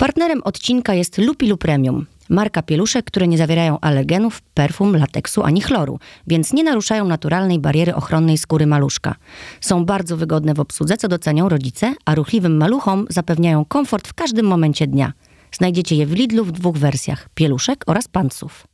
[0.00, 2.06] Partnerem odcinka jest Lupilu Premium.
[2.28, 7.94] Marka pieluszek, które nie zawierają alergenów, perfum, lateksu ani chloru, więc nie naruszają naturalnej bariery
[7.94, 9.14] ochronnej skóry maluszka.
[9.60, 14.46] Są bardzo wygodne w obsłudze, co docenią rodzice, a ruchliwym maluchom zapewniają komfort w każdym
[14.46, 15.12] momencie dnia.
[15.52, 18.66] Znajdziecie je w Lidlu w dwóch wersjach: pieluszek oraz pantsów.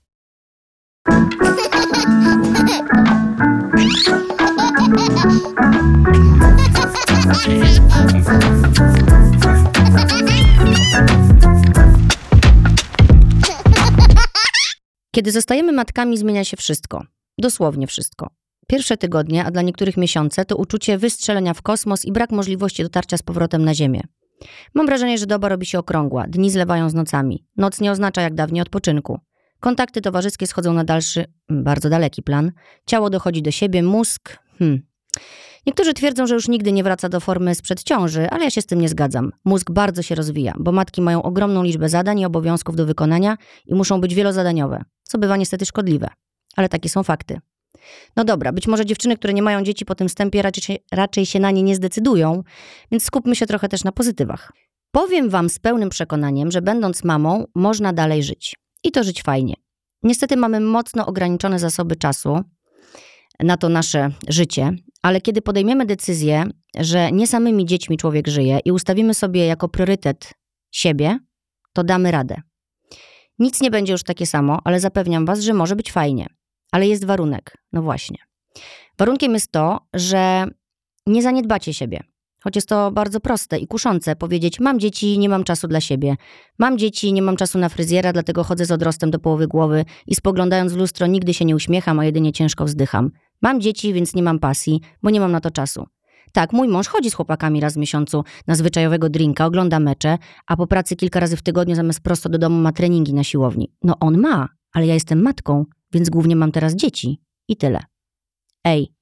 [15.17, 17.05] Kiedy zostajemy matkami, zmienia się wszystko.
[17.39, 18.31] Dosłownie wszystko.
[18.67, 23.17] Pierwsze tygodnie, a dla niektórych miesiące, to uczucie wystrzelenia w kosmos i brak możliwości dotarcia
[23.17, 24.01] z powrotem na Ziemię.
[24.75, 27.47] Mam wrażenie, że doba robi się okrągła, dni zlewają z nocami.
[27.57, 29.21] Noc nie oznacza jak dawniej odpoczynku.
[29.61, 32.53] Kontakty towarzyskie schodzą na dalszy, bardzo daleki plan.
[32.87, 34.39] Ciało dochodzi do siebie, mózg.
[34.59, 34.83] Hmm.
[35.67, 38.67] Niektórzy twierdzą, że już nigdy nie wraca do formy sprzed ciąży, ale ja się z
[38.67, 39.33] tym nie zgadzam.
[39.45, 43.75] Mózg bardzo się rozwija, bo matki mają ogromną liczbę zadań i obowiązków do wykonania i
[43.75, 46.09] muszą być wielozadaniowe, co bywa niestety szkodliwe.
[46.57, 47.41] Ale takie są fakty.
[48.17, 51.27] No dobra, być może dziewczyny, które nie mają dzieci po tym wstępie, raczej się, raczej
[51.27, 52.43] się na nie nie zdecydują,
[52.91, 54.53] więc skupmy się trochę też na pozytywach.
[54.91, 58.57] Powiem Wam z pełnym przekonaniem, że będąc mamą, można dalej żyć.
[58.85, 59.55] I to żyć fajnie.
[60.03, 62.41] Niestety mamy mocno ograniczone zasoby czasu
[63.41, 66.45] na to nasze życie, ale kiedy podejmiemy decyzję,
[66.79, 70.33] że nie samymi dziećmi człowiek żyje i ustawimy sobie jako priorytet
[70.73, 71.19] siebie,
[71.73, 72.37] to damy radę.
[73.39, 76.27] Nic nie będzie już takie samo, ale zapewniam Was, że może być fajnie.
[76.73, 77.57] Ale jest warunek.
[77.73, 78.17] No właśnie.
[78.99, 80.47] Warunkiem jest to, że
[81.07, 82.01] nie zaniedbacie siebie.
[82.45, 86.17] Choć jest to bardzo proste i kuszące powiedzieć: Mam dzieci, nie mam czasu dla siebie.
[86.59, 90.15] Mam dzieci, nie mam czasu na fryzjera, dlatego chodzę z odrostem do połowy głowy i
[90.15, 93.11] spoglądając w lustro nigdy się nie uśmiecham, a jedynie ciężko wzdycham.
[93.43, 95.87] Mam dzieci, więc nie mam pasji, bo nie mam na to czasu.
[96.33, 100.57] Tak, mój mąż chodzi z chłopakami raz w miesiącu na zwyczajowego drinka, ogląda mecze, a
[100.57, 103.73] po pracy kilka razy w tygodniu zamiast prosto do domu ma treningi na siłowni.
[103.83, 107.21] No on ma, ale ja jestem matką, więc głównie mam teraz dzieci.
[107.49, 107.81] I tyle.
[108.65, 108.93] Ej,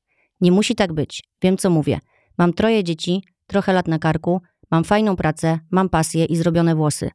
[0.41, 1.25] nie musi tak być.
[1.43, 2.01] Wiem, co mówię.
[2.39, 7.11] Mam troje dzieci, trochę lat na karku, mam fajną pracę, mam pasję i zrobione włosy.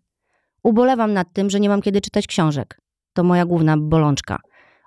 [0.63, 2.81] Ubolewam nad tym, że nie mam kiedy czytać książek.
[3.13, 4.39] To moja główna bolączka.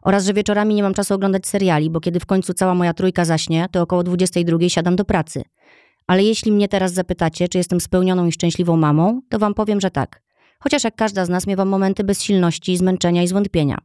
[0.02, 3.24] Oraz, że wieczorami nie mam czasu oglądać seriali, bo kiedy w końcu cała moja trójka
[3.24, 5.42] zaśnie, to około 22 siadam do pracy.
[6.06, 9.90] Ale jeśli mnie teraz zapytacie, czy jestem spełnioną i szczęśliwą mamą, to wam powiem, że
[9.90, 10.22] tak.
[10.58, 13.78] Chociaż jak każda z nas miewa momenty bezsilności, zmęczenia i zwątpienia.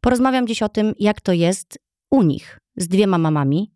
[0.00, 1.78] Porozmawiam dziś o tym, jak to jest
[2.10, 3.72] u nich, z dwiema mamami,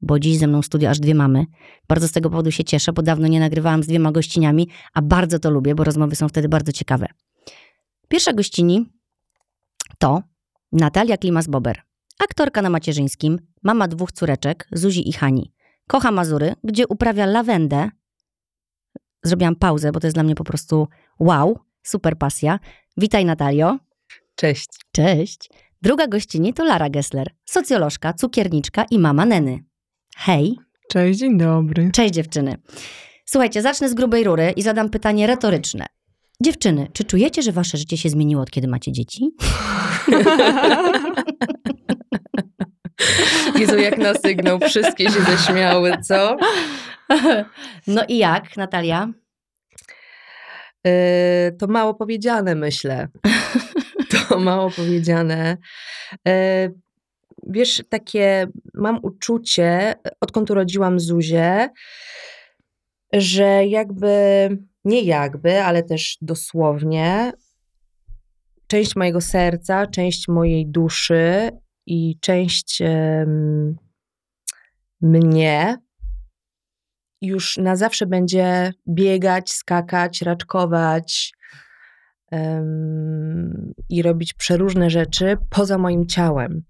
[0.00, 1.44] bo dziś ze mną w studiu aż dwie mamy.
[1.88, 5.38] Bardzo z tego powodu się cieszę, bo dawno nie nagrywałam z dwiema gościniami, a bardzo
[5.38, 7.06] to lubię, bo rozmowy są wtedy bardzo ciekawe.
[8.08, 8.86] Pierwsza gościni
[9.98, 10.22] to
[10.72, 11.74] Natalia Klimas-Bober,
[12.18, 15.52] aktorka na macierzyńskim, mama dwóch córeczek, Zuzi i Hani.
[15.88, 17.90] Kocha Mazury, gdzie uprawia lawendę.
[19.22, 20.88] Zrobiłam pauzę, bo to jest dla mnie po prostu
[21.18, 22.58] wow, super pasja.
[22.96, 23.78] Witaj Natalio.
[24.34, 24.68] Cześć.
[24.92, 25.50] Cześć.
[25.82, 29.64] Druga gościni to Lara Gessler, socjolożka, cukierniczka i mama Neny.
[30.16, 30.58] Hej.
[30.88, 31.90] Cześć, dzień dobry.
[31.92, 32.56] Cześć dziewczyny.
[33.24, 35.86] Słuchajcie, zacznę z grubej rury i zadam pytanie retoryczne.
[36.42, 39.30] Dziewczyny, czy czujecie, że wasze życie się zmieniło od kiedy macie dzieci?
[43.58, 46.36] Jezu, jak na sygnał, wszystkie się zaśmiały, co?
[47.86, 49.08] No i jak, Natalia?
[50.84, 50.92] Yy,
[51.58, 53.08] to mało powiedziane, myślę.
[54.28, 55.56] To mało powiedziane.
[56.26, 56.32] Yy,
[57.46, 61.68] wiesz, takie mam uczucie, odkąd urodziłam Zuzię,
[63.12, 64.48] że jakby,
[64.84, 67.32] nie jakby, ale też dosłownie,
[68.66, 71.50] część mojego serca, część mojej duszy
[71.86, 73.76] i część um,
[75.00, 75.76] mnie
[77.22, 81.32] już na zawsze będzie biegać, skakać, raczkować
[82.32, 86.62] um, i robić przeróżne rzeczy poza moim ciałem.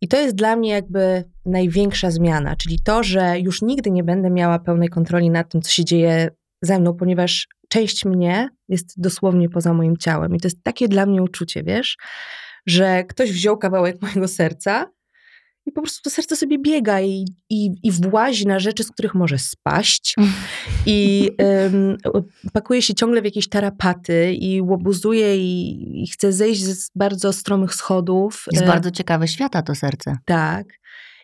[0.00, 4.30] I to jest dla mnie jakby największa zmiana, czyli to, że już nigdy nie będę
[4.30, 6.28] miała pełnej kontroli nad tym, co się dzieje
[6.62, 10.36] ze mną, ponieważ część mnie jest dosłownie poza moim ciałem.
[10.36, 11.96] I to jest takie dla mnie uczucie, wiesz,
[12.66, 14.90] że ktoś wziął kawałek mojego serca
[15.66, 19.14] i po prostu to serce sobie biega i, i, i włazi na rzeczy, z których
[19.14, 20.16] może spaść
[20.86, 21.96] i um,
[22.52, 27.74] pakuje się ciągle w jakieś tarapaty i łobuzuje i, i chce zejść z bardzo stromych
[27.74, 28.44] schodów.
[28.52, 30.16] Jest bardzo ciekawe świata to serce.
[30.24, 30.66] Tak.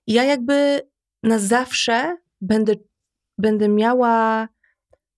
[0.07, 0.81] I ja jakby
[1.23, 2.75] na zawsze będę,
[3.39, 4.49] będę miała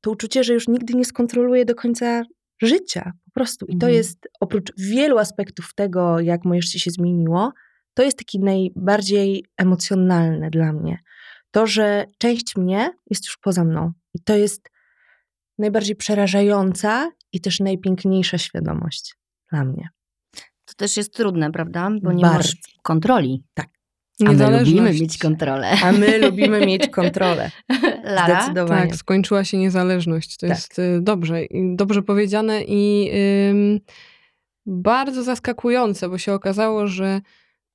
[0.01, 2.23] to uczucie, że już nigdy nie skontroluję do końca
[2.63, 3.13] życia.
[3.25, 3.67] Po prostu.
[3.67, 3.95] I to mhm.
[3.95, 7.53] jest oprócz wielu aspektów tego, jak moje życie się zmieniło,
[7.95, 10.99] to jest taki najbardziej emocjonalne dla mnie.
[11.51, 13.93] To, że część mnie jest już poza mną.
[14.15, 14.71] I to jest
[15.59, 19.15] najbardziej przerażająca i też najpiękniejsza świadomość
[19.51, 19.89] dla mnie.
[20.65, 21.91] To też jest trudne, prawda?
[22.03, 22.39] Bo nie Bardzo.
[22.39, 23.45] masz kontroli.
[23.55, 23.69] Tak.
[24.27, 25.71] A my lubimy mieć kontrolę.
[25.85, 27.51] A my lubimy mieć kontrolę.
[28.05, 28.43] Lara?
[28.43, 28.91] Zdecydowanie.
[28.91, 30.37] Tak, skończyła się niezależność.
[30.37, 30.57] To tak.
[30.57, 31.41] jest y, dobrze,
[31.75, 33.11] dobrze powiedziane i
[33.51, 33.81] ym,
[34.67, 37.21] bardzo zaskakujące, bo się okazało, że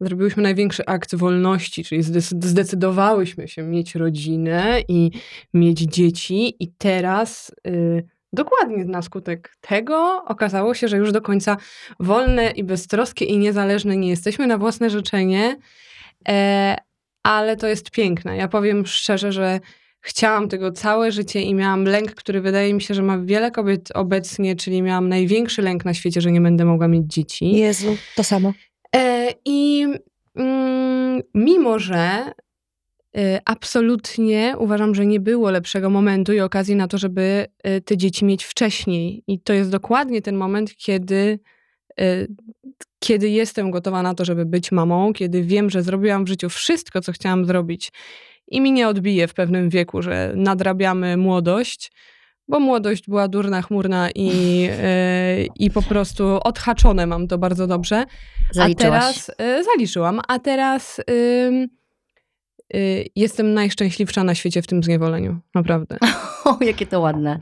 [0.01, 2.03] zrobiłyśmy największy akt wolności, czyli
[2.42, 5.12] zdecydowałyśmy się mieć rodzinę i
[5.53, 7.56] mieć dzieci i teraz...
[7.68, 11.57] Y, dokładnie na skutek tego okazało się, że już do końca
[12.00, 15.57] wolne i beztroskie i niezależne nie jesteśmy na własne życzenie,
[17.24, 18.38] ale to jest piękne.
[18.38, 19.60] Ja powiem szczerze, że
[20.01, 23.89] chciałam tego całe życie i miałam lęk, który wydaje mi się, że ma wiele kobiet
[23.94, 27.51] obecnie, czyli miałam największy lęk na świecie, że nie będę mogła mieć dzieci.
[27.51, 28.54] Jezu, to samo.
[28.95, 29.88] E, I
[30.36, 32.31] mm, mimo, że
[33.18, 37.45] y, absolutnie uważam, że nie było lepszego momentu i okazji na to, żeby
[37.86, 39.24] te dzieci mieć wcześniej.
[39.28, 41.39] I to jest dokładnie ten moment, kiedy
[43.00, 47.01] kiedy jestem gotowa na to, żeby być mamą, kiedy wiem, że zrobiłam w życiu wszystko,
[47.01, 47.92] co chciałam zrobić
[48.47, 51.92] i mi nie odbije w pewnym wieku, że nadrabiamy młodość,
[52.47, 54.71] bo młodość była durna, chmurna i, yy,
[55.59, 58.03] i po prostu odhaczone mam to bardzo dobrze.
[58.51, 58.94] Zaliczyłaś.
[58.94, 61.01] A teraz yy, zaliczyłam, a teraz
[62.74, 65.39] yy, jestem najszczęśliwsza na świecie w tym zniewoleniu.
[65.56, 65.97] Naprawdę.
[66.45, 67.39] O, jakie to ładne.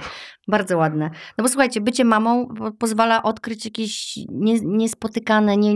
[0.47, 1.09] Bardzo ładne.
[1.37, 2.47] No bo słuchajcie, bycie mamą
[2.79, 5.75] pozwala odkryć jakieś nie, niespotykane, nie,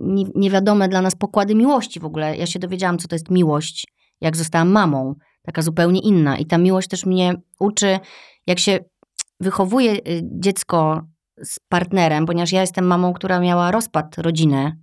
[0.00, 2.36] nie, niewiadome dla nas pokłady miłości w ogóle.
[2.36, 3.86] Ja się dowiedziałam, co to jest miłość,
[4.20, 5.14] jak zostałam mamą.
[5.42, 6.38] Taka zupełnie inna.
[6.38, 7.98] I ta miłość też mnie uczy,
[8.46, 8.78] jak się
[9.40, 11.02] wychowuje y, dziecko
[11.42, 14.76] z partnerem, ponieważ ja jestem mamą, która miała rozpad rodziny.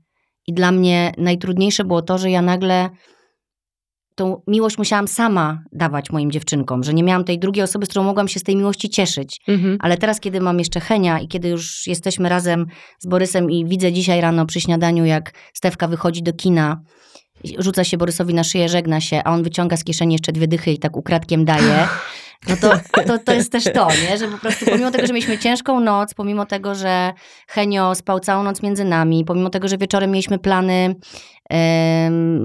[0.47, 2.89] I dla mnie najtrudniejsze było to, że ja nagle
[4.17, 8.03] tą miłość musiałam sama dawać moim dziewczynkom, że nie miałam tej drugiej osoby, z którą
[8.03, 9.41] mogłam się z tej miłości cieszyć.
[9.47, 9.77] Mhm.
[9.81, 12.65] Ale teraz, kiedy mam jeszcze Henia i kiedy już jesteśmy razem
[12.99, 16.81] z Borysem i widzę dzisiaj rano przy śniadaniu, jak Stewka wychodzi do kina,
[17.59, 20.71] rzuca się Borysowi na szyję, żegna się, a on wyciąga z kieszeni jeszcze dwie dychy
[20.71, 21.87] i tak ukradkiem daje.
[22.49, 22.71] No to,
[23.07, 24.17] to, to jest też to, nie?
[24.17, 27.13] że po prostu pomimo tego, że mieliśmy ciężką noc, pomimo tego, że
[27.47, 30.95] Henio spał całą noc między nami, pomimo tego, że wieczorem mieliśmy plany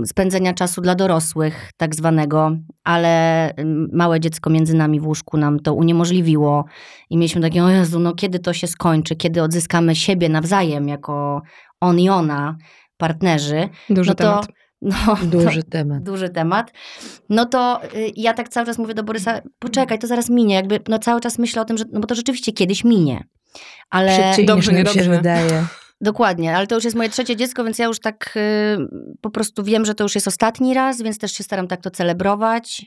[0.06, 3.50] spędzenia czasu dla dorosłych, tak zwanego, ale
[3.92, 6.64] małe dziecko między nami w łóżku nam to uniemożliwiło
[7.10, 11.42] i mieliśmy takie, o Jezu, no kiedy to się skończy, kiedy odzyskamy siebie nawzajem jako
[11.80, 12.56] on i ona,
[12.96, 13.68] partnerzy.
[13.90, 14.46] Duży no to, temat.
[14.82, 16.02] No, duży temat.
[16.02, 16.72] Duży temat.
[17.28, 20.54] No to y, ja tak cały czas mówię do Borysa, poczekaj, to zaraz minie.
[20.54, 23.24] Jakby no cały czas myślę o tym, że no bo to rzeczywiście kiedyś minie.
[23.90, 25.66] Ale Szybciej dobrze, niż się wydaje.
[26.02, 28.40] Dokładnie, ale to już jest moje trzecie dziecko, więc ja już tak y,
[29.20, 31.90] po prostu wiem, że to już jest ostatni raz, więc też się staram tak to
[31.90, 32.86] celebrować,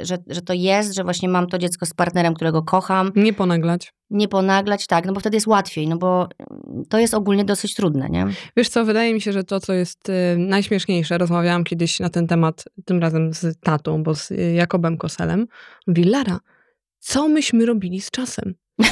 [0.00, 3.12] y, że, że to jest, że właśnie mam to dziecko z partnerem, którego kocham.
[3.16, 3.92] Nie ponaglać.
[4.10, 6.28] Nie ponaglać, tak, no bo wtedy jest łatwiej, no bo
[6.88, 8.26] to jest ogólnie dosyć trudne, nie?
[8.56, 12.26] Wiesz co, wydaje mi się, że to, co jest y, najśmieszniejsze, rozmawiałam kiedyś na ten
[12.26, 15.46] temat, tym razem z tatą, bo z Jakobem Koselem,
[15.86, 16.38] mówi, Lara,
[16.98, 18.54] co myśmy robili z czasem?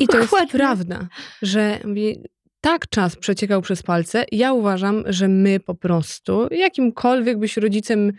[0.00, 1.08] I to jest prawda,
[1.42, 1.80] że
[2.66, 4.24] tak czas przeciekał przez palce.
[4.32, 8.12] Ja uważam, że my po prostu, jakimkolwiek byś rodzicem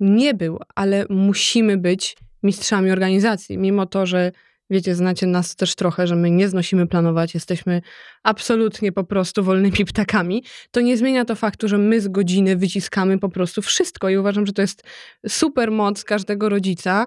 [0.00, 3.58] nie był, ale musimy być mistrzami organizacji.
[3.58, 4.32] Mimo to, że
[4.70, 7.82] wiecie, znacie nas też trochę, że my nie znosimy planować, jesteśmy
[8.22, 13.18] absolutnie po prostu wolnymi ptakami, to nie zmienia to faktu, że my z godziny wyciskamy
[13.18, 14.82] po prostu wszystko i uważam, że to jest
[15.28, 17.06] super moc każdego rodzica,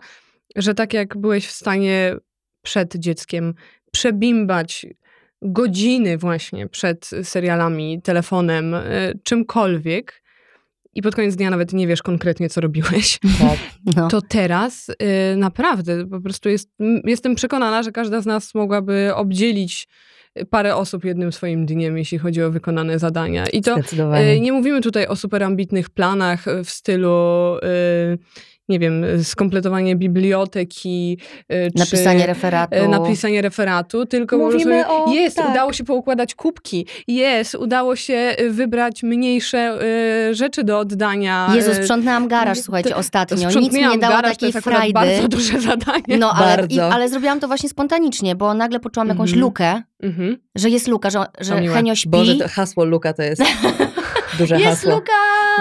[0.55, 2.15] że tak jak byłeś w stanie
[2.61, 3.53] przed dzieckiem
[3.91, 4.85] przebimbać
[5.41, 8.83] godziny właśnie przed serialami, telefonem, e,
[9.23, 10.23] czymkolwiek
[10.93, 13.57] i pod koniec dnia nawet nie wiesz konkretnie, co robiłeś, tak,
[13.95, 14.07] no.
[14.07, 14.95] to teraz y,
[15.37, 16.69] naprawdę po prostu jest,
[17.03, 19.87] jestem przekonana, że każda z nas mogłaby obdzielić
[20.49, 23.47] parę osób jednym swoim dniem, jeśli chodzi o wykonane zadania.
[23.47, 28.17] I to y, nie mówimy tutaj o super ambitnych planach w stylu y,
[28.69, 31.17] nie wiem, skompletowanie biblioteki,
[31.51, 32.75] y, napisanie referatu.
[32.75, 35.49] Y, napisanie referatu, tylko Mówimy o, jest, tak.
[35.51, 39.79] udało się poukładać kubki, jest, udało się wybrać mniejsze
[40.29, 41.51] y, rzeczy do oddania.
[41.55, 43.49] Jezu, sprzątnęłam garaż, słuchajcie, ostatnio.
[43.59, 44.93] Nic mi nie dało garaż, takiej to frajdy.
[44.93, 46.17] bardzo duże zadanie.
[46.17, 49.41] No, ale, i, ale zrobiłam to właśnie spontanicznie, bo nagle poczułam jakąś mm -hmm.
[49.41, 50.37] lukę, mm -hmm.
[50.55, 52.09] że jest luka, że, że Henio śpi.
[52.09, 53.41] Boże, to hasło luka to jest
[54.39, 54.91] duże jest hasło.
[54.95, 55.11] luka!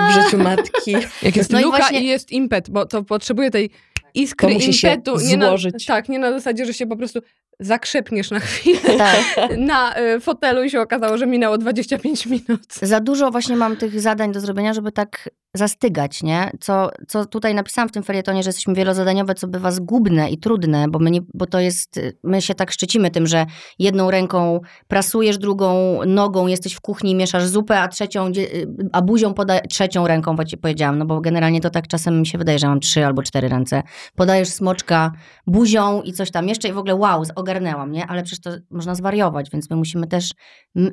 [0.08, 0.92] W życiu matki.
[1.22, 2.00] Jak jest no luka i, właśnie...
[2.00, 3.70] i jest impet, bo to potrzebuje tej
[4.14, 5.20] iskry to musi impetu.
[5.20, 5.88] Się nie złożyć.
[5.88, 7.20] Na, tak, nie na zasadzie, że się po prostu
[7.60, 9.24] zakrzepniesz na chwilę Tak.
[9.58, 12.74] na y, fotelu i się okazało, że minęło 25 minut.
[12.82, 16.50] Za dużo właśnie mam tych zadań do zrobienia, żeby tak zastygać, nie?
[16.60, 20.86] Co, co tutaj napisałam w tym felietonie, że jesteśmy wielozadaniowe, co bywa zgubne i trudne,
[20.88, 23.46] bo, my nie, bo to jest, my się tak szczycimy tym, że
[23.78, 28.48] jedną ręką prasujesz, drugą nogą jesteś w kuchni, mieszasz zupę, a trzecią, dzie-
[28.92, 32.26] a buzią poda- trzecią ręką, bo ci powiedziałam, no bo generalnie to tak czasem mi
[32.26, 33.82] się wydaje, że mam trzy albo cztery ręce.
[34.16, 35.12] Podajesz smoczka
[35.46, 38.06] buzią i coś tam jeszcze i w ogóle wow, ogarnęłam, nie?
[38.06, 40.30] Ale przecież to można zwariować, więc my musimy też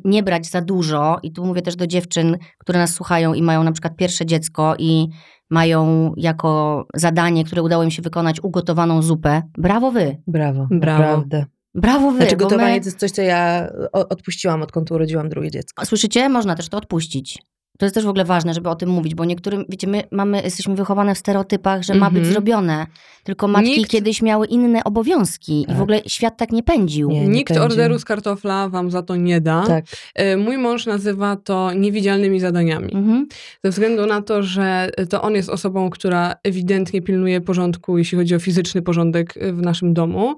[0.05, 3.63] nie brać za dużo i tu mówię też do dziewczyn, które nas słuchają i mają
[3.63, 5.07] na przykład pierwsze dziecko i
[5.50, 9.41] mają jako zadanie, które udało im się wykonać, ugotowaną zupę.
[9.57, 10.17] Brawo wy!
[10.27, 11.00] Brawo, Brawo.
[11.00, 11.45] naprawdę.
[11.75, 12.17] Brawo wy!
[12.17, 15.85] Znaczy gotowanie my, to jest coś, co ja odpuściłam, odkąd urodziłam drugie dziecko.
[15.85, 16.29] Słyszycie?
[16.29, 17.39] Można też to odpuścić.
[17.77, 20.41] To jest też w ogóle ważne, żeby o tym mówić, bo niektórym, wiecie, my mamy,
[20.44, 22.34] jesteśmy wychowane w stereotypach, że ma być Mhm.
[22.34, 22.88] zrobione.
[23.24, 25.75] Tylko matki Nikt- kiedyś miały inne obowiązki i Tak.
[25.77, 27.10] w ogóle świat tak nie pędził.
[27.10, 27.27] Nie.
[27.27, 27.62] Nikt pędzi.
[27.63, 29.63] orderu z kartofla wam za to nie da.
[29.67, 29.86] Tak.
[30.34, 32.94] Y, Mój mąż nazywa to niewidzialnymi zadaniami.
[32.96, 33.27] Mhm.
[33.63, 38.36] Ze względu na to, że to on jest osobą, która ewidentnie pilnuje porządku, jeśli chodzi
[38.36, 40.36] o fizyczny porządek w naszym domu.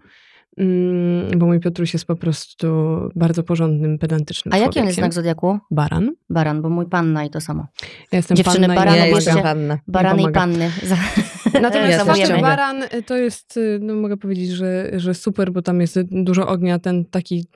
[0.58, 2.68] Mm, Bo mój Piotruś jest po prostu
[3.16, 5.60] bardzo porządnym, pedantycznym A jaki on jest znak zodiaku?
[5.72, 6.12] Baran.
[6.30, 7.68] Baran, bo mój panna i to samo.
[8.12, 9.42] Ja jestem Dziewczyny, panna i barany, ja jestem.
[9.42, 9.80] Panna.
[9.88, 10.72] Barany i panny.
[11.62, 15.82] Natomiast Ja baran y, to jest, y, no mogę powiedzieć, że, że super, bo tam
[15.82, 17.48] jest dużo ognia, ten taki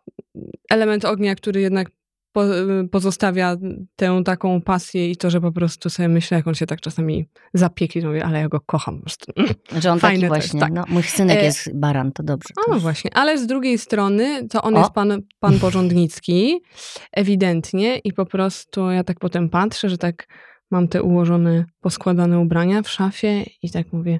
[0.69, 1.89] element ognia, który jednak
[2.31, 2.43] po,
[2.91, 3.55] pozostawia
[3.95, 7.29] tę taką pasję i to, że po prostu sobie myślę, jak on się tak czasami
[7.53, 9.01] zapiekli, to mówię, ale ja go kocham.
[9.79, 10.59] Że on Fajne taki to właśnie.
[10.59, 10.71] tak.
[10.73, 12.53] No, mój synek E, jest baran, to dobrze.
[12.65, 13.11] To O, już- właśnie.
[13.13, 14.79] Ale z drugiej strony, to on O.
[14.79, 16.61] jest pan, pan porządnicki,
[17.11, 20.27] ewidentnie, i po prostu ja tak potem patrzę, że tak
[20.71, 24.19] mam te ułożone, poskładane ubrania w szafie i tak mówię,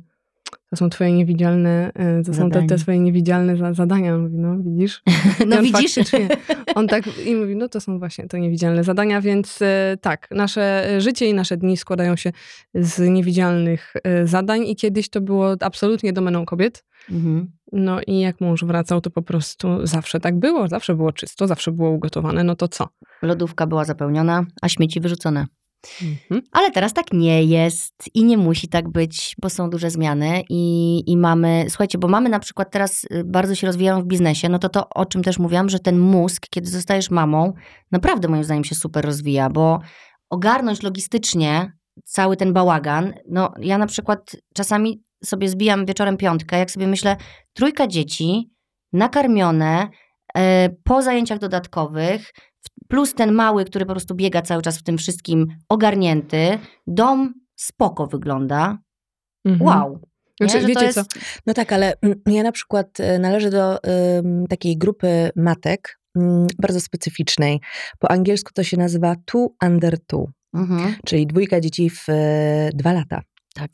[0.69, 4.17] to są twoje niewidzialne, e, to są te, te twoje niewidzialne za, zadania.
[4.17, 5.01] Mówi, no widzisz?
[5.47, 5.95] No on widzisz?
[6.75, 10.87] On tak i mówi, no to są właśnie te niewidzialne zadania, więc e, tak, nasze
[10.97, 12.31] życie i nasze dni składają się
[12.75, 16.85] z niewidzialnych e, zadań i kiedyś to było absolutnie domeną kobiet.
[17.11, 17.51] Mhm.
[17.71, 21.71] No i jak mąż wracał, to po prostu zawsze tak było, zawsze było czysto, zawsze
[21.71, 22.87] było ugotowane, no to co?
[23.21, 25.45] Lodówka była zapełniona, a śmieci wyrzucone.
[26.01, 26.41] Mhm.
[26.51, 31.03] Ale teraz tak nie jest i nie musi tak być, bo są duże zmiany i,
[31.07, 34.59] i mamy, słuchajcie, bo mamy na przykład teraz y, bardzo się rozwijają w biznesie, no
[34.59, 37.53] to to, o czym też mówiłam, że ten mózg, kiedy zostajesz mamą,
[37.91, 39.79] naprawdę moim zdaniem się super rozwija, bo
[40.29, 41.71] ogarnąć logistycznie
[42.05, 47.17] cały ten bałagan, no ja na przykład czasami sobie zbijam wieczorem piątkę, jak sobie myślę,
[47.53, 48.51] trójka dzieci,
[48.93, 49.87] nakarmione,
[50.35, 54.83] e, po zajęciach dodatkowych, w- plus ten mały, który po prostu biega cały czas w
[54.83, 58.77] tym wszystkim, ogarnięty, dom spoko wygląda.
[59.45, 59.61] Mhm.
[59.61, 59.99] Wow.
[60.41, 60.49] Nie?
[60.49, 61.19] Znaczy, wiecie jest, co?
[61.45, 66.47] No tak, ale mm, ja na przykład e, należę do em, takiej grupy matek mm,
[66.59, 67.59] bardzo specyficznej.
[67.99, 72.93] Po angielsku to się nazywa two under two, Mhm, czyli dwójka dzieci w e, dwa
[72.93, 73.21] lata.
[73.55, 73.69] tak.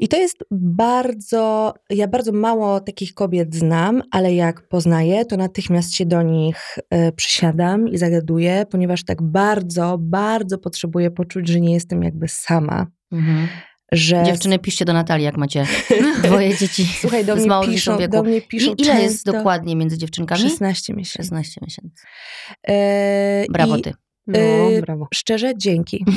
[0.00, 5.94] I to jest bardzo, ja bardzo mało takich kobiet znam, ale jak poznaję, to natychmiast
[5.94, 11.74] się do nich e, przysiadam i zagaduję, ponieważ tak bardzo, bardzo potrzebuję poczuć, że nie
[11.74, 12.86] jestem jakby sama.
[13.12, 13.48] Mhm.
[13.92, 15.66] Że Dziewczyny, piszcie do Natalii, jak macie
[16.24, 20.40] dwoje dzieci Słuchaj, do mnie piszą, do mnie piszą I, ile jest dokładnie między dziewczynkami?
[20.40, 21.22] 16 miesięcy.
[21.22, 22.04] 16 miesięcy.
[22.68, 23.92] E, Brawo i ty.
[24.26, 24.38] No,
[24.70, 25.08] Y, brawo.
[25.14, 26.04] Szczerze, dzięki.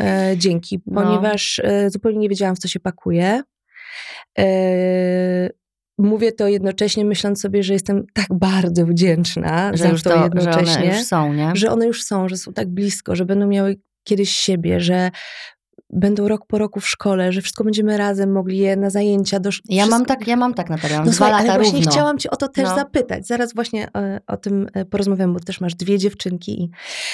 [0.00, 1.02] E, dzięki, No.
[1.02, 3.42] ponieważ e, zupełnie nie wiedziałam, w co się pakuje.
[4.38, 5.50] E,
[5.98, 10.16] mówię to jednocześnie, myśląc sobie, że jestem tak bardzo wdzięczna Że za już to, to,
[10.16, 11.50] że jednocześnie, one już są, nie?
[11.54, 15.10] że one już są, że są tak blisko, że będą miały kiedyś siebie, że
[15.90, 19.40] będą rok po roku w szkole, że wszystko będziemy razem mogli je na zajęcia.
[19.40, 21.62] Do, Ja mam wszystko- tak, ja mam tak, Natalia, mam no dwa słuchaj, lata ale
[21.62, 21.92] właśnie równo.
[21.92, 22.74] chciałam cię o to też No.
[22.76, 23.26] zapytać.
[23.26, 26.62] Zaraz właśnie e, o tym e, porozmawiamy, bo też masz dwie dziewczynki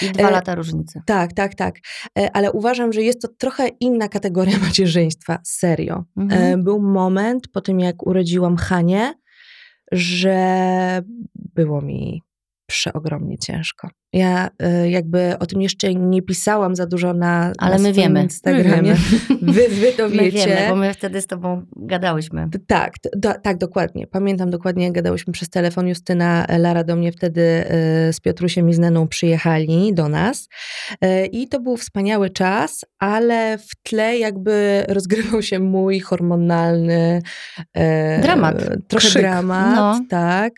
[0.02, 1.02] i I dwa e, lata różnicy.
[1.06, 1.74] tak, tak, tak.
[2.18, 5.38] E, Ale uważam, że jest to trochę inna kategoria macierzyństwa.
[5.44, 6.04] Serio.
[6.16, 6.42] Mhm.
[6.42, 9.12] E, Był moment po tym, jak urodziłam Hanię,
[9.92, 11.02] że
[11.34, 12.22] było mi
[12.66, 13.88] przeogromnie ciężko.
[14.12, 18.22] Ja e, jakby o tym jeszcze nie pisałam za dużo na, Ale na my wiemy.
[18.22, 18.96] Instagramie.
[19.42, 20.38] My Wy, wy to My wiecie.
[20.46, 22.48] wiemy, bo my wtedy z tobą gadałyśmy.
[22.66, 24.06] Tak, do, tak, dokładnie.
[24.06, 25.88] Pamiętam dokładnie, jak gadałyśmy przez telefon.
[25.88, 30.48] Justyna, e, Lara do mnie wtedy e, z Piotrusiem i z Neną przyjechali do nas.
[31.00, 37.22] E, I to był wspaniały czas, ale w tle jakby rozgrywał się mój hormonalny
[38.22, 38.56] Dramat.
[38.88, 39.22] Trochę Krzyk.
[39.22, 40.00] dramat, No.
[40.10, 40.52] tak.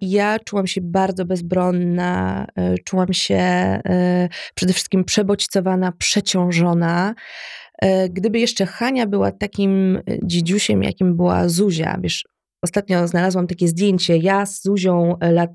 [0.00, 7.14] Ja czułam się bardzo bezbronna, e, czułam się e, przede wszystkim przebodźcowana, przeciążona.
[7.82, 12.24] E, Gdyby jeszcze Hania była takim dzidziusiem, jakim była Zuzia, wiesz,
[12.62, 15.50] ostatnio znalazłam takie zdjęcie, ja z Zuzią e, lat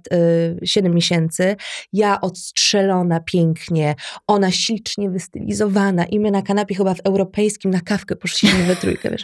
[0.62, 1.56] y, 7 miesięcy,
[1.94, 3.96] ja odstrzelona pięknie,
[4.28, 9.10] ona ślicznie wystylizowana i my na kanapie chyba w europejskim na kawkę poszliśmy we trójkę,
[9.12, 9.24] wiesz.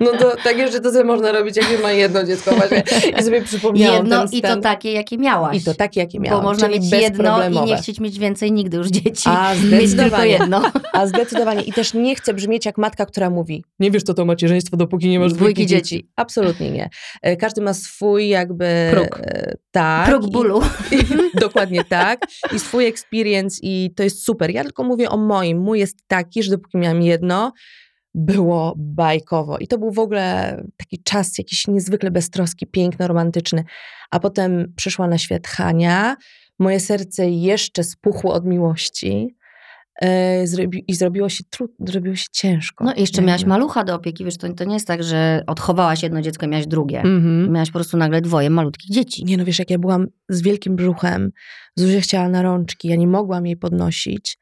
[0.00, 2.82] No to tak jeszcze to sobie można robić, jak się ma jedno dziecko właśnie.
[3.20, 5.56] I sobie przypomniałam Jedno i to takie, jakie miałaś.
[5.56, 8.76] I to takie, jakie miałam, Bo można mieć jedno i nie chcieć mieć więcej nigdy
[8.76, 9.28] już dzieci.
[9.28, 10.30] A, zdecydowanie.
[10.30, 10.62] jedno.
[10.92, 11.62] A zdecydowanie.
[11.62, 15.08] I też nie chcę brzmieć jak matka, która mówi, nie wiesz, co to macierzyństwo, dopóki
[15.08, 15.96] nie masz Dwójki dwójki dzieci.
[15.96, 16.08] dzieci.
[16.16, 16.90] Absolutnie nie.
[17.22, 18.88] E, Każdy ma swój jakby...
[18.90, 19.20] Próg.
[19.20, 20.08] e, Tak.
[20.08, 20.60] Próg I- bólu.
[21.40, 22.26] Dokładnie tak.
[22.54, 24.50] I swój experience i to jest super.
[24.50, 25.58] Ja tylko mówię o moim.
[25.58, 27.52] Mój jest taki, że dopóki miałam jedno,
[28.14, 29.58] było bajkowo.
[29.58, 33.64] I to był w ogóle taki czas jakiś niezwykle beztroski, piękny, romantyczny.
[34.10, 36.16] A potem przyszła na świat Hania.
[36.58, 39.36] Moje serce jeszcze spuchło od miłości.
[40.02, 40.44] E,
[40.88, 42.84] I zrobiło się trudno, zrobiło się ciężko.
[42.84, 46.02] No i jeszcze miałaś malucha do opieki, wiesz, to, to nie jest tak, że odchowałaś
[46.02, 47.00] jedno dziecko i miałaś drugie.
[47.00, 47.52] Mhm.
[47.52, 49.24] Miałaś po prostu nagle dwoje malutkich dzieci.
[49.24, 51.30] Nie no, wiesz, jak ja byłam z wielkim brzuchem,
[51.76, 54.38] Zuzia chciała na rączki, ja nie mogłam jej podnosić.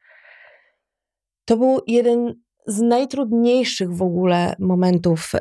[1.45, 2.33] To był jeden
[2.67, 5.31] z najtrudniejszych w ogóle momentów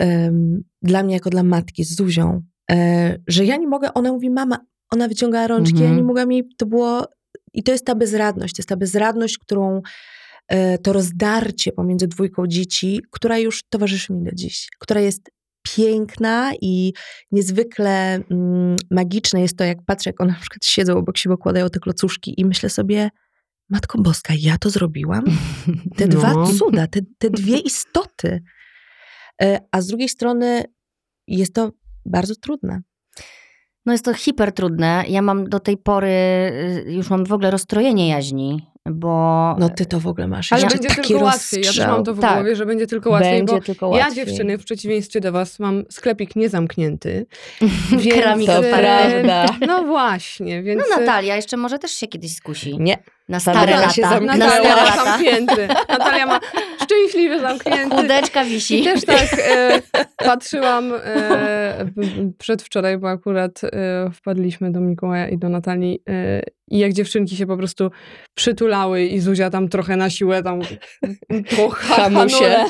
[0.82, 4.58] dla mnie, jako dla matki z Zuzią, e, że ja nie mogę, ona mówi, mama,
[4.92, 5.90] ona wyciągała rączki, Mhm.
[5.90, 7.06] ja nie mogłam jej, to było,
[7.54, 9.80] i to jest ta bezradność, to jest ta bezradność, którą,
[10.82, 15.30] to rozdarcie pomiędzy dwójką dzieci, która już towarzyszy mi do dziś, która jest
[15.62, 16.92] piękna i
[17.32, 21.70] niezwykle mm, magiczne jest to, jak patrzę, jak one na przykład siedzą obok siebie, układają
[21.70, 23.10] te klocuszki i myślę sobie,
[23.70, 25.24] Matko Boska, ja to zrobiłam?
[25.96, 26.10] Te No.
[26.10, 28.42] dwa cuda, te, te dwie istoty.
[29.42, 30.64] E, A z drugiej strony
[31.26, 31.72] jest to
[32.06, 32.80] bardzo trudne.
[33.86, 35.04] No jest to hiper trudne.
[35.08, 36.08] Ja mam do tej pory,
[36.86, 39.08] y, już mam w ogóle rozstrojenie jaźni, bo
[39.58, 40.52] No ty to w ogóle masz.
[40.52, 41.60] Ale jeszcze będzie tylko łatwiej.
[41.60, 41.92] Ja też rozstrzał.
[41.96, 42.34] mam to w Tak.
[42.34, 44.26] głowie, że będzie tylko łatwiej, Będzie bo tylko ja łatwiej.
[44.26, 47.26] dziewczyny, w przeciwieństwie do was, mam sklepik niezamknięty.
[47.90, 49.46] więc, To e, prawda.
[49.66, 50.82] No właśnie, więc...
[50.88, 52.78] no e, Natalia jeszcze może też się kiedyś skusi.
[52.78, 52.98] Nie.
[53.30, 54.14] Na stare Natalia się lata.
[54.14, 54.38] zamknęła.
[54.38, 55.04] Na Natalia stare ma lata.
[55.04, 55.68] zamknięty.
[55.88, 56.40] Natalia ma
[56.84, 57.96] szczęśliwie zamknięty.
[57.96, 58.84] Chudeczka I wisi.
[58.84, 59.82] też tak e,
[60.16, 61.86] patrzyłam e,
[62.38, 67.46] przedwczoraj, bo akurat e, wpadliśmy do Mikołaja i do Natalii e, i jak dziewczynki się
[67.46, 67.90] po prostu
[68.34, 70.60] przytulały i Zuzia tam trochę na siłę tam
[71.56, 72.36] po Hamusie.
[72.36, 72.64] hamule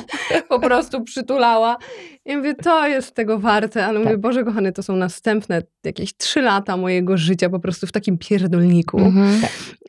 [0.49, 1.77] po prostu przytulała.
[2.25, 4.21] I mówię, to jest tego warte, ale mówię, Tak.
[4.21, 8.99] Boże kochany, to są następne jakieś trzy lata mojego życia po prostu w takim pierdolniku.
[8.99, 9.41] Mhm.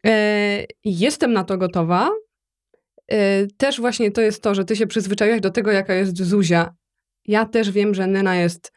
[0.05, 2.09] E, jestem na to gotowa.
[3.11, 6.73] E, też właśnie to jest to, że ty się przyzwyczaiłaś do tego, jaka jest Zuzia.
[7.27, 8.71] Ja też wiem, że Nena jest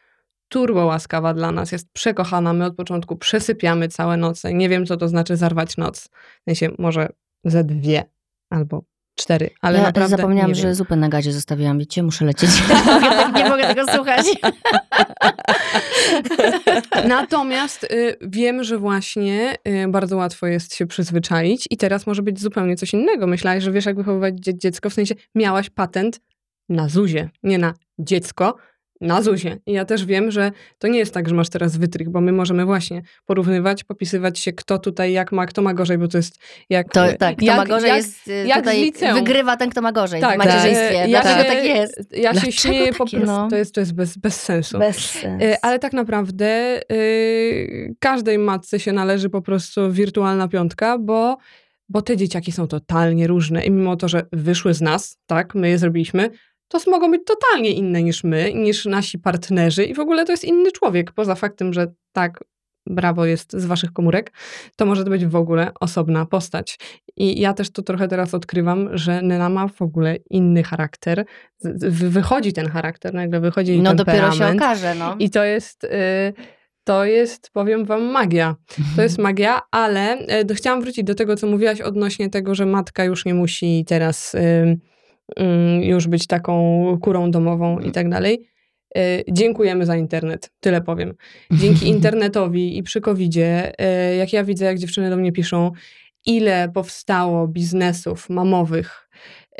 [0.49, 2.53] turbo łaskawa dla nas, jest przekochana.
[2.53, 4.53] My od początku przesypiamy całe noce.
[4.53, 6.09] Nie wiem, co to znaczy zarwać noc.
[6.41, 7.09] W sensie może
[7.43, 8.03] ze dwie
[8.49, 8.83] albo
[9.15, 10.75] cztery, ale ja naprawdę zapomniałam, nie że wiem.
[10.75, 11.79] zupę na gazie zostawiłam.
[11.79, 12.49] Wiecie, muszę lecieć.
[12.69, 14.25] nie, mogę, tak- nie mogę tego słuchać.
[17.07, 22.41] Natomiast y, wiem, że właśnie y, bardzo łatwo jest się przyzwyczaić i teraz może być
[22.41, 23.27] zupełnie coś innego.
[23.27, 26.21] Myślałaś, że wiesz, jak wychowywać dzie- dziecko, w sensie miałaś patent
[26.69, 28.55] na Zuzie, nie na dziecko,
[29.01, 29.57] na Zuzie.
[29.65, 32.31] I ja też wiem, że to nie jest tak, że masz teraz wytrych, bo my
[32.31, 36.39] możemy właśnie porównywać, popisywać się, kto tutaj jak ma, kto ma gorzej, bo to jest
[36.69, 36.91] jak...
[36.91, 39.91] To, tak, kto jak, ma gorzej jak, jest y, jak tutaj, wygrywa ten, kto ma
[39.91, 41.03] gorzej tak, w macierzyństwie.
[41.03, 42.13] e, ja Dlaczego się, tak jest?
[42.17, 43.41] Ja się śmieję po tak prostu.
[43.41, 43.49] jest?
[43.49, 44.79] To jest, to jest bez, bez sensu.
[44.79, 45.15] Bez.
[45.23, 51.37] Y, Ale tak naprawdę y, każdej matce się należy po prostu wirtualna piątka, bo,
[51.89, 55.69] bo te dzieciaki są totalnie różne i mimo to, że wyszły z nas, tak, my
[55.69, 56.29] je zrobiliśmy,
[56.67, 60.43] to mogą być totalnie inne niż my, niż nasi partnerzy i w ogóle to jest
[60.43, 62.43] inny człowiek, poza faktem, że tak,
[62.87, 64.31] brawo jest z waszych komórek,
[64.75, 66.79] to może to być w ogóle osobna postać.
[67.17, 71.25] I ja też to trochę teraz odkrywam, że Nena ma w ogóle inny charakter.
[71.89, 75.15] Wychodzi ten charakter, nagle wychodzi jej No dopiero się okaże, no.
[75.19, 76.33] I to jest, y,
[76.83, 78.55] to jest, powiem wam, magia.
[78.95, 80.17] To jest magia, ale
[80.51, 84.35] y, chciałam wrócić do tego, co mówiłaś odnośnie tego, że matka już nie musi teraz
[84.35, 84.79] y,
[85.81, 88.49] już być taką kurą domową i tak dalej.
[88.97, 91.13] Y, Dziękujemy za internet, tyle powiem.
[91.51, 93.73] Dzięki internetowi i przy COVID-zie,
[94.11, 95.71] y, jak ja widzę, jak dziewczyny do mnie piszą,
[96.25, 99.09] ile powstało biznesów mamowych,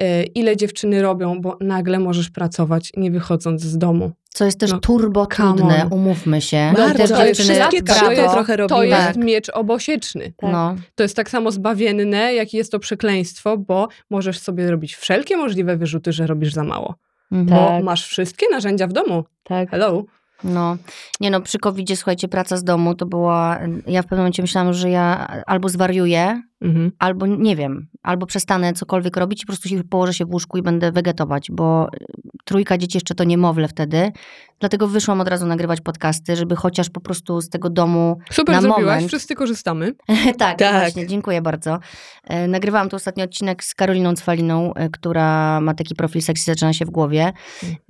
[0.02, 4.12] y, ile dziewczyny robią, bo nagle możesz pracować nie wychodząc z domu.
[4.36, 5.94] Co jest też No, turbo trudne, on.
[5.94, 6.74] umówmy się.
[6.78, 8.88] Bardzo, I też ale wszystkie trzy trochę To robimy.
[8.88, 9.16] jest Tak.
[9.18, 10.34] miecz obosieczny.
[10.38, 10.52] Tak.
[10.52, 10.76] No.
[10.96, 15.78] To jest tak samo zbawienne, jak jest to przekleństwo, bo możesz sobie robić wszelkie możliwe
[15.78, 16.96] wyrzuty, że robisz za mało.
[17.32, 17.60] Mhm.
[17.60, 17.84] Bo Tak.
[17.84, 19.24] masz wszystkie narzędzia w domu.
[19.44, 19.70] Tak.
[19.72, 20.04] Hello.
[20.44, 20.78] No,
[21.20, 24.74] nie no, przy covid słuchajcie, praca z domu to była, ja w pewnym momencie myślałam,
[24.74, 26.92] że ja albo zwariuję, Mhm.
[27.00, 30.58] albo nie wiem, albo przestanę cokolwiek robić i po prostu się położę się w łóżku
[30.58, 31.98] i będę wegetować, bo y,
[32.46, 34.12] trójka dzieci jeszcze to niemowlę wtedy.
[34.60, 38.62] Dlatego wyszłam od razu nagrywać podcasty, żeby chociaż po prostu z tego domu Super na
[38.62, 39.08] zrobiłaś, moment...
[39.08, 39.94] wszyscy korzystamy.
[40.38, 40.80] tak, Tak.
[40.80, 41.80] właśnie, dziękuję bardzo.
[42.24, 46.74] E, Nagrywałam tu ostatni odcinek z Karoliną Cwaliną, e, która ma taki profil Seksy Zaczyna
[46.74, 47.34] się w głowie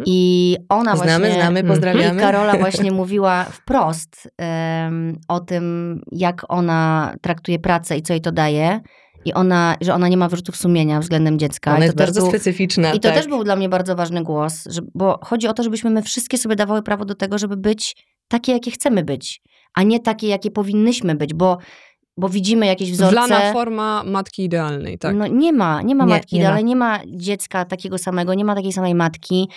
[0.06, 1.42] i ona Znamy, właśnie...
[1.42, 1.68] znamy, Mhm.
[1.68, 2.20] pozdrawiamy.
[2.20, 8.22] I Karola właśnie mówiła wprost em, o tym, jak ona traktuje pracę i co jej
[8.22, 8.82] to daje.
[9.26, 11.76] I ona, że ona nie ma wyrzutów sumienia względem dziecka.
[11.76, 12.94] Ona jest bardzo był- specyficzna.
[12.94, 13.18] I to tak.
[13.18, 16.38] też był dla mnie bardzo ważny głos, że, bo chodzi o to, żebyśmy my wszystkie
[16.38, 17.96] sobie dawały prawo do tego, żeby być
[18.28, 19.42] takie, jakie chcemy być,
[19.74, 21.58] a nie takie, jakie powinnyśmy być, bo,
[22.18, 23.12] bo widzimy jakieś wzorce.
[23.12, 25.16] Wlana forma matki idealnej, tak.
[25.16, 26.50] No nie ma, nie ma Nie, matki nie ma.
[26.50, 29.50] ale nie ma dziecka takiego samego, nie ma takiej samej matki.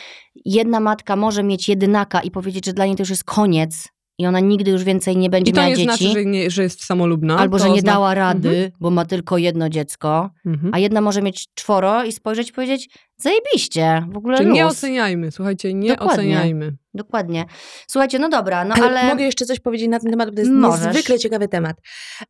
[0.45, 4.27] Jedna matka może mieć jedynaka i powiedzieć, że dla niej to już jest koniec i
[4.27, 5.85] ona nigdy już więcej nie będzie I to miała nie dzieci.
[5.99, 7.39] znaczy, że, nie, że jest samolubna.
[7.39, 8.71] Albo, że nie zna- dała rady, Mhm.
[8.81, 10.31] bo ma tylko jedno dziecko.
[10.47, 10.75] Mhm.
[10.75, 15.31] A jedna może mieć czworo i spojrzeć i powiedzieć, zajebiście, w ogóle Czyli nie oceniajmy,
[15.31, 16.13] słuchajcie, nie Dokładnie.
[16.15, 16.77] oceniajmy.
[16.95, 17.45] Dokładnie.
[17.89, 19.09] Słuchajcie, no dobra, no ale, ale...
[19.09, 20.87] mogę jeszcze coś powiedzieć na ten temat, bo to jest Możesz.
[20.87, 21.77] niezwykle ciekawy temat.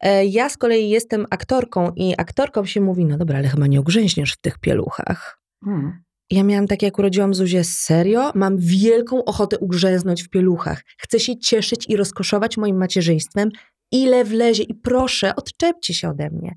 [0.00, 3.80] E, Ja z kolei jestem aktorką i aktorkom się mówi, no dobra, ale chyba nie
[3.80, 5.40] ugrzęźniesz w tych pieluchach.
[5.64, 6.02] Hmm.
[6.30, 8.32] Ja miałam tak, jak urodziłam Zuzię, serio?
[8.34, 10.82] Mam wielką ochotę ugrzęznąć w pieluchach.
[10.98, 13.50] Chcę się cieszyć i rozkoszować moim macierzyństwem,
[13.92, 16.54] ile wlezie i proszę, odczepcie się ode mnie.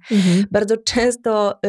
[0.51, 1.59] Bardzo często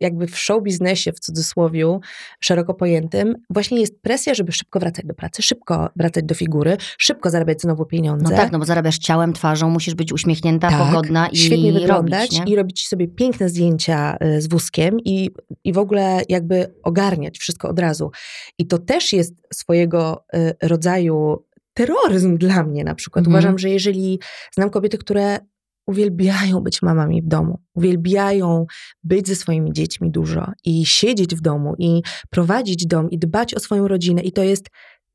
[0.00, 2.00] jakby w show biznesie, w cudzysłowiu,
[2.40, 7.30] szeroko pojętym, właśnie jest presja, żeby szybko wracać do pracy, szybko wracać do figury, szybko
[7.30, 8.24] zarabiać znowu pieniądze.
[8.30, 12.32] No tak, no bo zarabiasz ciałem, twarzą, musisz być uśmiechnięta, Tak, pogodna i świetnie wyglądać
[12.38, 15.30] robić, i robić sobie piękne zdjęcia y, z wózkiem i,
[15.64, 18.10] i w ogóle jakby ogarniać wszystko od razu.
[18.58, 21.44] I to też jest swojego y, rodzaju
[21.78, 23.26] terroryzm dla mnie na przykład.
[23.26, 23.34] Mhm.
[23.34, 24.20] Uważam, że jeżeli
[24.54, 25.38] znam kobiety, które
[25.86, 28.66] uwielbiają być mamami w domu, uwielbiają
[29.04, 33.60] być ze swoimi dziećmi dużo i siedzieć w domu i prowadzić dom i dbać o
[33.60, 34.66] swoją rodzinę i to jest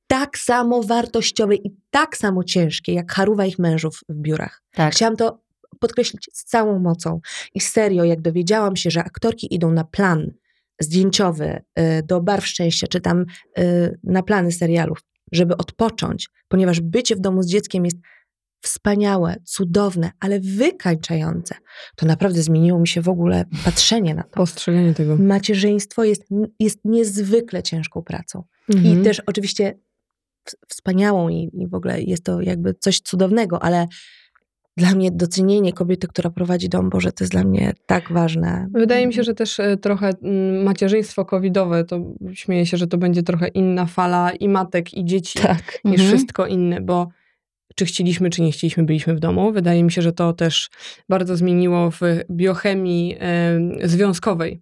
[0.08, 4.64] tak samo wartościowe i tak samo ciężkie, jak haruwa ich mężów w biurach.
[4.72, 4.94] Tak.
[4.94, 5.44] Chciałam to
[5.80, 7.20] podkreślić z całą mocą.
[7.54, 10.32] I serio, jak dowiedziałam się, że aktorki idą na plan
[10.80, 13.26] zdjęciowy y, do Barw Szczęścia, czy tam
[13.60, 15.00] y, na plany serialów,
[15.34, 17.98] żeby odpocząć, ponieważ bycie w domu z dzieckiem jest
[18.62, 21.56] wspaniałe, cudowne, ale wykańczające,
[21.96, 24.30] to naprawdę zmieniło mi się w ogóle patrzenie na to.
[24.30, 25.16] Postrzeganie tego.
[25.16, 26.24] Macierzyństwo jest,
[26.60, 28.44] jest niezwykle ciężką pracą.
[28.70, 29.04] I Mhm.
[29.04, 29.80] też oczywiście
[30.68, 33.88] wspaniałą i, i w ogóle jest to jakby coś cudownego, ale
[34.78, 38.68] dla mnie docenienie kobiety, która prowadzi dom, Boże, to jest dla mnie tak ważne.
[38.74, 42.00] Wydaje mi się, że też e, trochę mm, macierzyństwo covidowe, to
[42.34, 45.80] śmieję się, że to będzie trochę inna fala i matek, i dzieci Tak.
[45.86, 46.10] niż Mhm.
[46.18, 47.08] wszystko inne, bo
[47.76, 49.52] czy chcieliśmy, czy nie chcieliśmy, byliśmy w domu.
[49.52, 50.70] Wydaje mi się, że to też
[51.10, 52.00] bardzo zmieniło w
[52.32, 54.62] biochemii e, związkowej,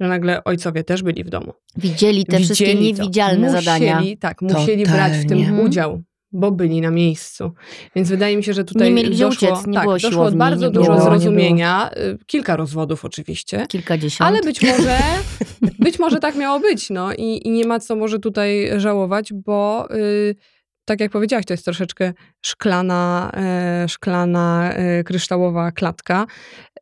[0.00, 1.52] że nagle ojcowie też byli w domu.
[1.76, 2.98] Widzieli te wszystkie Widzieli to.
[3.02, 4.00] niewidzialne musieli, zadania.
[4.20, 5.62] Tak, musieli brać w tym Totalnie.
[5.62, 7.52] udział, bo byli na miejscu.
[7.96, 10.38] Więc wydaje mi się, że tutaj Nie mieli doszło, uciec, nie tak, było doszło siłowni,
[10.38, 11.04] bardzo dużo było.
[11.04, 11.90] zrozumienia.
[11.96, 13.66] y, Kilka rozwodów oczywiście.
[13.68, 14.28] Kilkadziesiąt.
[14.28, 14.98] Ale być może,
[15.84, 19.88] być może tak miało być, no i, i nie ma co może tutaj żałować, bo
[19.94, 20.34] y,
[20.86, 22.12] tak jak powiedziałaś, to jest troszeczkę
[22.42, 26.26] szklana, e, szklana e, kryształowa klatka,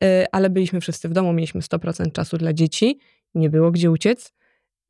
[0.02, 2.98] e, ale byliśmy wszyscy w domu, mieliśmy 100% czasu dla dzieci,
[3.34, 4.32] nie było gdzie uciec,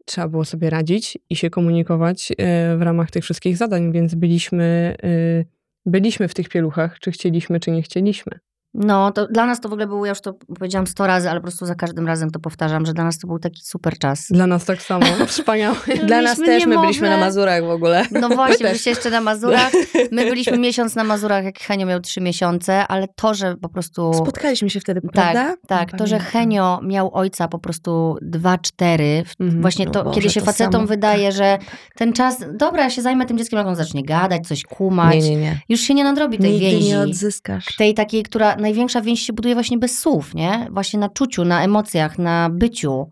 [0.04, 4.96] trzeba było sobie radzić i się komunikować e, w ramach tych wszystkich zadań, więc byliśmy,
[5.02, 5.44] e,
[5.86, 8.38] byliśmy w tych pieluchach, czy chcieliśmy, czy nie chcieliśmy.
[8.74, 11.40] No, to dla nas to w ogóle był, ja już to powiedziałam sto razy, ale
[11.40, 14.26] po prostu za każdym razem to powtarzam, że dla nas to był taki super czas.
[14.30, 15.76] Dla nas tak samo, wspaniałe.
[16.06, 17.26] Dla nas też, my byliśmy na niemowlę.
[17.26, 18.04] Mazurach w ogóle.
[18.10, 19.72] No właśnie, byliście jeszcze na Mazurach.
[20.12, 24.14] My byliśmy miesiąc na Mazurach, jak Henio miał trzy miesiące, ale to, że po prostu...
[24.14, 25.54] Spotkaliśmy się wtedy, Tak, prawda?
[25.66, 25.98] tak.
[25.98, 26.18] To, że.
[26.18, 29.60] Henio miał ojca po prostu dwa, cztery, w- Mhm.
[29.62, 30.86] właśnie No to, Boże, kiedy się to facetom samo.
[30.86, 31.78] wydaje, Tak, że tak, tak.
[31.96, 35.30] ten czas, dobra, ja się zajmę tym dzieckiem, jak on zacznie gadać, coś kumać, Nie,
[35.30, 35.60] nie, nie.
[35.68, 36.88] już się nie nadrobi tej Nigdy więzi.
[36.88, 37.64] nie odzyskasz.
[37.78, 40.68] tej takiej, która największa więź się buduje właśnie bez słów, nie?
[40.72, 43.08] Właśnie na czuciu, na emocjach, na byciu.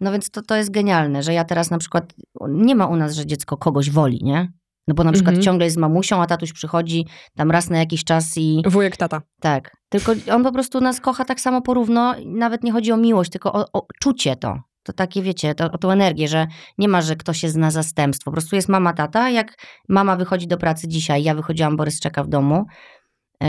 [0.00, 2.14] No więc to, to jest genialne, że ja teraz na przykład,
[2.48, 4.48] nie ma u nas, że dziecko kogoś woli, nie?
[4.88, 5.44] No bo na przykład Mhm.
[5.44, 9.20] ciągle jest z mamusią, a tatuś przychodzi tam raz na jakiś czas i Wujek tata.
[9.40, 9.70] tak.
[9.88, 12.14] Tylko on po prostu nas kocha tak samo porówno.
[12.26, 14.58] Nawet nie chodzi o miłość, tylko o, o czucie to.
[14.82, 16.46] To takie, wiecie, to, o tą energię, że
[16.78, 18.30] nie ma, że ktoś jest na zastępstwo.
[18.30, 19.30] Po prostu jest mama, tata.
[19.30, 19.54] Jak
[19.88, 22.64] mama wychodzi do pracy dzisiaj, ja wychodziłam, Borys czeka w domu,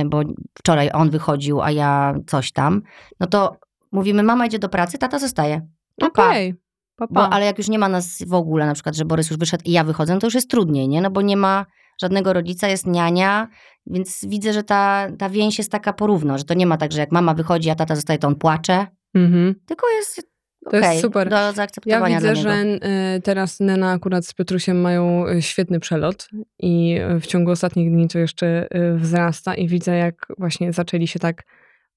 [0.05, 0.21] bo
[0.57, 2.81] wczoraj on wychodził, a ja coś tam,
[3.19, 3.55] no to
[3.91, 5.67] mówimy, mama idzie do pracy, tata zostaje.
[6.01, 6.07] No.
[6.07, 6.55] Okej.
[6.95, 7.13] Pa, pa.
[7.13, 9.63] Bo, ale jak już nie ma nas w ogóle, na przykład, że Borys już wyszedł
[9.65, 11.01] i ja wychodzę, no to już jest trudniej, nie?
[11.01, 11.65] No bo nie ma
[12.01, 13.47] żadnego rodzica, jest niania,
[13.87, 16.99] więc widzę, że ta, ta więź jest taka porówno, że to nie ma tak, że
[16.99, 19.55] jak mama wychodzi, a tata zostaje, to on płacze, Mhm.
[19.65, 20.34] Tylko jest
[20.69, 21.29] To jest okej, super.
[21.29, 25.79] do Ja zaakceptowania widzę, dla że e, teraz Nena akurat z Piotrusiem mają e, świetny
[25.79, 31.07] przelot i e, w ciągu ostatnich dni to jeszcze wzrasta i widzę, jak właśnie zaczęli
[31.07, 31.43] się tak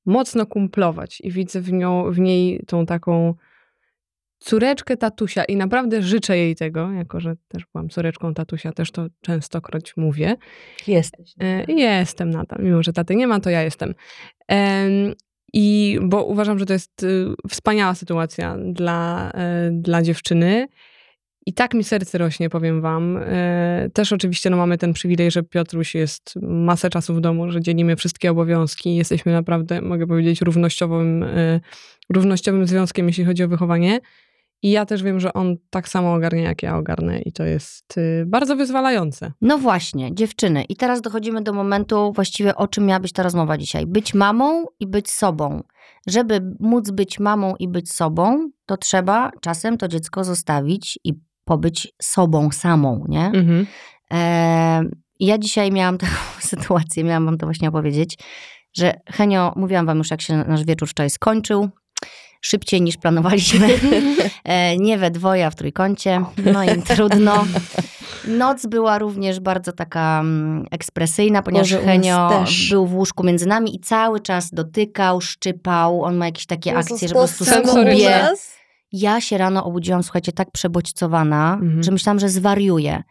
[0.06, 3.34] mocno kumplować i widzę w, nią, w niej tą taką
[4.38, 9.06] córeczkę tatusia i naprawdę życzę jej tego, jako że też byłam córeczką tatusia, też to
[9.20, 10.36] częstokroć mówię.
[10.86, 11.34] Jesteś.
[11.68, 13.94] Jestem nadal, mimo że taty nie ma, to ja jestem.
[15.52, 20.68] I bo uważam, że to jest y, wspaniała sytuacja dla, e, dla dziewczyny.
[21.46, 23.16] I tak mi serce rośnie, powiem wam.
[23.16, 27.60] E, Też oczywiście no, mamy ten przywilej, że Piotruś jest masę czasu w domu, że
[27.60, 28.96] dzielimy wszystkie obowiązki.
[28.96, 31.60] Jesteśmy naprawdę, mogę powiedzieć, równościowym, e,
[32.10, 34.00] równościowym związkiem, jeśli chodzi o wychowanie.
[34.62, 37.20] I ja też wiem, że on tak samo ogarnia, jak ja ogarnę.
[37.20, 39.32] I to jest y, bardzo wyzwalające.
[39.40, 40.64] No właśnie, dziewczyny.
[40.64, 43.86] I teraz dochodzimy do momentu właściwie, o czym miała być ta rozmowa dzisiaj.
[43.86, 45.62] Być mamą i być sobą.
[46.06, 51.92] Żeby móc być mamą i być sobą, to trzeba czasem to dziecko zostawić i pobyć
[52.02, 53.26] sobą samą, nie?
[53.26, 53.66] Mhm.
[54.12, 54.82] E,
[55.20, 58.18] ja dzisiaj miałam taką sytuację, miałam wam to właśnie opowiedzieć,
[58.72, 61.68] że Henio, mówiłam wam już, jak się nasz wieczór wczoraj skończył,
[62.40, 63.68] szybciej niż planowaliśmy,
[64.44, 67.44] e, nie we dwoje, a w trójkącie, no i trudno.
[68.28, 73.76] Noc była również bardzo taka mm, ekspresyjna, ponieważ Boże, Henio był w łóżku między nami
[73.76, 78.28] i cały czas dotykał, szczypał, on ma jakieś takie akcje, że po prostu skubie.
[78.92, 81.82] Ja się rano obudziłam, słuchajcie, tak przebodźcowana, Mhm.
[81.82, 83.02] że myślałam, że zwariuję.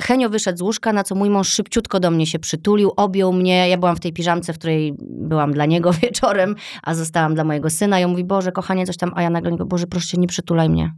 [0.00, 3.68] Henio wyszedł z łóżka, na co mój mąż szybciutko do mnie się przytulił, objął mnie.
[3.68, 7.70] Ja byłam w tej piżamce, w której byłam dla niego wieczorem, a zostałam dla mojego
[7.70, 8.00] syna.
[8.00, 10.26] I on mówi, Boże, kochanie, coś tam, a ja nagle mówię, Boże, proszę cię, nie
[10.26, 10.92] przytulaj mnie.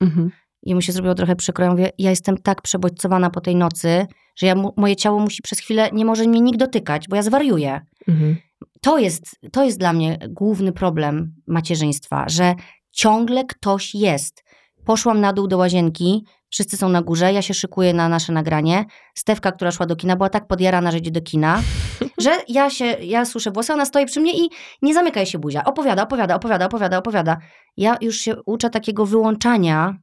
[0.00, 0.30] Mhm.
[0.62, 1.64] I mu się zrobiło trochę przykro.
[1.64, 4.06] Ja mówię, ja jestem tak przebodźcowana po tej nocy,
[4.36, 7.80] że ja, moje ciało musi przez chwilę, nie może mnie nikt dotykać, bo ja zwariuję.
[8.08, 8.36] Mhm.
[8.80, 12.54] To jest, to jest dla mnie główny problem macierzyństwa, że
[12.90, 14.44] ciągle ktoś jest.
[14.84, 18.84] Poszłam na dół do łazienki, wszyscy są na górze, ja się szykuję na nasze nagranie.
[19.14, 21.62] Stewka, która szła do kina, była tak podjarana, że idzie do kina,
[22.24, 24.50] że ja się, ja słyszę włosy, ona stoi przy mnie i
[24.82, 25.64] nie zamyka się buzia.
[25.64, 27.38] Opowiada, opowiada, opowiada, opowiada, opowiada.
[27.76, 29.96] Ja już się uczę takiego wyłączania,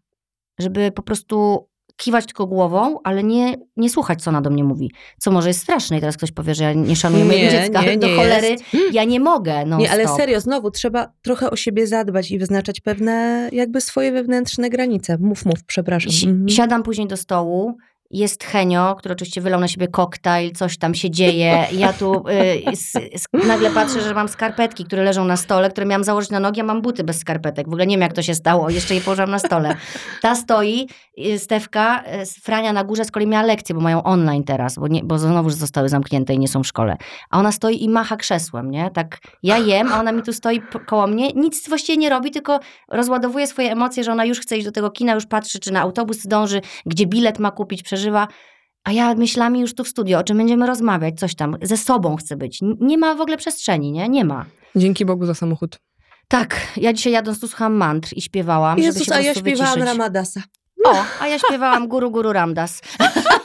[0.59, 4.91] żeby po prostu kiwać tylko głową, ale nie, nie słuchać, co ona do mnie mówi.
[5.17, 7.81] Co może jest straszne i teraz ktoś powie, że ja nie szanuję mojego Nie, dziecka,
[7.81, 8.63] nie, ale do nie cholery jest.
[8.91, 9.65] ja nie mogę.
[9.65, 14.69] Nie, ale serio, znowu trzeba trochę o siebie zadbać i wyznaczać pewne jakby swoje wewnętrzne
[14.69, 15.17] granice.
[15.17, 16.11] Mów, mów, przepraszam.
[16.11, 16.49] Si- Mhm.
[16.49, 17.77] Siadam później do stołu,
[18.11, 21.67] jest Henio, który oczywiście wylał na siebie koktajl, coś tam się dzieje.
[21.71, 22.23] Ja tu
[23.33, 26.61] y, nagle patrzę, że mam skarpetki, które leżą na stole, które miałam założyć na nogi,
[26.61, 27.65] a mam buty bez skarpetek.
[27.65, 28.69] W ogóle nie wiem, jak to się stało.
[28.69, 29.75] Jeszcze je położyłam na stole.
[30.21, 30.87] Ta stoi,
[31.25, 34.87] y, Stewka, y, Frania na górze z kolei miała lekcję, bo mają online teraz, bo,
[34.87, 36.97] nie, bo znowu zostały zamknięte i nie są w szkole.
[37.29, 38.91] A ona stoi i macha krzesłem, nie?
[38.91, 42.59] Tak, ja jem, a ona mi tu stoi koło mnie, nic właściwie nie robi, tylko
[42.89, 45.81] rozładowuje swoje emocje, że ona już chce iść do tego kina, już patrzy, czy na
[45.81, 48.27] autobus zdąży, gdzie bilet ma kupić, przeżywa.
[48.83, 52.15] A ja myślami już tu w studio, o czym będziemy rozmawiać, coś tam, ze sobą
[52.15, 52.59] chcę być.
[52.79, 54.09] Nie ma w ogóle przestrzeni, nie?
[54.09, 54.45] Nie ma.
[54.75, 55.79] Dzięki Bogu za samochód.
[56.27, 59.33] Tak, ja dzisiaj jadąc tu słuchałam mantr i śpiewałam, żeby Jezus, się po a ja
[59.33, 59.97] śpiewałam wyciszyć.
[59.97, 60.41] Ramadasa.
[60.85, 62.81] O, a ja śpiewałam Guru Guru Ramdas.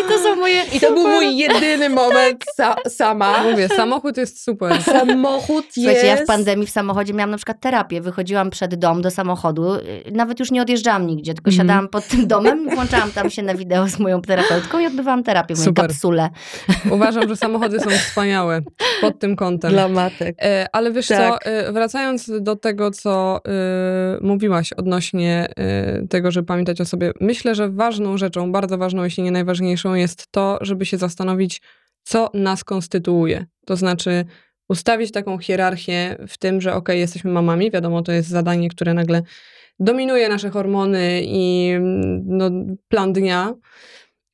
[0.00, 0.62] I to są moje...
[0.74, 3.42] I to był mój jedyny moment sa- sama.
[3.50, 4.82] Mówię, samochód jest super.
[4.82, 5.74] Samochód jest...
[5.74, 8.00] Słuchajcie, ja w pandemii w samochodzie miałam na przykład terapię.
[8.00, 9.80] Wychodziłam przed dom do samochodu, y,
[10.12, 11.56] nawet już nie odjeżdżałam nigdzie, tylko Mhm.
[11.68, 15.54] siadałam pod tym domem, włączałam tam się na wideo z moją terapeutką i odbywałam terapię
[15.54, 15.86] w mojej Super.
[15.88, 16.28] kapsule.
[16.90, 18.60] Uważam, że samochody są wspaniałe
[19.00, 19.70] pod tym kątem.
[19.70, 20.36] Dla matek.
[20.42, 21.18] E, Ale wiesz Tak.
[21.44, 23.50] co, e, wracając do tego, co e,
[24.20, 29.22] mówiłaś odnośnie e, tego, żeby pamiętać o sobie, myślę, że ważną rzeczą, bardzo ważną, jeśli
[29.22, 29.57] nie najważniejszą,
[29.94, 31.62] jest to, żeby się zastanowić,
[32.02, 33.46] co nas konstytuuje.
[33.66, 34.24] To znaczy
[34.68, 39.22] ustawić taką hierarchię w tym, że okej, jesteśmy mamami, wiadomo, to jest zadanie, które nagle
[39.80, 41.72] dominuje nasze hormony i
[42.24, 42.50] no,
[42.88, 43.54] plan dnia,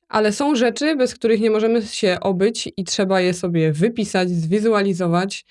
[0.09, 5.45] ale są rzeczy, bez których nie możemy się obyć i trzeba je sobie wypisać, zwizualizować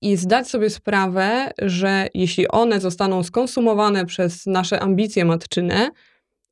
[0.00, 5.90] i zdać sobie sprawę, że jeśli one zostaną skonsumowane przez nasze ambicje matczyne,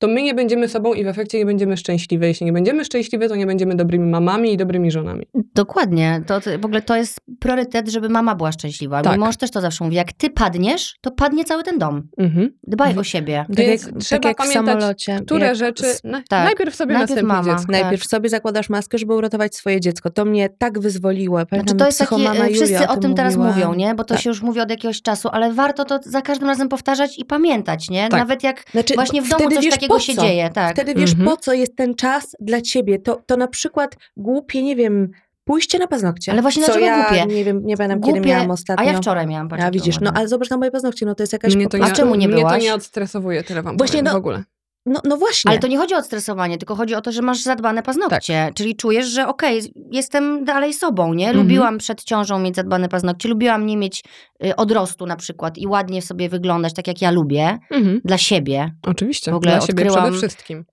[0.00, 2.26] to my nie będziemy sobą i w efekcie nie będziemy szczęśliwe.
[2.26, 5.26] Jeśli nie będziemy szczęśliwe, to nie będziemy dobrymi mamami i dobrymi żonami.
[5.54, 6.22] Dokładnie.
[6.26, 9.02] To, to w ogóle to jest priorytet, żeby mama była szczęśliwa.
[9.02, 9.12] Tak.
[9.12, 9.96] Mój mąż też to zawsze mówi.
[9.96, 12.08] Jak ty padniesz, to padnie cały ten dom.
[12.18, 12.50] Mhm.
[12.66, 13.44] Dbaj o siebie.
[13.48, 15.20] Więc tak jak, trzeba tak jak w pamiętać, samolocie.
[15.26, 15.84] Które jak rzeczy...
[16.04, 16.44] Na, tak.
[16.44, 17.56] Najpierw sobie Najpierw mama.
[17.56, 17.72] dziecko.
[17.72, 18.10] Najpierw Tak.
[18.10, 20.10] sobie zakładasz maskę, żeby uratować swoje dziecko.
[20.10, 21.36] To mnie tak wyzwoliło.
[21.46, 23.54] Pamiętam, Znaczy to jest e, wszyscy Julia o tym teraz mówiła.
[23.54, 23.94] mówią, nie?
[23.94, 24.22] Bo to Tak.
[24.22, 27.90] się już mówi od jakiegoś czasu, ale warto to za każdym razem powtarzać i pamiętać,
[27.90, 28.08] nie?
[28.08, 28.20] Tak.
[28.20, 30.22] Nawet jak Znaczy, właśnie w domu coś wiesz, takiego po się co.
[30.22, 30.72] dzieje, tak.
[30.74, 31.28] Wtedy wiesz, Mhm.
[31.30, 32.98] po co jest ten czas dla ciebie.
[32.98, 35.10] To, to na przykład głupie, nie wiem,
[35.44, 36.32] pójście na paznokcie.
[36.32, 37.34] Ale właśnie Co dlaczego ja głupie?
[37.34, 38.84] nie wiem, nie pamiętam, kiedy Głupie, miałam ostatnio.
[38.88, 39.48] A ja wczoraj miałam.
[39.48, 41.78] patrz, A widzisz, no ale zobacz na moje paznokcie, no to jest jakaś Mnie to.
[41.82, 42.62] A czemu nie mnie to byłaś?
[42.62, 44.42] nie odstresowuje, tyle wam Właśnie, powiem, no- w ogóle.
[44.86, 45.50] No, no właśnie.
[45.50, 48.44] Ale to nie chodzi o odstresowanie, tylko chodzi o to, że masz zadbane paznokcie.
[48.46, 48.54] Tak.
[48.54, 49.62] Czyli czujesz, że okej,
[49.92, 51.26] jestem dalej sobą, nie?
[51.28, 51.44] Mhm.
[51.46, 54.04] Lubiłam przed ciążą mieć zadbane paznokcie, lubiłam nie mieć
[54.44, 58.00] y, odrostu na przykład i ładnie sobie wyglądać tak, jak ja lubię, Mhm.
[58.04, 58.70] dla siebie.
[58.86, 60.64] Oczywiście, W ogóle dla siebie odkryłam- przede wszystkim.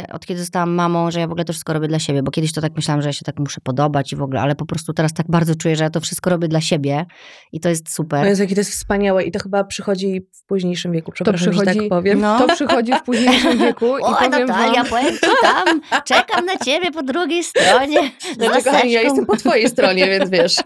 [0.00, 2.30] Y, od kiedy zostałam mamą, że ja w ogóle to wszystko robię dla siebie, bo
[2.30, 4.66] kiedyś to tak myślałam, że ja się tak muszę podobać i w ogóle, ale po
[4.66, 7.06] prostu teraz tak bardzo czuję, że ja to wszystko robię dla siebie
[7.52, 8.20] i to jest super.
[8.20, 11.60] No jest, jakie to jest wspaniałe i to chyba przychodzi w późniejszym wieku, przepraszam, że
[11.60, 12.20] przychodzi- tak powiem.
[12.20, 12.38] No.
[12.46, 14.86] To przychodzi w późniejszym wieku i powiem Natalia, wam...
[14.86, 17.98] powiem ci tam, czekam na ciebie po drugiej stronie.
[18.38, 20.56] Znaczy, kochani, ja jestem po twojej stronie, więc wiesz.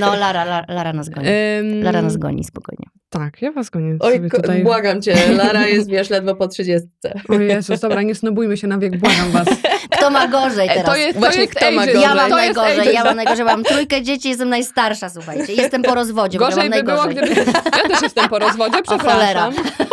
[0.00, 1.28] No, Lara, Lara, Lara nas goni.
[1.60, 2.86] Ym, Lara nas goni, spokojnie.
[3.10, 4.62] Tak, ja was gonię Oj, tutaj.
[4.62, 7.20] błagam cię, Lara jest, wiesz, ledwo po trzydziestce.
[7.28, 9.48] O Jezus, dobra, nie snobujmy się na wiek, błagam was.
[9.90, 10.86] Kto ma gorzej E, teraz?
[10.86, 12.02] To jest, Właśnie to jest kto ma gorzej?
[12.02, 15.52] ja mam to najgorzej, ja mam najgorzej, mam trójkę dzieci, jestem najstarsza, słuchajcie.
[15.52, 17.34] Jestem po rozwodzie, Gorzej mam by było, najgorzej.
[17.34, 17.50] gdyby...
[17.82, 19.50] Ja też jestem po rozwodzie, cholera.
[19.50, 19.54] przepraszam.
[19.78, 19.91] O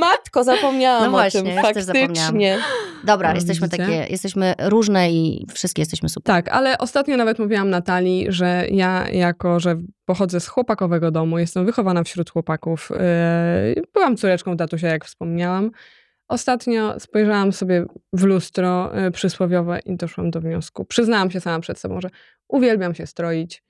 [0.00, 2.58] matko, zapomniałam No właśnie, o tym, faktycznie.
[3.04, 3.82] Dobra, No, jesteśmy widzicie?
[3.86, 6.34] takie, jesteśmy różne i wszystkie jesteśmy super.
[6.34, 11.66] Tak, ale ostatnio nawet mówiłam Natalii, że ja jako, że pochodzę z chłopakowego domu, jestem
[11.66, 12.90] wychowana wśród chłopaków,
[13.76, 15.70] yy, byłam córeczką tatusia, jak wspomniałam.
[16.28, 20.84] Ostatnio spojrzałam sobie w lustro yy, przysłowiowe i doszłam do wniosku.
[20.84, 22.10] Przyznałam się sama przed sobą, że
[22.48, 23.62] uwielbiam się stroić,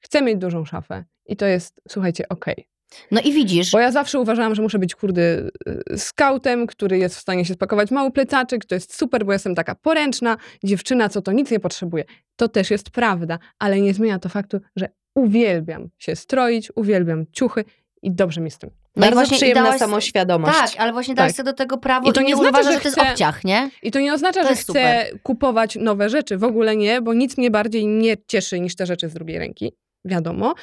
[0.00, 2.75] chcę mieć dużą szafę i to jest, słuchajcie, okej.
[3.10, 5.22] No i widzisz, Bo ja zawsze uważałam, że muszę być kurde
[5.92, 8.64] y, skautem, który jest w stanie się spakować mały plecaczek.
[8.64, 12.04] To jest super, bo jestem taka poręczna dziewczyna, co to nic nie potrzebuje.
[12.36, 17.64] To też jest prawda, ale nie zmienia to faktu, że uwielbiam się stroić, uwielbiam ciuchy
[18.02, 18.70] i dobrze mi z tym.
[18.96, 20.58] no Bardzo właśnie przyjemna dałaś- samoświadomość.
[20.58, 21.36] Tak, ale właśnie dałeś Tak.
[21.36, 23.70] sobie do tego prawo I to i nie nie znaczy, że to jest obciach, nie?
[23.82, 26.36] I to nie oznacza, To że chcę kupować nowe rzeczy.
[26.38, 29.72] W ogóle nie, bo nic mnie bardziej nie cieszy niż te rzeczy z drugiej ręki.
[30.04, 30.54] Wiadomo.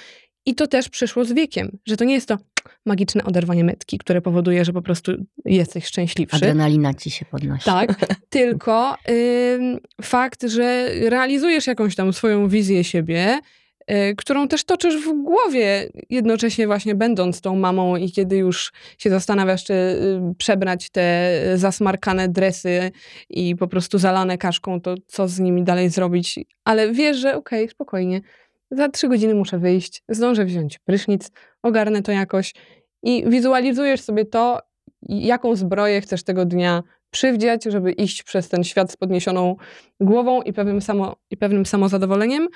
[0.45, 2.37] I to też przyszło z wiekiem, że to nie jest to
[2.85, 5.11] magiczne oderwanie metki, które powoduje, że po prostu
[5.45, 6.35] jesteś szczęśliwszy.
[6.35, 7.65] Adrenalina ci się podnosi.
[7.65, 7.95] Tak,
[8.29, 8.95] tylko
[9.59, 13.39] ym, fakt, że realizujesz jakąś tam swoją wizję siebie,
[13.91, 19.09] y, którą też toczysz w głowie, jednocześnie właśnie będąc tą mamą i kiedy już się
[19.09, 22.91] zastanawiasz, czy y, przebrać te zasmarkane dresy
[23.29, 26.39] i po prostu zalane kaszką, to co z nimi dalej zrobić.
[26.63, 28.21] Ale wiesz, że okej, spokojnie,
[28.77, 31.31] za trzy godziny muszę wyjść, zdążę wziąć prysznic,
[31.63, 32.53] ogarnę to jakoś
[33.03, 34.59] i wizualizujesz sobie to,
[35.01, 39.55] jaką zbroję chcesz tego dnia przywdziać, żeby iść przez ten świat z podniesioną
[39.99, 42.47] głową i pewnym, samo, i pewnym samozadowoleniem.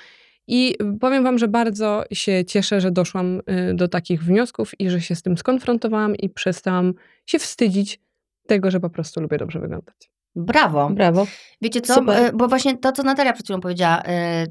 [0.46, 5.00] I powiem wam, że bardzo się cieszę, że doszłam y, do takich wniosków i że
[5.00, 6.94] się z tym skonfrontowałam i przestałam
[7.26, 8.00] się wstydzić
[8.46, 10.10] tego, że po prostu lubię dobrze wyglądać.
[10.36, 10.90] Brawo.
[10.90, 11.26] Brawo.
[11.62, 12.24] Wiecie co, Super.
[12.24, 14.46] E, bo właśnie to, co Natalia przed chwilą powiedziała, e,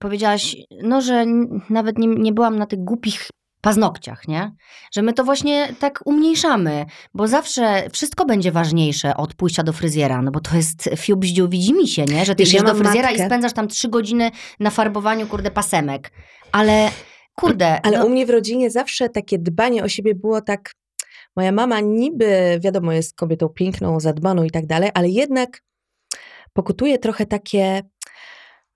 [0.00, 1.24] powiedziałaś, no, że
[1.70, 3.28] nawet nie, nie byłam na tych głupich
[3.60, 4.54] paznokciach, nie?
[4.92, 10.22] Że my to właśnie tak umniejszamy, bo zawsze wszystko będzie ważniejsze od pójścia do fryzjera,
[10.22, 12.24] no bo to jest fiu bździu widzi mi się, nie?
[12.24, 13.24] Że ty Wiesz, idziesz ja do fryzjera matkę.
[13.24, 16.10] i spędzasz tam trzy godziny na farbowaniu, kurde, pasemek.
[16.52, 16.90] Ale,
[17.34, 20.72] kurde, Ale no, u mnie w rodzinie zawsze takie dbanie o siebie było tak.
[21.36, 25.62] Moja mama niby, wiadomo, jest kobietą piękną, zadbaną i tak dalej, ale jednak
[26.52, 27.82] pokutuje trochę takie.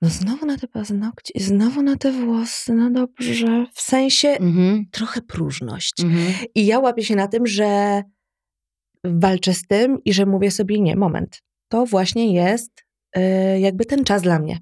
[0.04, 3.66] No znowu na te paznokcie, znowu na te włosy, no dobrze.
[3.74, 6.00] W sensie mhm, trochę próżność.
[6.02, 6.34] mhm.
[6.54, 8.02] I ja łapię się na tym, że
[9.04, 11.42] walczę z tym i że mówię sobie, nie, moment.
[11.68, 12.70] To właśnie jest
[13.16, 13.20] y,
[13.60, 14.58] jakby ten czas dla mnie,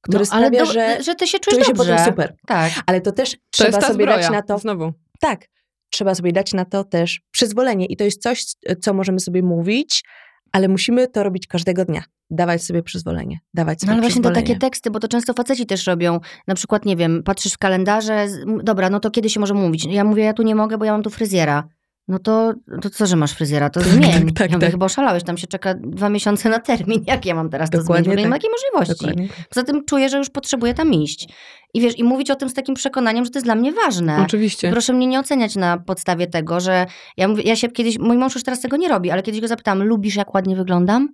[0.00, 1.92] który No, sprawia, do- że że ty się czujesz czuję się dobrze.
[1.92, 2.36] potem super.
[2.46, 2.72] Tak.
[2.86, 4.58] Ale to też To trzeba sobie zbroja, dać na to.
[4.58, 4.92] znowu.
[5.20, 5.46] Tak,
[5.92, 7.86] trzeba sobie dać na to też przyzwolenie.
[7.86, 8.44] I to jest coś,
[8.80, 10.04] co możemy sobie mówić,
[10.52, 12.04] ale musimy to robić każdego dnia.
[12.30, 13.38] Dawać sobie przyzwolenie.
[13.54, 16.20] Dawać sobie No ale właśnie to takie teksty, bo to często faceci też robią.
[16.46, 18.26] Na przykład, nie wiem, patrzysz w kalendarze,
[18.62, 19.84] dobra, no to kiedy się może mówić?
[19.84, 21.68] Ja mówię, ja tu nie mogę, bo ja mam tu fryzjera.
[22.08, 23.70] No to, to co, że masz fryzjera?
[23.70, 24.12] To zmień.
[24.12, 24.70] tak, tak, ja mówię, tak.
[24.70, 27.04] chyba oszalałeś, tam się czeka dwa miesiące na termin.
[27.06, 28.08] Jak ja mam teraz to Dokładnie zmienić?
[28.08, 28.42] W ogóle Nie ma tak.
[28.42, 29.06] takiej możliwości.
[29.06, 29.46] Dokładnie.
[29.48, 31.28] Poza tym czuję, że już potrzebuję tam iść.
[31.74, 34.22] I wiesz, i mówić o tym z takim przekonaniem, że to jest dla mnie ważne.
[34.22, 34.70] Oczywiście.
[34.70, 36.86] Proszę mnie nie oceniać na podstawie tego, że
[37.16, 39.48] ja mówię, ja się kiedyś, mój mąż już teraz tego nie robi, ale kiedyś go
[39.48, 41.08] zapytałam, lubisz jak ładnie wyglądam?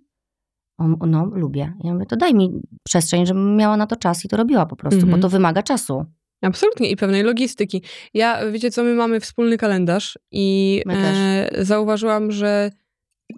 [0.78, 1.72] On, no, lubię.
[1.84, 2.50] Ja mówię, to daj mi
[2.84, 5.12] przestrzeń, żebym miała na to czas i to robiła po prostu, Mhm.
[5.20, 6.04] bo to wymaga czasu.
[6.42, 7.82] Absolutnie i pewnej logistyki.
[8.14, 12.70] Ja, wiecie co, my mamy wspólny kalendarz i e, zauważyłam, że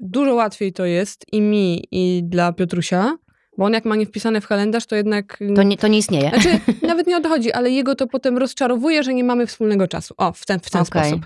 [0.00, 3.16] dużo łatwiej to jest i mi, i dla Piotrusia,
[3.58, 5.38] bo on jak ma nie wpisane w kalendarz, to jednak...
[5.56, 6.28] To nie, to nie istnieje.
[6.30, 9.88] Znaczy, nawet nie o to chodzi, ale jego to potem rozczarowuje, że nie mamy wspólnego
[9.88, 10.14] czasu.
[10.16, 11.02] O, w ten, w ten Okej.
[11.04, 11.20] sposób.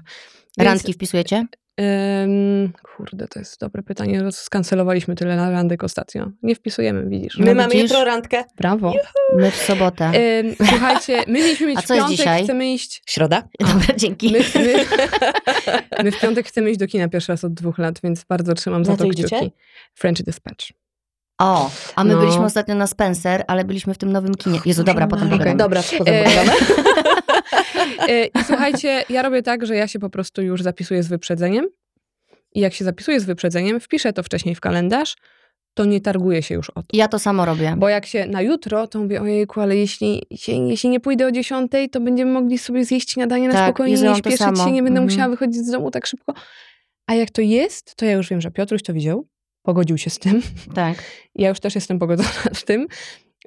[0.59, 1.47] Więc, Randki wpisujecie?
[1.81, 4.22] Ym, kurde, to jest dobre pytanie.
[4.33, 6.31] Skancelowaliśmy tyle na randek ostatnio.
[6.43, 7.39] Nie wpisujemy, widzisz.
[7.39, 7.91] My No mamy widzisz?
[7.91, 8.45] jutro randkę.
[8.57, 8.93] Brawo.
[9.37, 10.05] My w sobotę.
[10.41, 12.45] Ym, słuchajcie, my mieliśmy mieć A w co jest piątek, dzisiaj?
[12.45, 13.03] chcemy iść...
[13.07, 13.43] Środa.
[13.61, 14.33] Dobra, dzięki.
[14.33, 14.74] My, my,
[16.05, 18.85] my w piątek chcemy iść do kina pierwszy raz od dwóch lat, więc bardzo trzymam
[18.85, 19.20] za to co kciuki.
[19.20, 19.51] idziecie?
[19.95, 20.66] French Dispatch.
[21.41, 22.20] O, a my No.
[22.20, 24.61] byliśmy ostatnio na Spencer, ale byliśmy w tym nowym kinie.
[24.66, 25.39] Jezu, dobra, potem Okej.
[25.39, 25.59] pogadamy.
[25.59, 26.14] Dobra, potem.
[26.14, 26.24] E,
[28.34, 31.66] I słuchajcie, ja robię tak, że ja się po prostu już zapisuję z wyprzedzeniem
[32.55, 35.16] i jak się zapisuję z wyprzedzeniem, wpiszę to wcześniej w kalendarz,
[35.74, 36.89] to nie targuję się już o to.
[36.93, 37.74] Ja to samo robię.
[37.78, 41.72] Bo jak się na jutro, to mówię, ojejku, ale jeśli, jeśli nie pójdę o 10,
[41.93, 45.05] to będziemy mogli sobie zjeść śniadanie na Tak, spokojnie, nie śpieszyć się, nie będę Mhm.
[45.05, 46.34] musiała wychodzić z domu tak szybko.
[47.07, 49.26] A jak to jest, to ja już wiem, że Piotruś to widział,
[49.62, 50.43] pogodził się z tym.
[50.74, 50.97] Tak.
[51.34, 52.86] Ja już też jestem pogodzona z tym.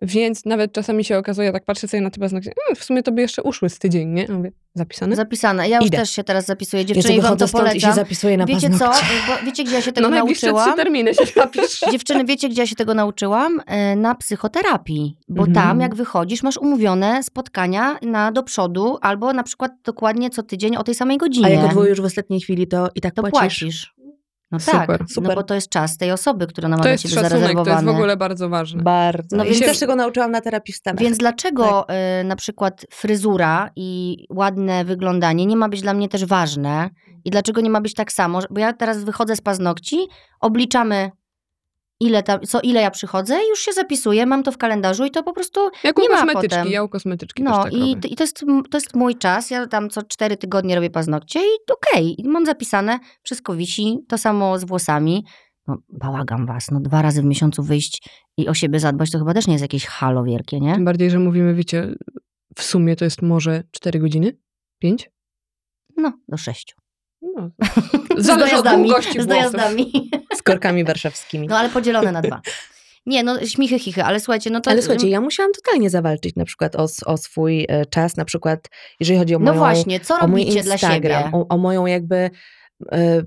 [0.01, 3.03] Więc nawet czasami się okazuje, ja tak patrzę sobie na te paznokcie, mm, w sumie
[3.03, 4.23] to by jeszcze uszły z tydzień, nie?
[4.23, 5.15] Ja mówię, zapisane?
[5.15, 5.69] Zapisane.
[5.69, 5.97] Ja już Idę.
[5.97, 6.85] też się teraz zapisuję.
[6.85, 7.93] Dziewczyny, i wam to stąd i się polecam.
[7.95, 8.77] zapisuję na Wiecie co?
[8.79, 9.05] paznokcie.
[9.27, 10.77] Bo wiecie, gdzie ja się tego no najbliższe trzy nauczyłam?
[10.77, 11.79] terminy się zapisz.
[11.91, 13.61] Dziewczyny, wiecie, gdzie ja się tego nauczyłam?
[13.67, 15.17] E, Na psychoterapii.
[15.29, 15.53] Bo Mhm.
[15.67, 20.75] tam, jak wychodzisz, masz umówione spotkania na do przodu, albo na przykład dokładnie co tydzień
[20.77, 21.45] o tej samej godzinie.
[21.45, 23.39] A jak odwołujesz w ostatniej chwili, to i tak to płacisz.
[23.59, 23.93] płacisz.
[24.51, 25.29] No Super, tak, super.
[25.29, 27.83] no bo to jest czas tej osoby, która ona ma dla jest ciebie to jest
[27.85, 28.83] w ogóle bardzo ważne.
[28.83, 29.27] Bardzo.
[29.37, 30.99] No No więc- więc też tego nauczyłam na terapii w Stanach.
[31.01, 31.95] Więc dlaczego Tak.
[32.21, 36.89] y, na przykład fryzura i ładne wyglądanie nie ma być dla mnie też ważne?
[37.25, 38.39] I dlaczego nie ma być tak samo?
[38.49, 39.97] Bo ja teraz wychodzę z paznokci,
[40.39, 41.11] obliczamy
[42.01, 45.11] ile, tam, co, ile ja przychodzę i już się zapisuję, mam to w kalendarzu i
[45.11, 46.71] to po prostu Jak u nie ma kosmetyczki, potem.
[46.71, 48.09] ja u kosmetyczki No też tak i, robię.
[48.09, 49.51] i to, jest, to jest mój czas.
[49.51, 53.97] Ja tam co cztery tygodnie robię paznokcie i okej, i mam zapisane, wszystko wisi.
[54.07, 55.25] To samo z włosami.
[55.67, 58.03] No, bałagam was, no dwa razy w miesiącu wyjść
[58.37, 60.73] i o siebie zadbać, to chyba też nie jest jakieś halo wielkie, nie?
[60.73, 61.95] Tym bardziej, że mówimy, wiecie,
[62.55, 64.37] w sumie to jest może 4 godziny?
[64.79, 65.09] 5?
[65.97, 66.80] No, do sześciu.
[67.21, 67.51] No.
[68.17, 68.83] Z Zależy od dojazdami.
[68.87, 70.09] długości Z dojazdami.
[70.37, 71.47] Z korkami warszawskimi.
[71.47, 72.41] No ale podzielone na dwa.
[73.05, 74.71] Nie, no śmichy, chichy, ale słuchajcie, no to...
[74.71, 78.69] Ale słuchajcie, ja musiałam totalnie zawalczyć na przykład o, o swój e, czas, na przykład
[78.99, 81.31] jeżeli chodzi o No moją, właśnie, co robicie dla Instagram, siebie?
[81.37, 82.29] o, o moją jakby...
[82.91, 83.21] e,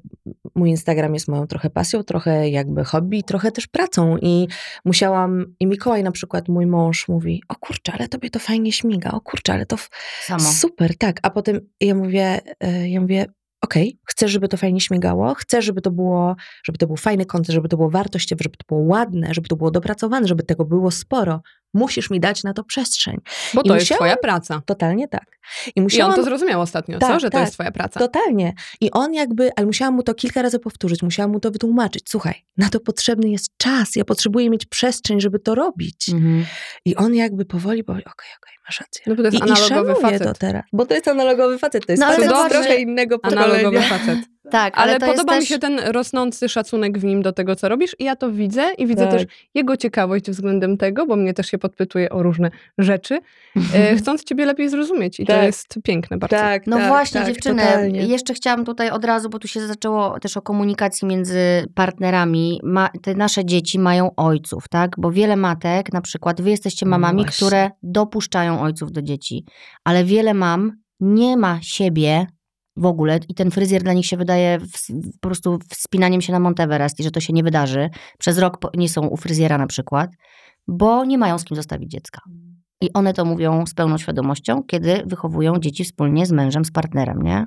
[0.54, 4.48] Mój Instagram jest moją trochę pasją, trochę jakby hobby, trochę też pracą i
[4.84, 9.10] musiałam, i Mikołaj na przykład, mój mąż mówi, o kurczę, ale tobie to fajnie śmiga,
[9.10, 9.76] o kurczę, ale to
[10.22, 10.40] Samo.
[10.40, 13.26] super, tak, a potem ja mówię, e, ja mówię,
[13.64, 17.54] okej, chcę, żeby to fajnie śmigało, chcę, żeby to było, żeby to był fajny kontent,
[17.54, 20.90] żeby to było wartościowe, żeby to było ładne, żeby to było dopracowane, żeby tego było
[20.90, 21.42] sporo.
[21.74, 23.16] Musisz mi dać na to przestrzeń.
[23.54, 24.62] Bo I to jest musiałam- twoja praca.
[24.66, 25.24] Totalnie tak.
[25.66, 26.14] I I on musiałam...
[26.16, 27.06] to zrozumiał ostatnio, co?
[27.06, 27.40] Tak, Że to tak.
[27.40, 28.00] jest twoja praca.
[28.00, 28.52] Totalnie.
[28.80, 32.04] I on jakby, ale musiałam mu to kilka razy powtórzyć, musiałam mu to wytłumaczyć.
[32.08, 36.08] Słuchaj, na to potrzebny jest czas, ja potrzebuję mieć przestrzeń, żeby to robić.
[36.08, 36.44] Mhm.
[36.84, 39.02] I on jakby powoli powie, okej, okej, masz rację.
[39.06, 40.22] No bo to jest I, analogowy i facet.
[40.22, 40.62] to teraz.
[40.72, 43.88] Bo to jest analogowy facet, to jest No, facet trochę że- innego Analogowy pokolenia.
[43.88, 44.18] facet.
[44.50, 45.48] Tak, ale, Ale, to podoba jest mi też...
[45.48, 48.86] się ten rosnący szacunek w nim do tego, co robisz i ja to widzę i
[48.86, 49.12] widzę Tak.
[49.12, 53.18] też jego ciekawość względem tego, bo mnie też się podpytuje o różne rzeczy,
[53.74, 55.42] e, chcąc ciebie lepiej zrozumieć i to Tak.
[55.44, 56.36] jest piękne bardzo.
[56.36, 58.02] Tak, No tak, właśnie, tak, dziewczyny, totalnie.
[58.06, 61.38] jeszcze chciałam tutaj od razu, bo tu się zaczęło też o komunikacji między
[61.74, 62.60] partnerami.
[62.64, 64.90] Ma, te nasze dzieci mają ojców, tak?
[64.98, 67.46] Bo wiele matek, na przykład wy jesteście No mamami, właśnie.
[67.46, 69.44] które dopuszczają ojców do dzieci,
[69.84, 72.26] ale wiele mam nie ma siebie
[72.76, 74.86] w ogóle i ten fryzjer dla nich się wydaje w,
[75.20, 77.90] po prostu wspinaniem się na Monteverest i że to się nie wydarzy.
[78.18, 80.10] Przez rok nie są u fryzjera na przykład,
[80.68, 82.20] bo nie mają z kim zostawić dziecka.
[82.80, 87.22] I one to mówią z pełną świadomością, kiedy wychowują dzieci wspólnie z mężem, z partnerem,
[87.22, 87.46] nie?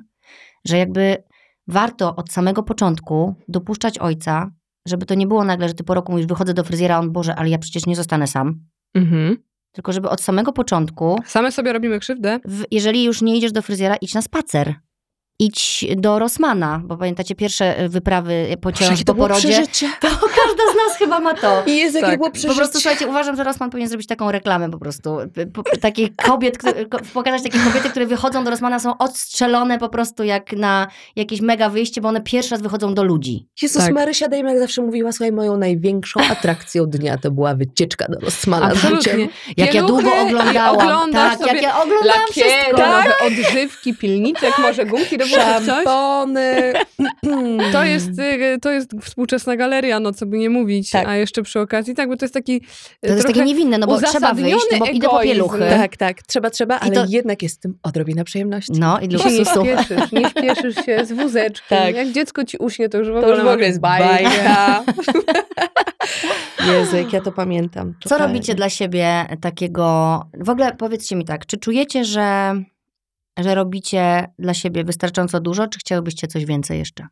[0.66, 1.22] Że jakby
[1.66, 4.50] warto od samego początku dopuszczać ojca,
[4.86, 7.12] żeby to nie było nagle, że ty po roku mówisz, wychodzę do fryzjera, a on,
[7.12, 8.60] Boże, ale ja przecież nie zostanę sam.
[8.94, 9.36] Mhm.
[9.72, 12.40] Tylko żeby od samego początku, Same sobie robimy krzywdę.
[12.44, 14.74] w, jeżeli już nie idziesz do fryzjera, idź na spacer.
[15.40, 19.62] Idź do Rossmana, bo pamiętacie pierwsze e, wyprawy po to po porodzie.
[20.00, 21.62] To każda z nas chyba ma to.
[21.66, 22.16] I jest jakie Tak.
[22.18, 22.54] było Po przeżycie.
[22.56, 25.16] prostu słuchajcie, uważam, że Rosman powinien zrobić taką reklamę po prostu.
[25.54, 26.84] Po- Takich kobiet, które,
[27.14, 30.86] pokazać takie kobiety, które wychodzą do Rosmana, są odstrzelone po prostu jak na
[31.16, 33.46] jakieś mega wyjście, bo one pierwszy raz wychodzą do ludzi.
[33.62, 33.94] Jezus Tak.
[33.94, 38.66] Marysia Dejma jak zawsze mówiła, słuchaj, moją największą atrakcją dnia to była wycieczka do Rossmana.
[38.66, 39.28] Absolutnie.
[39.56, 41.12] Jak ja długo oglądałam.
[41.12, 42.76] Tak, jak ja oglądałam Lakiery, wszystko.
[42.76, 45.27] nowe odżywki, pilniczek, może gumki do.
[45.28, 46.72] Szampony.
[47.72, 50.90] To jest, y, to jest współczesna galeria, no co by nie mówić.
[50.90, 51.08] Tak.
[51.08, 52.56] A jeszcze przy okazji, tak, bo to jest taki
[53.04, 55.58] y, To jest takie niewinne, no bo trzeba wyjść, no bo idę po pieluchy.
[55.58, 58.72] Tak, tak, trzeba, trzeba, ale to- jednak jest tym odrobina przyjemności.
[58.78, 59.64] No i się nie luksusu.
[59.64, 61.78] śpieszysz, nie śpieszysz się z wózeczkiem.
[61.78, 61.94] Tak.
[61.94, 64.08] Jak dziecko ci uśnie, to już w To ogóle, już w ogóle jest bajka.
[64.08, 64.84] bajka.
[66.98, 67.94] Jak ja to pamiętam.
[68.04, 70.22] Co robicie dla siebie takiego...
[70.40, 72.54] W ogóle powiedzcie mi tak, czy czujecie, że,
[73.38, 77.06] że robicie dla siebie wystarczająco dużo, czy chciałybyście coś więcej jeszcze?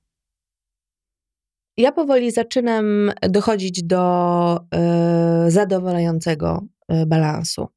[1.76, 4.56] ja powoli zaczynam dochodzić do
[5.46, 6.62] y, zadowalającego
[6.92, 7.68] y, balansu.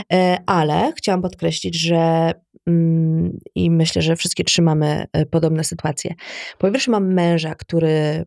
[0.00, 2.32] Y, ale chciałam podkreślić, że
[2.66, 6.14] mm, i myślę, że wszystkie trzymamy podobne sytuacje.
[6.58, 8.24] Po pierwsze, mam męża, który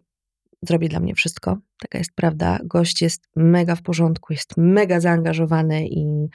[0.62, 1.58] zrobi dla mnie wszystko.
[1.82, 2.60] Taka jest prawda.
[2.64, 6.28] Gość jest mega w porządku, jest mega zaangażowany i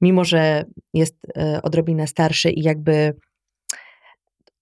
[0.00, 0.64] mimo, że
[0.94, 1.16] jest
[1.62, 3.14] odrobinę starszy i jakby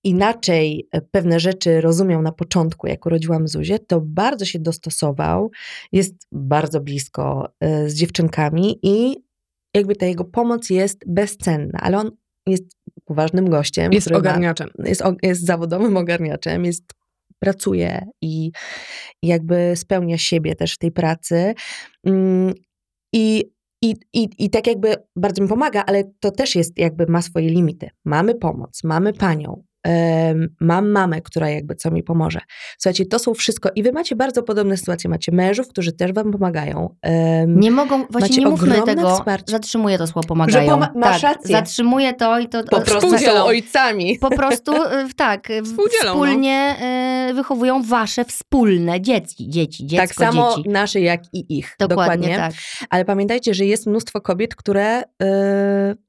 [0.07, 5.51] inaczej e, pewne rzeczy rozumiał na początku, jak urodziłam Zuzię, to bardzo się dostosował,
[5.93, 9.17] jest bardzo blisko e, z dziewczynkami i
[9.75, 12.11] jakby ta jego pomoc jest bezcenna, ale on
[12.47, 12.65] jest
[13.05, 13.93] poważnym gościem.
[13.93, 14.71] Jest ogarniaczem.
[14.79, 16.85] Ma, jest, jest zawodowym ogarniaczem, jest
[17.39, 18.51] pracuje i
[19.23, 21.55] jakby spełnia siebie też w tej pracy.
[22.07, 22.55] Mm,
[23.13, 23.45] I
[23.83, 27.49] i, i, I tak jakby bardzo mi pomaga, ale to też jest jakby ma swoje
[27.49, 27.91] limity.
[28.05, 29.65] Mamy pomoc, mamy panią,
[30.61, 32.41] mam mamę, która jakby co mi pomoże.
[32.79, 35.11] Słuchajcie, to są wszystko i wy macie bardzo podobne sytuacje.
[35.11, 36.97] Macie mężów, którzy też wam pomagają.
[37.47, 39.53] nie mogą, właśnie nie mówmy tego, wsparcie.
[39.53, 40.65] zatrzymuję to słowo pomagają.
[40.65, 41.57] Że poma masz tak, rację.
[41.57, 42.65] Zatrzymuję to i to...
[42.65, 44.19] Po prostu są ojcami.
[44.19, 45.49] Po prostu, y, tak,
[46.03, 46.77] wspólnie
[47.29, 47.35] no.
[47.35, 50.69] wychowują wasze wspólne dzieci, dzieci dziecko, Tak samo dzieci.
[50.69, 51.77] nasze jak i ich.
[51.79, 52.37] Dokładnie, Dokładnie.
[52.37, 52.53] tak.
[52.91, 55.27] Ale pamiętajcie, że jest mnóstwo kobiet, które yy,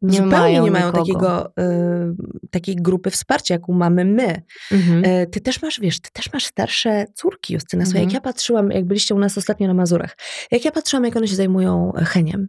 [0.02, 2.16] nie zupełnie mają nie mają takiego, yy,
[2.52, 4.42] takiej grupy wsparcia, jak mamy my.
[4.72, 5.04] Mhm.
[5.06, 7.86] E, ty też masz, wiesz, ty też masz starsze córki, Justyna.
[7.86, 8.10] Słuchaj, mhm.
[8.10, 10.18] jak ja patrzyłam, jak byliście u nas ostatnio na Mazurach,
[10.52, 12.48] jak ja patrzyłam, jak one się zajmują heniem,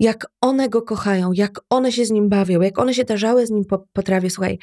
[0.00, 3.50] jak one go kochają, jak one się z nim bawią, jak one się tarzały z
[3.50, 4.30] nim po, po trawie.
[4.30, 4.58] Słuchaj,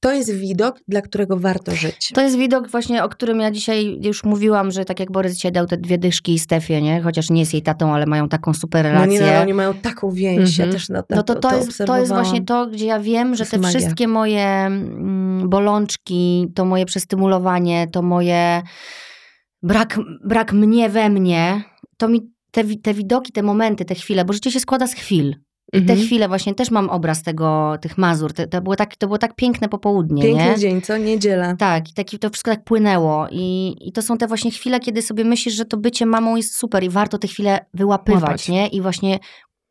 [0.00, 2.10] to jest widok, dla którego warto żyć.
[2.14, 5.52] To jest widok właśnie, o którym ja dzisiaj już mówiłam, że tak jak Borys dzisiaj
[5.52, 7.02] dał te dwie dyszki i Stefie, nie?
[7.02, 9.20] Chociaż nie jest jej tatą, ale mają taką super relację.
[9.20, 10.58] No nie, no, oni mają taką więź.
[10.58, 10.72] Ja mhm.
[10.72, 13.34] też na, na, no to, to, to, jest, to jest właśnie to, gdzie ja wiem,
[13.34, 13.78] że te magia.
[13.78, 18.62] wszystkie moje mm, bolączki, to moje przestymulowanie, to moje
[19.62, 21.64] brak, brak mnie we mnie,
[21.96, 25.36] to mi te, te widoki, te momenty, te chwile, bo życie się składa z chwil.
[25.72, 25.98] I mhm.
[25.98, 28.32] te chwile właśnie też mam obraz tego, tych Mazur.
[28.32, 30.22] To, to, było, tak, to było tak piękne popołudnie.
[30.22, 30.58] Piękny nie?
[30.58, 30.96] dzień, co?
[30.96, 31.56] Niedziela.
[31.56, 33.26] Tak, i taki, to wszystko tak płynęło.
[33.30, 36.56] I, I to są te właśnie chwile, kiedy sobie myślisz, że to bycie mamą jest
[36.56, 38.48] super i warto te chwile wyłapywać, Łapać.
[38.48, 38.68] nie?
[38.68, 39.18] I właśnie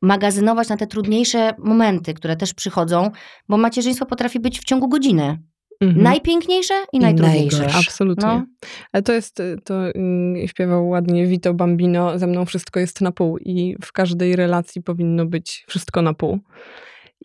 [0.01, 3.11] magazynować na te trudniejsze momenty, które też przychodzą,
[3.49, 5.39] bo macierzyństwo potrafi być w ciągu godziny.
[5.83, 6.03] Mhm.
[6.03, 7.67] Najpiękniejsze i, I najtrudniejsze.
[7.73, 8.27] Absolutnie.
[8.27, 8.45] No.
[8.91, 13.37] Ale to jest, to mm, śpiewał ładnie Vito Bambino, ze mną wszystko jest na pół
[13.37, 16.39] i w każdej relacji powinno być wszystko na pół.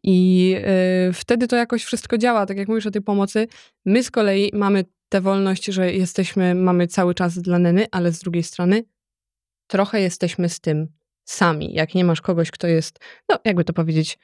[0.02, 0.54] I
[1.08, 3.48] y, wtedy to jakoś wszystko działa, tak jak mówisz o tej pomocy.
[3.84, 8.18] My z kolei mamy tę wolność, że jesteśmy, mamy cały czas dla Neny, ale z
[8.18, 8.84] drugiej strony
[9.66, 10.88] trochę jesteśmy z tym
[11.24, 11.74] sami.
[11.74, 12.98] Jak nie masz kogoś, kto jest,
[13.28, 14.18] no jakby to powiedzieć,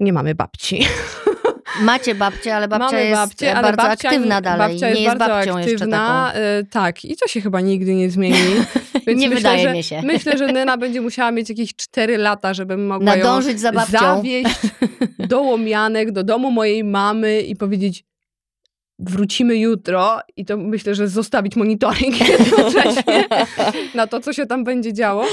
[0.00, 0.84] nie mamy babci.
[1.80, 4.58] Macie babcię, ale babcia Mamy jest babcię, ale bardzo babcia, aktywna dalej.
[4.58, 6.32] Babcia jest, nie jest bardzo babcią aktywna.
[6.34, 8.36] Yy, tak, i to się chyba nigdy nie zmieni.
[9.06, 10.02] Więc nie myślę, wydaje że, mi się.
[10.02, 13.98] Myślę, że Nena będzie musiała mieć jakieś 4 lata, żebym mogła Nadążyć ją za babcią.
[13.98, 14.60] zawieźć
[15.18, 18.04] do Łomianek, do domu mojej mamy i powiedzieć
[18.98, 23.28] wrócimy jutro i to myślę, że zostawić monitoring jednocześnie
[23.94, 25.26] na to, co się tam będzie działo.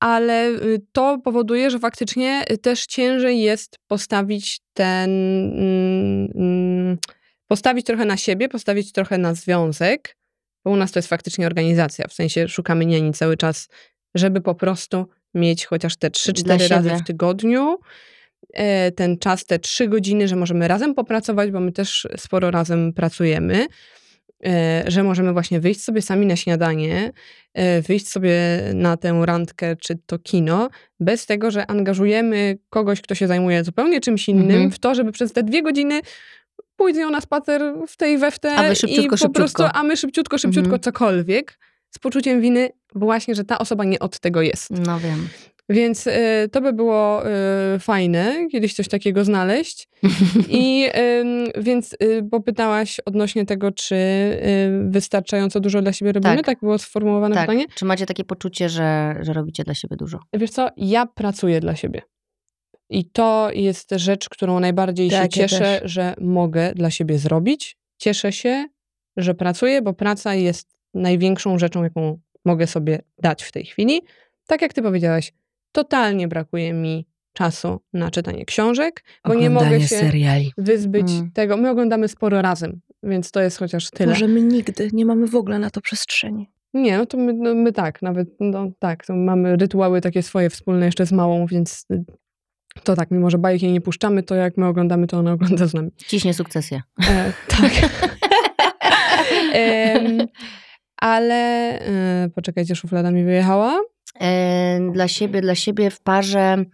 [0.00, 6.98] Ale y, to powoduje, że faktycznie też ciężej jest postawić ten, mm, mm,
[7.46, 10.16] postawić trochę na siebie, postawić trochę na związek,
[10.64, 13.68] bo u nas to jest faktycznie organizacja, w sensie szukamy niani cały czas,
[14.14, 17.78] żeby po prostu mieć chociaż te 3-4 razy w tygodniu,
[18.96, 23.66] ten czas, te trzy godziny, że możemy razem popracować, bo my też sporo razem pracujemy,
[24.46, 27.12] e, że możemy właśnie wyjść sobie sami na śniadanie,
[27.54, 28.38] e, wyjść sobie
[28.74, 30.68] na tę randkę czy to kino,
[31.00, 34.70] bez tego, że angażujemy kogoś, kto się zajmuje zupełnie czymś innym, mhm.
[34.70, 36.00] w to, żeby przez te dwie godziny
[36.76, 39.32] pójść z nią na spacer w tej we w te a szybciutko, i po szybciutko.
[39.32, 40.82] prostu, a my szybciutko, szybciutko mhm.
[40.82, 41.58] cokolwiek,
[41.90, 44.70] z poczuciem winy, bo właśnie, że ta osoba nie od tego jest.
[44.70, 45.28] No wiem.
[45.68, 49.88] Więc y, to by było y, fajne, kiedyś coś takiego znaleźć.
[50.48, 56.36] I y, więc, bo pytałaś odnośnie tego, czy y, wystarczająco dużo dla siebie robimy?
[56.36, 57.46] Tak, tak było sformułowane tak.
[57.46, 57.66] pytanie?
[57.74, 60.18] Czy macie takie poczucie, że, że robicie dla siebie dużo?
[60.32, 62.02] Wiesz co, ja pracuję dla siebie.
[62.90, 67.76] I to jest rzecz, którą najbardziej tak, się cieszę, ja że mogę dla siebie zrobić.
[67.98, 68.66] Cieszę się,
[69.16, 74.00] że pracuję, bo praca jest największą rzeczą, jaką mogę sobie dać w tej chwili.
[74.46, 75.32] Tak jak ty powiedziałaś,
[75.78, 80.52] totalnie brakuje mi czasu na czytanie książek, bo nie mogę się seriali.
[80.58, 81.30] wyzbyć mm.
[81.32, 81.56] tego.
[81.56, 84.12] My oglądamy sporo razem, więc to jest chociaż tyle.
[84.12, 86.50] Może my nigdy nie mamy w ogóle na to przestrzeni.
[86.74, 90.50] Nie, no to my, no my tak, nawet no tak, to mamy rytuały takie swoje
[90.50, 92.04] wspólne jeszcze z małą, więc y,
[92.84, 95.66] to tak, mimo że bajek jej nie puszczamy, to jak my oglądamy, to ona ogląda
[95.66, 95.90] z nami.
[95.96, 96.82] Ciśnie sukcesję.
[97.08, 97.72] E, tak.
[99.52, 100.26] Em,
[100.96, 101.34] ale
[101.80, 103.80] e, poczekajcie, szuflada mi wyjechała.
[104.92, 106.64] Dla siebie, dla siebie w parze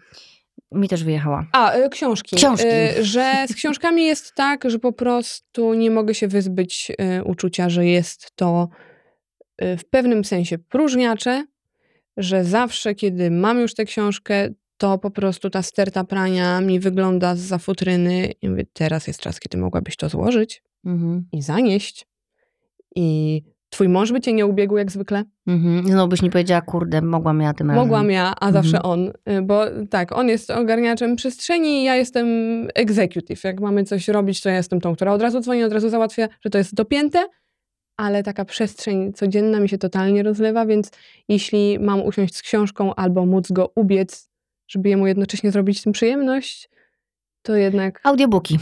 [0.72, 1.46] mi też wyjechała.
[1.52, 2.36] A, e, książki.
[2.36, 2.66] Książki.
[2.68, 7.70] E, Że z książkami jest tak, że po prostu nie mogę się wyzbyć e, uczucia,
[7.70, 8.68] że jest to
[9.58, 11.46] w pewnym sensie próżniacze,
[12.16, 17.36] że zawsze, kiedy mam już tę książkę, to po prostu ta sterta prania mi wygląda
[17.36, 21.28] z futryny i mówię, teraz jest czas, kiedy mogłabyś to złożyć Mhm.
[21.32, 22.06] i zanieść.
[22.96, 23.42] I
[23.74, 25.24] twój mąż by cię nie ubiegł jak zwykle.
[25.46, 25.86] Mhm.
[25.88, 27.82] Znowu byś nie powiedziała, kurde, mogłam ja tym razem.
[27.84, 28.52] Mogłam ja, a Mhm.
[28.52, 29.08] zawsze on.
[29.08, 32.26] Y, Bo tak, on jest ogarniaczem przestrzeni, ja jestem
[32.74, 33.44] executive.
[33.44, 36.28] Jak mamy coś robić, to ja jestem tą, która od razu dzwoni, od razu załatwia,
[36.44, 37.26] że to jest dopięte,
[37.96, 40.90] ale taka przestrzeń codzienna mi się totalnie rozlewa, więc
[41.28, 44.30] jeśli mam usiąść z książką albo móc go ubiec,
[44.68, 46.70] żeby jemu jednocześnie zrobić tym przyjemność,
[47.42, 48.58] to jednak Audiobooki.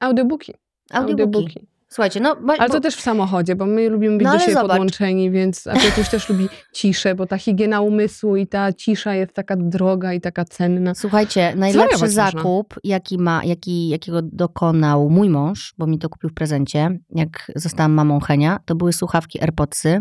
[0.00, 0.54] audiobooki.
[0.90, 1.66] Audiobooki.
[1.92, 2.36] Słuchajcie, no...
[2.36, 4.70] Bo, Ale bo, to też w samochodzie, bo my lubimy być No do siebie zobacz.
[4.70, 9.32] podłączeni, więc a Piotruś też lubi ciszę, bo ta higiena umysłu i ta cisza jest
[9.32, 10.94] taka droga i taka cenna.
[10.94, 12.30] Słuchajcie, najlepszy można.
[12.30, 17.52] zakup, jaki ma, jaki, jakiego dokonał mój mąż, bo mi to kupił w prezencie, jak
[17.56, 20.00] zostałam mamą Henia, to były słuchawki AirPodsy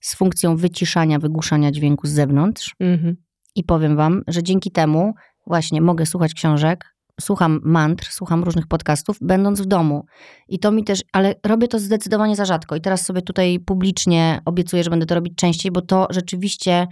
[0.00, 2.74] z funkcją wyciszania, wygłuszania dźwięku z zewnątrz.
[2.80, 3.16] Mhm.
[3.54, 5.14] I powiem wam, że dzięki temu
[5.46, 10.06] właśnie mogę słuchać książek, słucham mantr, słucham różnych podcastów, będąc w domu.
[10.48, 12.76] I to mi też, ale robię to zdecydowanie za rzadko.
[12.76, 16.86] I teraz sobie tutaj publicznie obiecuję, że będę to robić częściej, bo to rzeczywiście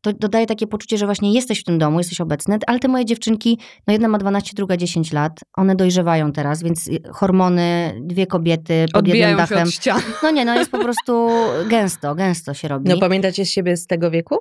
[0.00, 3.04] to dodaje takie poczucie, że właśnie jesteś w tym domu, jesteś obecny, ale te moje
[3.04, 8.86] dziewczynki, no jedna ma 12, druga 10 lat, one dojrzewają teraz, więc hormony, dwie kobiety
[8.92, 9.68] pod Odbijają jednym się dachem.
[9.68, 10.00] od ścian.
[10.22, 11.28] No nie, no jest po prostu
[11.68, 12.90] gęsto, gęsto się robi.
[12.90, 14.38] No pamiętacie z siebie z tego wieku?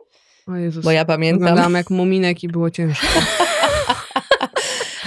[0.47, 0.86] O Jezus.
[0.86, 3.07] Bo ja pamiętam, Wyglądałam jak muminek i było ciężko.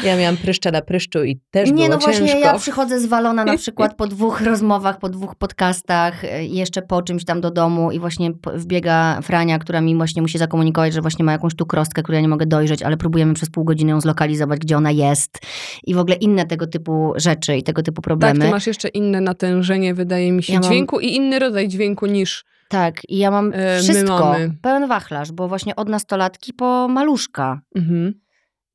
[0.04, 2.38] ja miałam pryszcza na pryszczu i też Nie, no właśnie ciężko.
[2.38, 7.24] ja przychodzę zwalona na przykład po dwóch rozmowach, po dwóch podcastach e, jeszcze po czymś
[7.24, 11.32] tam do domu i właśnie wbiega Frania, która mi właśnie musi zakomunikować, że właśnie ma
[11.32, 14.58] jakąś tu krostkę, której ja nie mogę dojrzeć, ale próbujemy przez pół godziny ją zlokalizować,
[14.60, 15.38] gdzie ona jest
[15.84, 18.44] i w ogóle inne tego typu rzeczy i tego typu Tak, problemy.
[18.44, 22.06] ty masz jeszcze inne natężenie, wydaje mi się, Ja mam- dźwięku i inny rodzaj dźwięku
[22.06, 22.44] niż...
[22.68, 27.60] Tak, i ja mam E, wszystko, pełen wachlarz, bo właśnie od nastolatki po maluszka.
[27.76, 28.14] Mhm.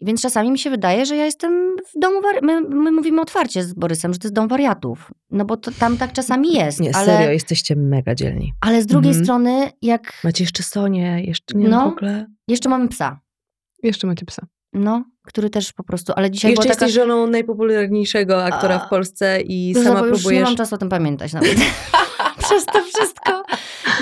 [0.01, 3.63] Więc czasami mi się wydaje, że ja jestem w domu, wari- my, my mówimy otwarcie
[3.63, 5.11] z Borysem, że to jest dom wariatów.
[5.31, 8.53] No bo to, tam tak czasami jest, Nie, ale, serio, jesteście mega dzielni.
[8.61, 9.25] ale z drugiej Mhm.
[9.25, 11.77] strony, jak Macie jeszcze Sonię, jeszcze nie No.
[11.83, 11.89] no.
[11.89, 12.25] w ogóle.
[12.47, 13.19] jeszcze mamy psa,
[13.83, 14.47] Jeszcze macie psa.
[14.73, 16.85] no, który też po prostu, ale dzisiaj jeszcze była taka...
[16.85, 20.43] jesteś żoną najpopularniejszego aktora A, w Polsce i Już sama zobacz, Już nie próbujesz...
[20.43, 21.55] mam czasu o tym pamiętać nawet.
[22.43, 23.43] Przez to wszystko.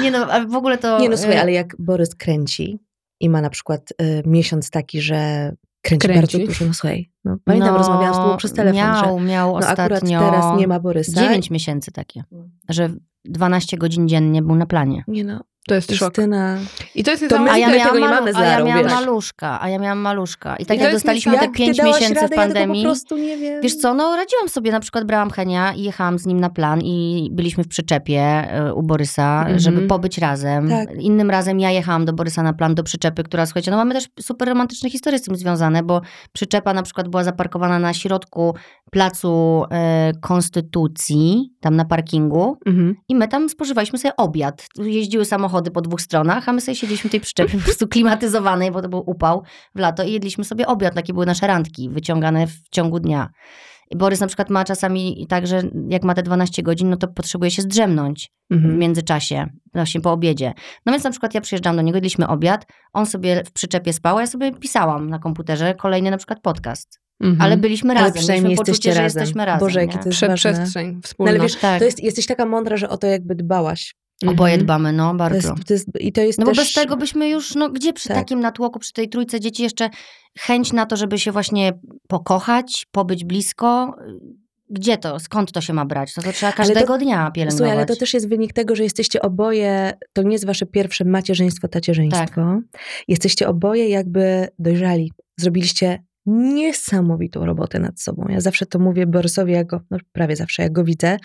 [0.02, 1.00] Nie no, ale w ogóle to...
[1.00, 2.80] Nie no słuchaj, e, ale jak Borys kręci
[3.20, 5.52] i ma na przykład y, miesiąc taki, że
[5.82, 6.38] kręci, Kręci?
[6.38, 9.58] bardzo dużo, no słuchaj, no, pamiętam, rozmawiałam z tobą przez telefon, miał, że miał no
[9.58, 10.20] akurat ostatnio...
[10.20, 11.22] teraz nie ma Borysa.
[11.22, 12.24] 9 miesięcy takie,
[12.70, 12.90] że
[13.26, 15.04] 12 godzin dziennie był na planie.
[15.08, 16.18] Nie no, To jest szok.
[16.18, 16.58] Justyna.
[16.96, 17.52] I to jest To my.
[17.52, 18.94] A ja miałam, tego nie mamy z a ja miałam wiesz.
[18.94, 20.56] maluszka, a ja miałam maluszka.
[20.56, 21.50] I tak I jak dostaliśmy te.
[21.50, 23.62] 5 ty dałaś miesięcy radę, w ja pandemii, po prostu nie wiem.
[23.62, 26.82] Wiesz co, no radziłam sobie, na przykład brałam Henia i jechałam z nim na plan
[26.82, 29.60] i byliśmy w przyczepie e, u Borysa, Mhm.
[29.60, 30.70] żeby pobyć razem.
[30.70, 30.90] Tak.
[31.00, 34.06] Innym razem ja jechałam do Borysa na plan, do przyczepy, która, słuchajcie, no mamy też
[34.20, 36.02] super romantyczne historie z tym związane, bo
[36.34, 38.56] przyczepa na przykład była zaparkowana na środku
[38.92, 42.96] placu e, Konstytucji, tam na parkingu Mhm.
[43.10, 44.68] i my tam spożywaliśmy sobie obiad.
[44.78, 48.72] Jeździły samochody po dwóch stronach, a my sobie siedzieliśmy w tej przyczepie po prostu klimatyzowanej,
[48.72, 49.44] bo to był upał
[49.76, 50.96] w lato i jedliśmy sobie obiad.
[50.96, 53.30] Takie były nasze randki, wyciągane w ciągu dnia.
[53.92, 57.08] I Borys na przykład ma czasami tak, że jak ma te 12 godzin, no to
[57.08, 58.78] potrzebuje się zdrzemnąć w Mhm.
[58.80, 60.54] międzyczasie, właśnie po obiedzie.
[60.86, 64.18] No więc na przykład ja przyjeżdżam do niego, jedliśmy obiad, on sobie w przyczepie spał,
[64.18, 67.00] a ja sobie pisałam na komputerze kolejny na przykład podcast.
[67.22, 67.42] Mhm.
[67.42, 69.20] Ale byliśmy Ale razem, przynajmniej mieliśmy jesteście poczucie, że razem.
[69.22, 69.60] jesteśmy razem.
[69.68, 70.54] Boże, jakie to jest Prze- ważne.
[70.54, 71.32] przestrzeń No, wspólna.
[71.32, 71.80] ale wiesz, Tak.
[71.80, 73.96] to jest, jesteś taka mądra, że o to jakby dbałaś.
[74.26, 74.66] Oboje Mhm.
[74.66, 75.38] dbamy, no To bardzo.
[75.38, 76.58] jest, to jest, I to jest No bo też...
[76.58, 78.18] bez tego byśmy już, no gdzie przy Tak.
[78.18, 79.90] takim natłoku, przy tej trójce dzieci jeszcze
[80.40, 81.74] chęć na to, żeby się właśnie
[82.08, 83.96] pokochać, pobyć blisko,
[84.70, 86.16] gdzie to, skąd to się ma brać?
[86.18, 87.58] No to trzeba Ale to- każdego dnia pielęgnować.
[87.58, 91.06] Słuchaj, ale to też jest wynik tego, że jesteście oboje, to nie jest wasze pierwsze
[91.06, 92.20] macierzyństwo, tacierzyństwo.
[92.36, 92.36] Tak.
[93.08, 95.12] Jesteście oboje jakby dojrzali.
[95.40, 98.26] Zrobiliście niesamowitą robotę nad sobą.
[98.30, 101.18] Ja zawsze to mówię Borysowi, jak go, no prawie zawsze jak go widzę,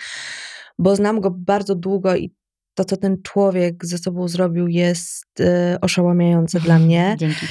[0.79, 2.31] bo znam go bardzo długo i
[2.73, 7.15] to, co ten człowiek ze sobą zrobił, jest e, oszałamiające dla mnie.
[7.19, 7.45] Dzięki.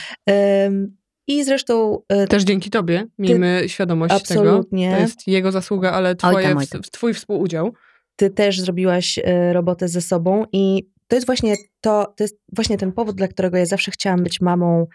[1.26, 4.86] I zresztą e, Też dzięki tobie miejmy świadomość Absolutnie.
[4.86, 4.96] tego.
[4.96, 7.72] To jest jego zasługa, ale twoje, oj twój współudział.
[8.16, 12.78] ty też zrobiłaś e, robotę ze sobą i to jest właśnie to, to jest właśnie
[12.78, 14.86] ten powód, dla którego ja zawsze chciałam być mamą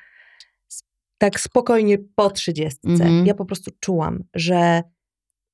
[1.17, 2.89] tak spokojnie po trzydziestce.
[2.89, 3.25] Mhm.
[3.25, 4.81] Ja po prostu czułam, że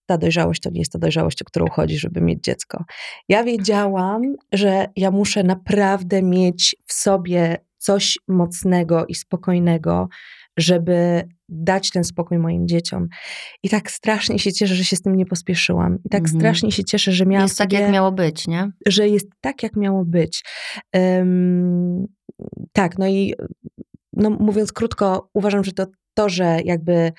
[0.06, 2.84] ta dojrzałość to nie jest ta dojrzałość, o którą chodzi, żeby mieć dziecko.
[3.30, 4.22] Ja wiedziałam,
[4.54, 10.08] że ja muszę naprawdę mieć w sobie coś mocnego i spokojnego,
[10.58, 13.08] żeby dać ten spokój moim dzieciom.
[13.64, 15.98] I tak strasznie się cieszę, że się z tym nie pospieszyłam.
[16.06, 16.40] I tak Mhm.
[16.40, 18.72] strasznie się cieszę, że miałam Jest tak, sobie, jak miało być, nie?
[18.88, 20.44] że jest tak, jak miało być.
[20.96, 22.06] Ym,
[22.74, 23.34] tak, no i
[24.14, 27.12] no mówiąc krótko, uważam, że to, to, że jakby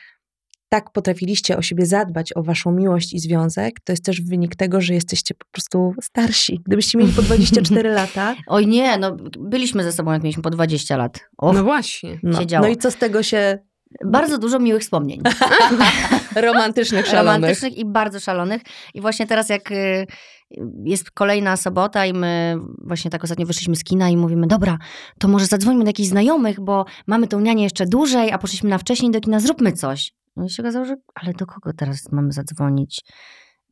[0.68, 4.80] tak potrafiliście o siebie zadbać, o waszą miłość i związek, to jest też wynik tego,
[4.80, 6.60] że jesteście po prostu starsi.
[6.66, 10.96] Gdybyście mieli po 24 lata, Oj nie, no byliśmy ze sobą, jak mieliśmy po 20
[10.96, 11.20] lat.
[11.38, 12.18] Och, No właśnie.
[12.22, 12.66] no, się działo.
[12.66, 13.58] no i co z tego się
[14.04, 15.20] Bardzo dużo miłych wspomnień.
[16.36, 17.34] romantycznych, szalonych.
[17.34, 18.62] Romantycznych i bardzo szalonych.
[18.94, 20.06] I właśnie teraz jak y,
[20.84, 24.78] jest kolejna sobota i my właśnie tak ostatnio wyszliśmy z kina i mówimy, dobra,
[25.18, 28.78] to może zadzwońmy do jakichś znajomych, bo mamy tą nianię jeszcze dłużej, a poszliśmy na
[28.78, 30.12] wcześniej do kina, zróbmy coś.
[30.36, 33.00] No i się okazało, że ale do kogo teraz mamy zadzwonić?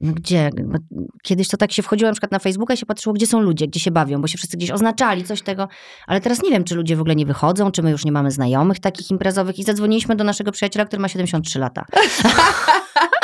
[0.01, 0.51] No gdzie?
[0.65, 0.79] Bo
[1.23, 3.69] Kiedyś to tak się wchodziło na przykład na Facebooka i się patrzyło, gdzie są ludzie,
[3.69, 5.69] gdzie się bawią, bo się wszyscy gdzieś oznaczali, coś tego.
[6.07, 8.31] Ale teraz nie wiem, czy ludzie w ogóle nie wychodzą, czy my już nie mamy
[8.31, 11.85] znajomych takich imprezowych i zadzwoniliśmy do naszego przyjaciela, który ma 73 lata.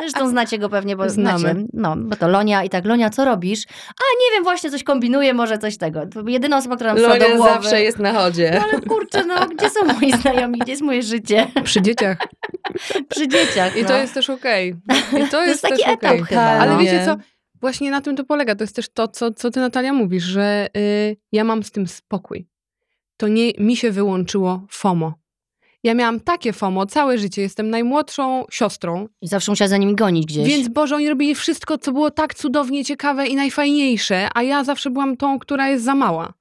[0.00, 1.38] Zresztą znacie go pewnie, bo Znamy.
[1.38, 1.64] znacie.
[1.72, 3.64] No, bo to Lonia i tak, Lonia, co robisz?
[3.88, 6.06] A nie wiem, właśnie coś kombinuję, może coś tego.
[6.06, 7.52] To jedyna osoba, która nam przyszła do Lonia głowy.
[7.52, 8.50] zawsze jest na chodzie.
[8.54, 11.46] No ale kurczę, no, gdzie są moi znajomi, gdzie jest moje życie?
[11.64, 12.18] Przy dzieciach.
[13.08, 13.88] Przy dzieciach, I no.
[13.88, 14.76] to jest też okej.
[15.24, 16.22] I to, jest jest, taki też etap okej.
[16.24, 16.78] chyba, Ale no.
[16.78, 17.16] wiecie co?
[17.60, 18.54] Właśnie na tym to polega.
[18.54, 21.86] To jest też to, co, co ty Natalia mówisz, że y, ja mam z tym
[21.86, 22.46] spokój.
[23.16, 25.14] To nie mi się wyłączyło FOMO.
[25.82, 27.42] Ja miałam takie FOMO całe życie.
[27.42, 30.48] Jestem najmłodszą siostrą, I zawsze musiała za nimi gonić gdzieś.
[30.48, 34.90] więc Boże, oni robili wszystko, co było tak cudownie ciekawe i najfajniejsze, a ja zawsze
[34.90, 36.32] byłam tą, która jest za mała.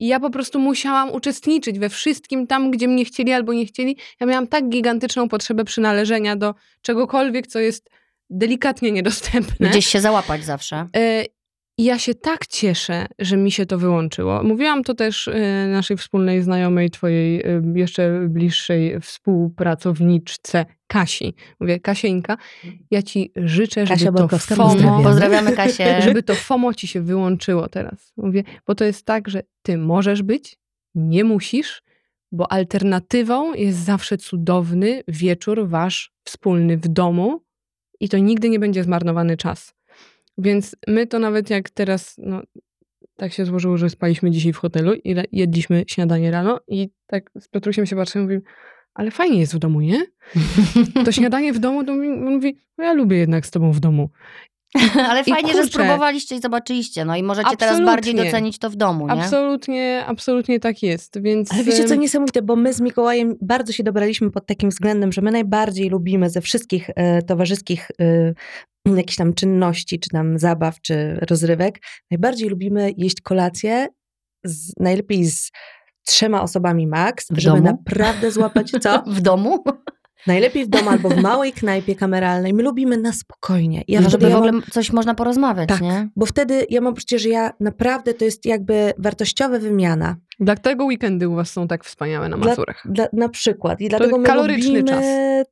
[0.00, 3.96] I ja po prostu musiałam uczestniczyć we wszystkim tam, gdzie mnie chcieli albo nie chcieli.
[4.20, 7.90] Ja miałam tak gigantyczną potrzebę przynależenia do czegokolwiek, co jest
[8.30, 9.68] delikatnie niedostępne.
[9.68, 10.88] Gdzieś się załapać zawsze.
[11.78, 14.42] I ja się tak cieszę, że mi się to wyłączyło.
[14.42, 21.34] Mówiłam to też e, naszej wspólnej znajomej, twojej e, jeszcze bliższej współpracowniczce Kasi.
[21.60, 22.36] Mówię, Kasieńka,
[22.90, 25.04] ja ci życzę, Kasia żeby to FOMO, pozdrawiamy.
[25.04, 26.00] Pozdrawiamy Kasię.
[26.04, 28.12] żeby to FOMO ci się wyłączyło teraz.
[28.16, 30.58] Mówię, bo to jest tak, że ty możesz być,
[30.94, 31.82] nie musisz,
[32.32, 37.44] bo alternatywą jest zawsze cudowny wieczór wasz wspólny w domu
[38.00, 39.74] i to nigdy nie będzie zmarnowany czas.
[40.38, 42.42] Więc my to nawet jak teraz, no
[43.16, 47.48] tak się złożyło, że spaliśmy dzisiaj w hotelu i jedliśmy śniadanie rano i tak z
[47.48, 48.42] Piotrusiem się patrzymy i mówimy,
[48.94, 50.06] ale fajnie jest w domu, nie?
[51.04, 54.10] To śniadanie w domu, to mówi- mówi, no ja lubię jednak z tobą w domu.
[55.08, 57.04] Ale fajnie, że spróbowaliście i zobaczyliście.
[57.04, 59.12] No i możecie teraz bardziej docenić to w domu, nie?
[59.12, 61.52] Absolutnie, absolutnie tak jest, więc...
[61.52, 65.20] Ale wiecie co niesamowite, bo my z Mikołajem bardzo się dobraliśmy pod takim względem, że
[65.20, 68.34] my najbardziej lubimy ze wszystkich e, towarzyskich e,
[68.96, 73.88] jakichś tam czynności, czy tam zabaw, czy rozrywek, najbardziej lubimy jeść kolację
[74.44, 75.50] z, najlepiej z
[76.06, 77.66] trzema osobami max, W żeby domu?
[77.66, 79.02] naprawdę złapać, co?
[79.06, 79.64] W domu?
[80.26, 82.54] Najlepiej w domu albo w małej knajpie kameralnej.
[82.54, 83.82] My lubimy na spokojnie.
[83.88, 85.80] Ja no, wtedy żeby ja w mam- ogóle coś można porozmawiać, Tak.
[85.80, 86.08] nie?
[86.16, 90.16] Bo wtedy ja mam poczucie, że ja naprawdę to jest jakby wartościowa wymiana.
[90.40, 92.82] Dlatego weekendy u was są tak wspaniałe na Dla- Mazurach.
[92.84, 93.80] Dla, na przykład.
[93.80, 95.04] I dlatego my kaloryczny lubimy, czas.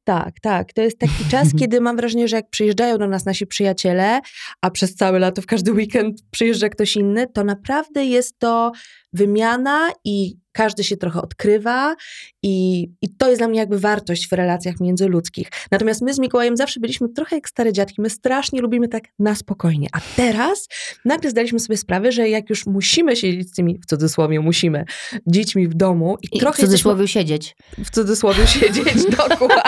[0.05, 0.73] Tak, tak.
[0.73, 4.21] To jest taki czas, kiedy mam wrażenie, że jak przyjeżdżają do nas nasi przyjaciele,
[4.61, 8.73] a przez całe lato, w każdy weekend przyjeżdża ktoś inny, to naprawdę jest to
[9.13, 11.97] wymiana i każdy się trochę odkrywa
[12.43, 15.49] i, i to jest dla mnie jakby wartość w relacjach międzyludzkich.
[15.71, 18.01] Natomiast my z Mikołajem zawsze byliśmy trochę jak stare dziadki.
[18.03, 19.89] My strasznie lubimy tak na spokojnie.
[19.93, 20.69] A teraz
[21.05, 24.85] nagle zdaliśmy sobie sprawę, że jak już musimy siedzieć z tymi, w cudzysłowie musimy,
[25.27, 27.57] dziećmi w domu i, I w trochę jesteśmy- cudzysłowie siedzieć.
[27.85, 29.63] w cudzysłowie siedzieć dokładnie.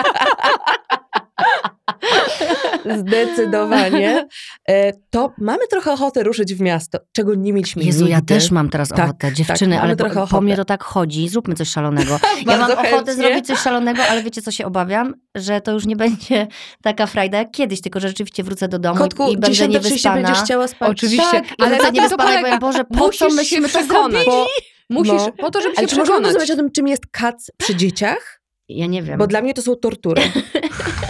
[2.99, 4.25] Zdecydowanie.
[4.69, 8.33] E, To mamy trochę ochotę ruszyć w miasto, czego nie mieliśmy Jezu, ja nigdy.
[8.33, 9.33] też mam teraz Tak, ochotę.
[9.33, 11.29] Dziewczyny, mamy ale po, po mnie to tak chodzi.
[11.29, 12.19] Zróbmy coś szalonego.
[12.47, 13.13] Ja mam ochotę chętnie.
[13.13, 15.13] zrobić coś szalonego, ale wiecie, co się obawiam?
[15.35, 16.47] Że to już nie będzie
[16.83, 20.15] taka frajda jak kiedyś, tylko że rzeczywiście wrócę do domu Kotku, i będę 10.30 niewyspana.
[20.15, 20.89] będziesz chciała spać.
[20.91, 24.23] Oczywiście, Tak, ale wrócę niewyspana i powiem, Boże, po co myśmy się to przekonać.
[24.23, 24.45] zrobili?
[24.89, 25.31] Musisz, No.
[25.31, 26.25] po to, żeby Ale się czy możemy przekonać.
[26.33, 28.41] rozmawiać o tym, czym jest kac przy dzieciach?
[28.69, 29.17] Ja nie wiem.
[29.17, 30.21] Bo dla mnie to są tortury.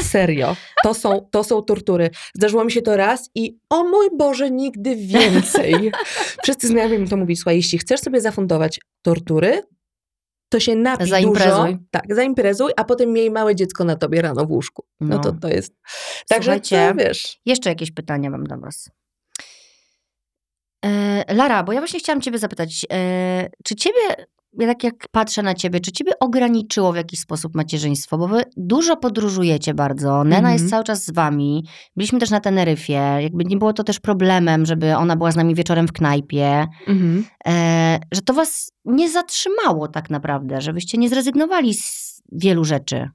[0.06, 0.56] Serio.
[0.84, 2.10] To są, to są tortury.
[2.36, 5.92] Zdarzyło mi się to raz i o mój Boże, nigdy więcej.
[6.44, 9.62] Wszyscy znajomi mi to mówili, słuchaj, jeśli chcesz sobie zafundować tortury,
[10.50, 11.72] to się napij Zaimprezuj.
[11.74, 11.78] dużo.
[11.92, 14.86] Tak, zaimprezuj, a potem miej małe dziecko na tobie rano w łóżku.
[15.00, 15.22] No, No.
[15.24, 15.74] to to jest...
[16.30, 17.38] Także Słuchajcie, to wiesz...
[17.46, 18.90] Jeszcze jakieś pytania mam do Was.
[20.86, 24.00] E, Lara, bo ja właśnie chciałam Ciebie zapytać, e, czy Ciebie
[24.60, 28.18] ja tak jak patrzę na ciebie, czy ciebie ograniczyło w jakiś sposób macierzyństwo?
[28.18, 30.24] Bo wy dużo podróżujecie bardzo.
[30.24, 30.54] Nena Mhm.
[30.54, 31.66] jest cały czas z wami.
[31.96, 32.94] Byliśmy też na Teneryfie.
[33.22, 36.68] Jakby nie było to też problemem, żeby ona była z nami wieczorem w knajpie.
[36.88, 37.26] Mhm.
[37.48, 43.10] E, że to was nie zatrzymało tak naprawdę, żebyście nie zrezygnowali z wielu rzeczy.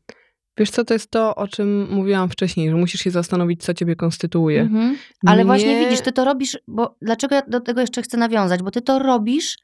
[0.59, 3.97] Wiesz co, to jest to, o czym mówiłam wcześniej, że musisz się zastanowić, co ciebie
[3.97, 4.61] konstytuuje.
[4.61, 4.97] Mhm.
[5.26, 8.62] Ale właśnie Mnie- widzisz, ty to robisz, bo dlaczego ja do tego jeszcze chcę nawiązać?
[8.62, 9.57] Bo ty to robisz,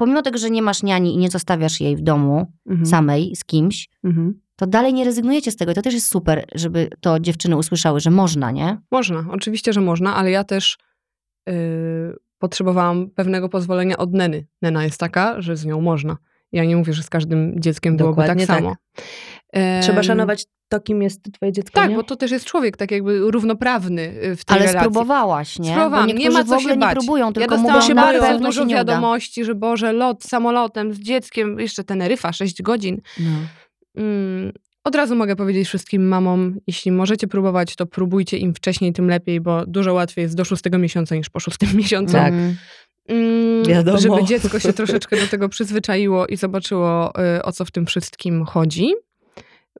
[0.00, 2.86] pomimo tego, że nie masz niani i nie zostawiasz jej w domu Mhm.
[2.86, 4.40] samej z kimś, Mhm.
[4.56, 5.72] to dalej nie rezygnujecie z tego.
[5.72, 8.78] I to też jest super, żeby to dziewczyny usłyszały, że można, nie?
[8.90, 10.78] Można, oczywiście, że można, ale ja też
[11.46, 11.54] yy,
[12.38, 14.46] potrzebowałam pewnego pozwolenia od Neny.
[14.62, 16.16] Nena jest taka, że z nią można.
[16.52, 18.58] Ja nie mówię, że z każdym dzieckiem byłoby tak Dokładnie tak.
[18.58, 18.74] samo.
[19.82, 21.96] Trzeba szanować to, kim jest twoje dziecko, Tak, nie?
[21.96, 24.80] bo to też jest człowiek tak jakby równoprawny y, w tej Ale relacji.
[24.90, 25.70] spróbowałaś, nie?
[25.70, 26.94] Spróbowałam, Bo nie ma w co ogóle się nie bać.
[26.98, 30.24] próbują, Ja tylko dostałam mówią, bardzo na pewno dużo się nie wiadomości, że Boże, lot
[30.24, 33.00] samolotem z dzieckiem, jeszcze Teneryfa, 6 godzin.
[33.20, 33.30] No.
[33.96, 34.52] Mm,
[34.84, 39.40] od razu mogę powiedzieć wszystkim mamom, jeśli możecie próbować, to próbujcie im wcześniej, tym lepiej,
[39.40, 42.12] bo dużo łatwiej jest do szóstego miesiąca niż po szóstym miesiącu.
[42.12, 42.32] Tak.
[42.32, 42.56] Mm.
[43.08, 43.98] Mm, Wiadomo.
[43.98, 48.44] Żeby dziecko się troszeczkę do tego przyzwyczaiło i zobaczyło, y, o co w tym wszystkim
[48.44, 48.92] chodzi,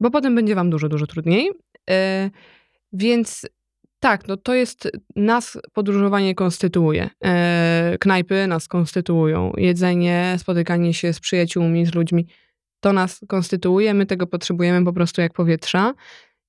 [0.00, 1.50] bo potem będzie wam dużo, dużo trudniej.
[1.90, 2.30] Y,
[2.92, 3.46] Więc
[4.00, 7.10] tak, no to jest, nas podróżowanie konstytuuje.
[7.24, 9.52] E, Knajpy nas konstytuują.
[9.56, 12.26] Jedzenie, spotykanie się z przyjaciółmi, z ludźmi,
[12.80, 13.94] to nas konstytuuje.
[13.94, 15.94] My tego potrzebujemy po prostu jak powietrza.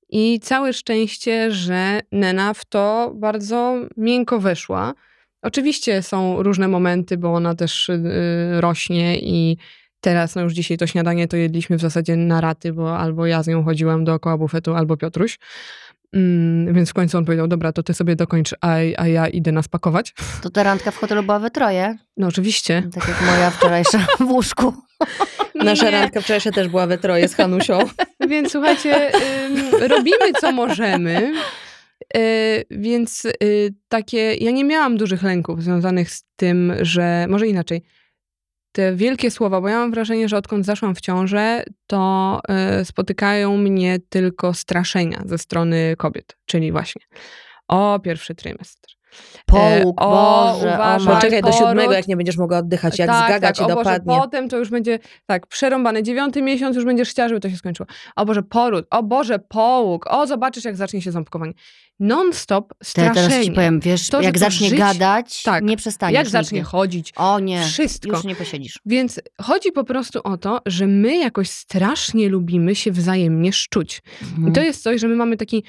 [0.10, 4.94] I całe szczęście, że Nena w to bardzo miękko weszła.
[5.42, 8.02] Oczywiście są różne momenty, bo ona też y,
[8.62, 9.58] rośnie i
[10.02, 13.44] teraz, no już dzisiaj to śniadanie to jedliśmy w zasadzie na raty, bo albo ja
[13.44, 15.40] z nią chodziłam dookoła bufetu, albo Piotruś.
[16.14, 19.52] Mm, więc w końcu on powiedział, dobra, to ty sobie dokończ, a, a ja idę
[19.52, 20.14] nas pakować.
[20.42, 22.84] To ta randka w hotelu była we troje, No oczywiście.
[22.94, 24.74] tak jak moja wczorajsza w łóżku.
[25.56, 25.92] Nasza Nie.
[25.92, 27.80] randka wczorajsza też była we troje z Hanusią.
[28.30, 29.12] Więc słuchajcie,
[29.46, 31.34] ym, robimy co możemy.
[32.18, 37.84] Y, więc y, takie, ja nie miałam dużych lęków związanych z tym, że, może inaczej,
[38.72, 42.40] te wielkie słowa, bo ja mam wrażenie, że odkąd zaszłam w ciążę, to
[42.82, 47.02] y, spotykają mnie tylko straszenia ze strony kobiet, czyli właśnie
[47.68, 49.01] o pierwszy trymestr.
[49.46, 51.68] Połóg, E, o, Boże, uważaj, o Tak, Poczekaj do poród.
[51.68, 54.16] siódmego, jak nie będziesz mogła oddychać, jak zgaga ci o Boże, dopadnie.
[54.18, 56.04] potem to już będzie, tak, przerąbane.
[56.04, 57.88] Dziewiąty miesiąc już będziesz chciała, żeby to się skończyło.
[58.16, 61.54] O Boże, poród, o Boże, połóg, o zobaczysz, jak zacznie się ząbkowanie.
[62.00, 63.28] Non-stop straszenie.
[63.30, 65.64] teraz ci powiem, wiesz, To, jak zacznie żyć- gadać, tak.
[65.64, 66.70] nie przestaniesz jak zacznie nigdy.
[66.72, 67.14] chodzić.
[67.16, 68.10] O nie, Wszystko.
[68.12, 68.80] już nie posiedzisz.
[68.86, 74.02] Więc chodzi po prostu o to, że my jakoś strasznie lubimy się wzajemnie szczuć.
[74.22, 74.54] I Mhm.
[74.54, 75.64] to jest coś, że my mamy taki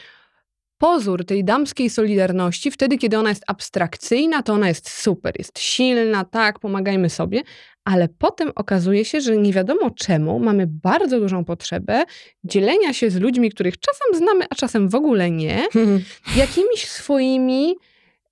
[0.83, 2.71] pozór tej damskiej solidarności.
[2.71, 7.43] Wtedy, kiedy ona jest abstrakcyjna, to ona jest super, jest silna, tak, pomagajmy sobie.
[7.85, 12.05] Ale potem okazuje się, że nie wiadomo czemu mamy bardzo dużą potrzebę
[12.45, 15.67] dzielenia się z ludźmi, których czasem znamy, a czasem w ogóle nie,
[16.37, 17.75] jakimiś swoimi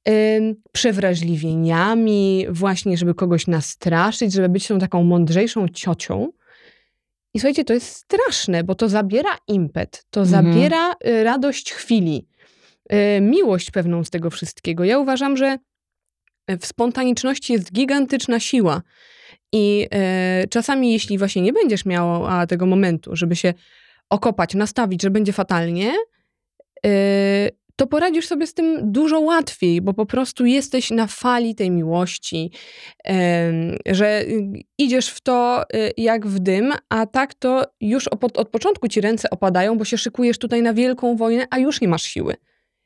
[0.09, 6.33] ym, przewrażliwieniami, właśnie, żeby kogoś nastraszyć, żeby być tą taką mądrzejszą ciocią.
[7.35, 10.45] I słuchajcie, to jest straszne, bo to zabiera impet, to Mhm.
[10.45, 12.27] zabiera y, radość chwili,
[13.21, 14.85] miłość pewną z tego wszystkiego.
[14.85, 15.59] Ja uważam, że
[16.61, 18.83] w spontaniczności jest gigantyczna siła.
[19.53, 23.55] I e, czasami, jeśli właśnie nie będziesz miała tego momentu, żeby się
[24.11, 25.93] okopać, nastawić, że będzie fatalnie,
[26.87, 26.91] e,
[27.77, 32.51] to poradzisz sobie z tym dużo łatwiej, bo po prostu jesteś na fali tej miłości,
[33.87, 34.25] że
[34.79, 35.65] idziesz w to
[35.97, 39.99] jak w dym, a tak to już od, od początku ci ręce opadają, bo się
[39.99, 42.35] szykujesz tutaj na wielką wojnę, a już nie masz siły.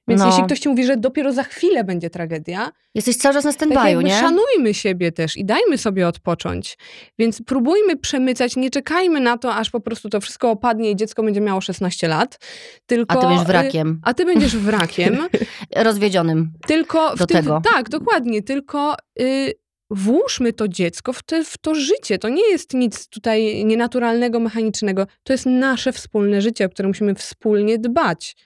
[0.08, 0.26] Więc No.
[0.26, 3.60] jeśli ktoś ci mówi, że dopiero za chwilę będzie tragedia, Jesteś cały czas na tak
[3.60, 4.20] stand-by'u, jakby nie?
[4.20, 6.78] szanujmy siebie też i dajmy sobie odpocząć.
[7.18, 11.22] Więc próbujmy przemycać, nie czekajmy na to, aż po prostu to wszystko opadnie i dziecko
[11.22, 12.38] będzie miało 16 lat.
[12.86, 15.18] Tylko, A ty będziesz y, wrakiem, A ty będziesz wrakiem.
[15.76, 16.52] rozwiedzionym.
[16.66, 17.62] tylko Do tym, tego.
[17.72, 18.42] Tak, dokładnie.
[18.42, 19.52] Tylko y,
[19.90, 22.18] włóżmy to dziecko w, te, w to życie.
[22.18, 25.06] To nie jest nic tutaj nienaturalnego, mechanicznego.
[25.22, 28.36] To jest nasze wspólne życie, o które musimy wspólnie dbać.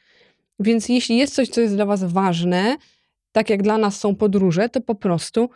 [0.59, 2.76] Więc jeśli jest coś, co jest dla was ważne,
[3.32, 5.50] tak jak dla nas są podróże, to po prostu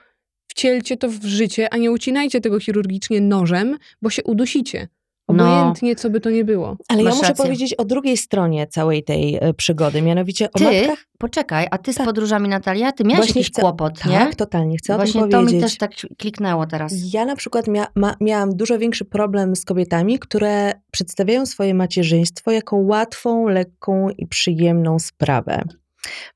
[0.46, 4.88] wcielcie to w życie, a nie ucinajcie tego chirurgicznie nożem, bo się udusicie.
[5.32, 5.58] No.
[5.58, 6.76] Obojętnie, co by to nie było.
[6.88, 7.44] Ale Masz ja muszę rację.
[7.44, 11.06] powiedzieć o drugiej stronie całej tej e, przygody, mianowicie o Ty, matkach.
[11.18, 12.06] poczekaj, a ty z Tak.
[12.06, 14.12] podróżami, Natalia, ty miałaś Właśnie jakiś chcę- kłopot, nie?
[14.18, 15.54] Tak, totalnie, chcę Właśnie o tym to powiedzieć.
[15.56, 16.92] mi też tak kliknęło teraz.
[17.14, 22.50] Ja na przykład mia, ma, miałam dużo większy problem z kobietami, które przedstawiają swoje macierzyństwo
[22.50, 25.62] jako łatwą, lekką i przyjemną sprawę.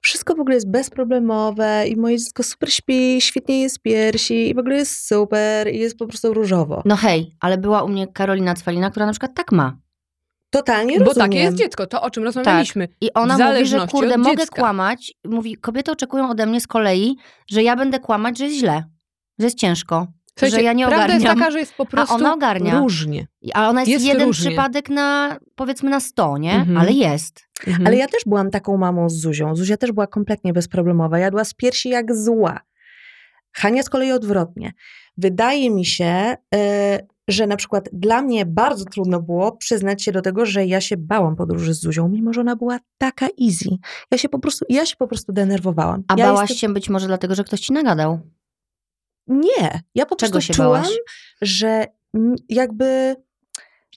[0.01, 4.59] Wszystko w ogóle jest bezproblemowe i moje dziecko super śpi, świetnie jest piersi i w
[4.59, 6.83] ogóle jest super i jest po prostu różowo.
[6.85, 9.79] No hej, ale była u mnie Karolina Cwalina, która na przykład tak ma.
[10.51, 11.29] Totalnie Bo rozumiem.
[11.31, 12.89] takie jest dziecko, to o czym rozmawialiśmy.
[13.01, 14.57] I ona W mówi, że zależności kurde, od mogę dziecka.
[14.63, 15.13] kłamać.
[15.25, 17.17] Mówi, kobiety oczekują ode mnie z kolei,
[17.51, 18.85] że ja będę kłamać, że jest źle,
[19.39, 20.07] że jest ciężko,
[20.39, 21.23] Słuchajcie, że ja nie prawda ogarniam.
[21.23, 22.79] jest taka, że jest po prostu ona ogarnia.
[22.79, 23.27] różnie.
[23.55, 24.51] Ale ona jest, Jest jeden różnie.
[24.51, 26.53] przypadek na, powiedzmy, na sto, nie?
[26.55, 26.77] Mhm.
[26.77, 27.41] Ale jest.
[27.67, 27.87] Mhm.
[27.87, 29.57] Ale ja też byłam taką mamą z Zuzią.
[29.57, 31.19] Zuzia też była kompletnie bezproblemowa.
[31.19, 32.61] Jadła z piersi jak zła.
[33.53, 34.73] Hania z kolei odwrotnie.
[35.17, 36.59] Wydaje mi się, y,
[37.29, 40.97] że na przykład dla mnie bardzo trudno było przyznać się do tego, że ja się
[40.97, 43.77] bałam podróży z Zuzią, mimo że ona była taka easy.
[44.11, 46.03] Ja się po prostu, ja się po prostu denerwowałam.
[46.09, 48.21] A ja bałaś jestem- się być może dlatego, że ktoś ci nagadał.
[49.27, 49.81] Nie.
[49.95, 50.89] Ja po Czego prostu się czułam, bałaś?
[51.43, 51.87] że
[52.49, 53.17] jakby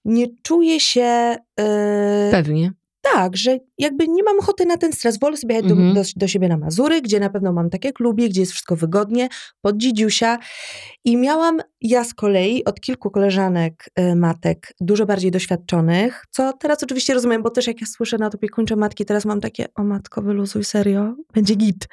[0.05, 1.35] nie czuję się...
[1.59, 2.71] y, Pewnie.
[3.01, 5.19] Tak, że jakby nie mam ochoty na ten stres.
[5.19, 5.93] Wolę sobie jechać Mhm.
[5.93, 8.51] do, do, do siebie na Mazury, gdzie na pewno mam tak jak lubię, gdzie jest
[8.51, 9.29] wszystko wygodnie,
[9.61, 10.37] pod dzidziusia.
[11.05, 16.83] I miałam ja z kolei od kilku koleżanek y, matek, dużo bardziej doświadczonych, co teraz
[16.83, 19.83] oczywiście rozumiem, bo też jak ja słyszę na to piekuńcze matki, teraz mam takie, o
[19.83, 21.87] matko, wyluzuj, serio, będzie git.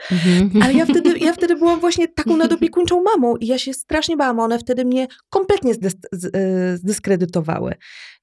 [0.62, 4.40] Ale ja wtedy, ja wtedy byłam właśnie taką nadopiekuńczą mamą i ja się strasznie bałam.
[4.40, 7.74] One wtedy mnie kompletnie zdys- z, y, zdyskredytowały.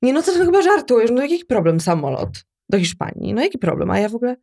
[0.01, 2.29] Nie no, co ty chyba żartujesz, no jaki problem samolot
[2.73, 3.33] do Hiszpanii?
[3.33, 3.91] No jaki problem?
[3.91, 4.35] A ja w ogóle,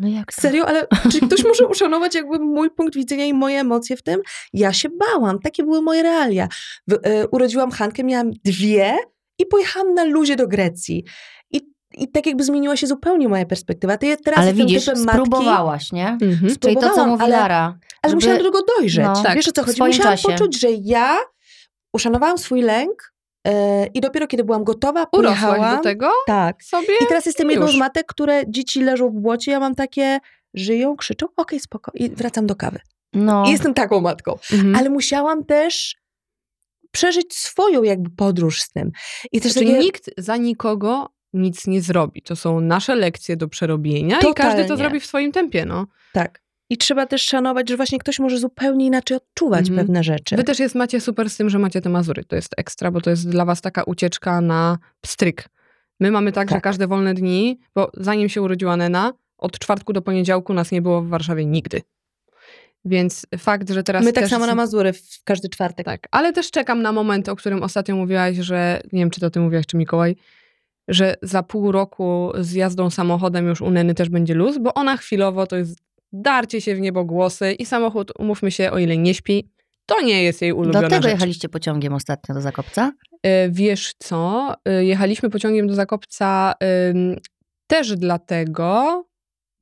[0.00, 0.42] No jak to?
[0.42, 4.20] serio, ale czy ktoś może uszanować jakby mój punkt widzenia i moje emocje w tym?
[4.52, 6.48] Ja się bałam, takie były moje realia.
[6.88, 6.98] W, y,
[7.30, 8.96] urodziłam Hankę, miałam dwie
[9.38, 11.04] i pojechałam na luzie do Grecji.
[11.50, 11.60] I,
[11.94, 13.96] I tak jakby zmieniła się zupełnie moja perspektywa.
[13.98, 16.08] Ty teraz Ale widzisz, typem matki, spróbowałaś, nie?
[16.08, 16.56] Mhm.
[16.60, 17.78] Czyli to, co mówi ale- Lara.
[18.02, 19.04] ale żeby- musiałam do tego dojrzeć.
[19.04, 19.22] No.
[19.22, 19.82] Tak, Wiesz o co chodzi?
[19.82, 20.28] Musiałam czasie.
[20.28, 21.18] poczuć, że ja
[21.92, 23.11] uszanowałam swój lęk e,
[23.94, 25.76] i dopiero kiedy byłam gotowa, pojechałam.
[25.76, 26.62] do tego Tak.
[26.64, 26.94] sobie?
[27.00, 30.18] I teraz jestem jedną z matek, które dzieci leżą w błocie, ja mam takie,
[30.54, 32.78] żyją, krzyczą, okej, spoko, i wracam do kawy.
[33.12, 33.44] No.
[33.46, 34.32] I jestem taką matką.
[34.52, 34.76] Mhm.
[34.76, 35.96] Ale musiałam też
[36.90, 38.90] przeżyć swoją jakby podróż z tym.
[39.32, 42.22] I też Czyli takie, nikt za nikogo nic nie zrobi.
[42.22, 44.76] To są nasze lekcje do przerobienia i każdy to Totalnie.
[44.76, 45.64] zrobi w swoim tempie.
[45.66, 45.86] No.
[46.12, 46.42] Tak.
[46.72, 49.78] I trzeba też szanować, że właśnie ktoś może zupełnie inaczej odczuwać Mhm.
[49.86, 50.36] pewne rzeczy.
[50.36, 52.24] Wy też jest, macie super z tym, że macie te Mazury.
[52.24, 55.48] To jest ekstra, bo to jest dla was taka ucieczka na pstryk.
[56.00, 56.62] My mamy tak, że Tak.
[56.62, 61.02] każde wolne dni, bo zanim się urodziła Nena, od czwartku do poniedziałku nas nie było
[61.02, 61.82] w Warszawie nigdy.
[62.84, 65.86] Więc fakt, że teraz My tak samo na Mazury w każdy czwartek.
[65.86, 69.30] Tak, ale też czekam na moment, o którym ostatnio mówiłaś, że nie wiem, czy to
[69.30, 70.16] ty mówiłaś, czy Mikołaj,
[70.88, 74.96] że za pół roku z jazdą samochodem już u Neny też będzie luz, bo ona
[74.96, 79.50] chwilowo to jest darcie się w niebogłosy i samochód, umówmy się, o ile nie śpi,
[79.86, 81.12] to nie jest jej ulubiona Do tego rzecz.
[81.12, 82.92] jechaliście pociągiem ostatnio do Zakopca?
[83.22, 86.54] E, Wiesz co, e, jechaliśmy pociągiem do Zakopca
[87.66, 89.04] też dlatego,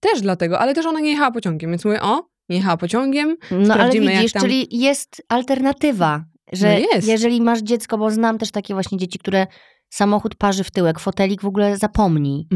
[0.00, 3.74] też dlatego, ale też ona nie jechała pociągiem, więc mówię, o, nie jechała pociągiem, No
[3.74, 7.08] ale widzisz, tam- czyli jest alternatywa, że No jest.
[7.08, 9.46] jeżeli masz dziecko, bo znam też takie właśnie dzieci, które
[9.90, 12.46] samochód parzy w tyłek, fotelik w ogóle zapomnij.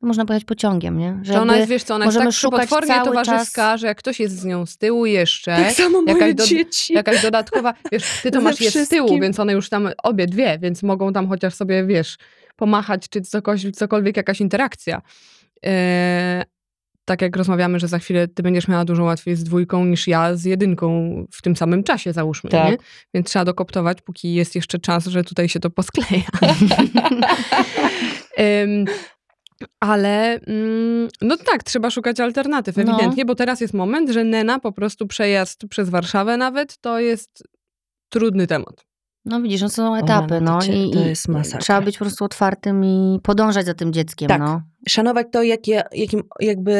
[0.00, 1.18] To można pojechać pociągiem, nie?
[1.22, 4.44] Że ona jest, wiesz co, ona jest tak cały towarzyska, że jak ktoś jest z
[4.44, 6.94] nią z tyłu jeszcze, Tak samo moje Jakaś do- dzieci.
[6.94, 9.22] jakaś dodatkowa, wiesz, ty to masz je z tyłu, wszystkim.
[9.22, 12.16] więc one już tam obie dwie, więc mogą tam chociaż sobie, wiesz,
[12.56, 15.02] pomachać, czy cokolwiek, cokolwiek jakaś interakcja.
[15.66, 16.44] E,
[17.12, 20.36] tak jak rozmawiamy, że za chwilę ty będziesz miała dużo łatwiej z dwójką niż ja
[20.36, 22.70] z jedynką w tym samym czasie, załóżmy, Tak.
[22.70, 22.76] nie?
[23.14, 26.22] Więc trzeba dokoptować, póki jest jeszcze czas, że tutaj się to poskleja.
[28.36, 28.84] Em,
[29.80, 32.82] ale mm, no tak, trzeba szukać alternatyw, No.
[32.82, 37.42] ewidentnie, bo teraz jest moment, że Nena po prostu przejazd przez Warszawę nawet to jest
[38.08, 38.84] trudny temat.
[39.24, 41.60] No widzisz, no są etapy, no i, to jest masakra.
[41.60, 44.40] trzeba być po prostu otwartym i podążać za tym dzieckiem, Tak.
[44.40, 44.62] no.
[44.88, 46.72] Szanować to, jakie, jakim jakby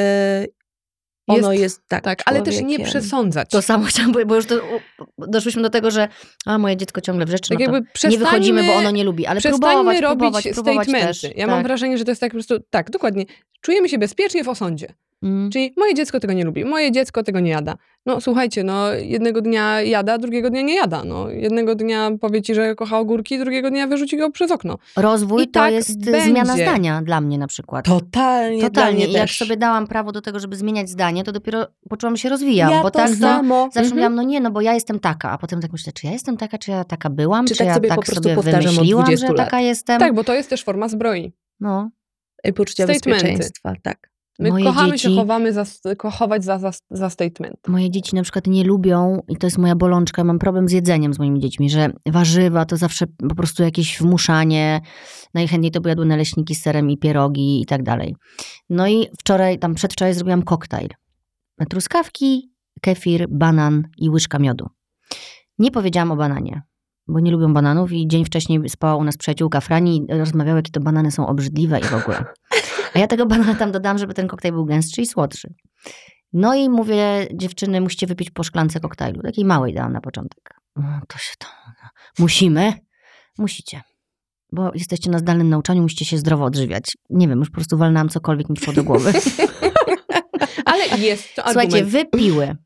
[1.27, 3.51] ono jest, tak, Tak, ale też nie przesądzać.
[3.51, 6.09] To samo chciałam bo już to, u- doszłyśmy do tego, że
[6.47, 10.01] a moje dziecko ciągle wrzeczy, tak no nie wychodzimy, bo ono nie lubi, ale próbować,
[10.01, 11.21] robić próbować, próbować statementy.
[11.21, 11.23] też.
[11.23, 11.55] Ja tak.
[11.55, 13.25] mam wrażenie, że to jest tak po prostu, tak, dokładnie.
[13.61, 14.95] Czujemy się bezpiecznie w osądzie.
[15.23, 15.51] Mm.
[15.51, 17.75] Czyli moje dziecko tego nie lubi, moje dziecko tego nie jada.
[18.07, 21.05] No słuchajcie, no jednego dnia jada, drugiego dnia nie jada.
[21.05, 24.79] No, jednego dnia powie ci, że kocha ogórki, drugiego dnia wyrzuci go przez okno.
[24.97, 26.31] Rozwój I to tak jest będzie.
[26.31, 27.85] zmiana zdania dla mnie na przykład.
[27.85, 29.07] Totalnie, Totalnie.
[29.07, 32.29] I jak sobie dałam prawo do tego, żeby zmieniać zdanie, to dopiero poczułam, że się
[32.29, 32.71] rozwijam.
[32.71, 33.65] ja bo to tak to samo.
[33.65, 33.91] zawsze Mhm.
[33.95, 35.31] mówiłam, no nie, no bo ja jestem taka.
[35.31, 37.67] A potem tak myślę, czy ja jestem taka, czy ja taka byłam, Czy czy, tak
[37.67, 39.45] ja sobie po tak prostu sobie wymyśliłam, 20 że lat.
[39.47, 40.01] taka jestem.
[40.01, 41.33] Tak, bo to jest też forma zbroi.
[41.61, 41.91] No.
[42.45, 43.11] I poczucia Statementy.
[43.27, 44.12] bezpieczeństwa, tak.
[44.43, 45.65] My Moje kochamy się dzieci- chowamy za,
[46.13, 47.57] chować za, za, za statement.
[47.69, 51.15] Moje dzieci na przykład nie lubią, i to jest moja bolączka, mam problem z jedzeniem
[51.15, 54.81] z moimi dziećmi, że warzywa to zawsze po prostu jakieś wmuszanie,
[55.35, 58.17] najchętniej to by jadły naleśniki z serem i pierogi i tak dalej.
[58.71, 60.89] No i wczoraj, tam przedwczoraj zrobiłam koktajl.
[61.71, 64.67] truskawki, kefir, banan i łyżka miodu.
[65.59, 66.63] Nie powiedziałam o bananie,
[67.09, 70.71] bo nie lubią bananów i dzień wcześniej spała u nas przyjaciółka Frani i rozmawiała, jakie
[70.71, 72.25] to banany są obrzydliwe i w ogóle.
[72.95, 75.55] A ja tego banana tam dodam, żeby ten koktajl był gęstszy i słodszy.
[76.33, 79.23] No i mówię, dziewczyny, musicie wypić po szklance koktajlu.
[79.23, 80.55] Takiej małej dałam na początek.
[80.77, 81.47] O, to się to...
[82.19, 82.73] Musimy?
[83.39, 83.83] Musicie.
[84.53, 86.85] Bo jesteście na zdalnym nauczaniu, musicie się zdrowo odżywiać.
[87.11, 89.13] Nie wiem, już po prostu walnęłam cokolwiek mi przyszło do głowy.
[90.65, 91.91] Ale jest to Słuchajcie, argument.
[91.91, 92.57] wypiły.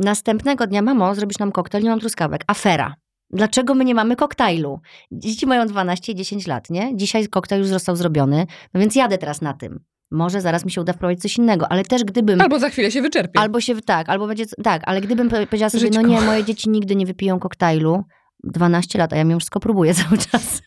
[0.00, 2.44] Następnego dnia, mamo, zrobisz nam koktajl, nie mam truskawek.
[2.46, 2.94] Afera.
[3.30, 4.80] Dlaczego my nie mamy koktajlu?
[5.12, 6.96] Dzieci mają 12 i 10 lat, nie?
[6.96, 9.80] Dzisiaj koktajl już został zrobiony, no więc jadę teraz na tym.
[10.10, 12.40] Może zaraz mi się uda wprowadzić coś innego, ale też gdybym...
[12.40, 13.40] Albo za chwilę się wyczerpie.
[13.40, 16.02] Albo się, tak, albo będzie, tak, ale gdybym powie- powiedziała sobie, Żyćko.
[16.02, 18.04] no nie, moje dzieci nigdy nie wypiją koktajlu,
[18.46, 20.62] 12 lat, a ja mimo wszystko próbuję cały czas.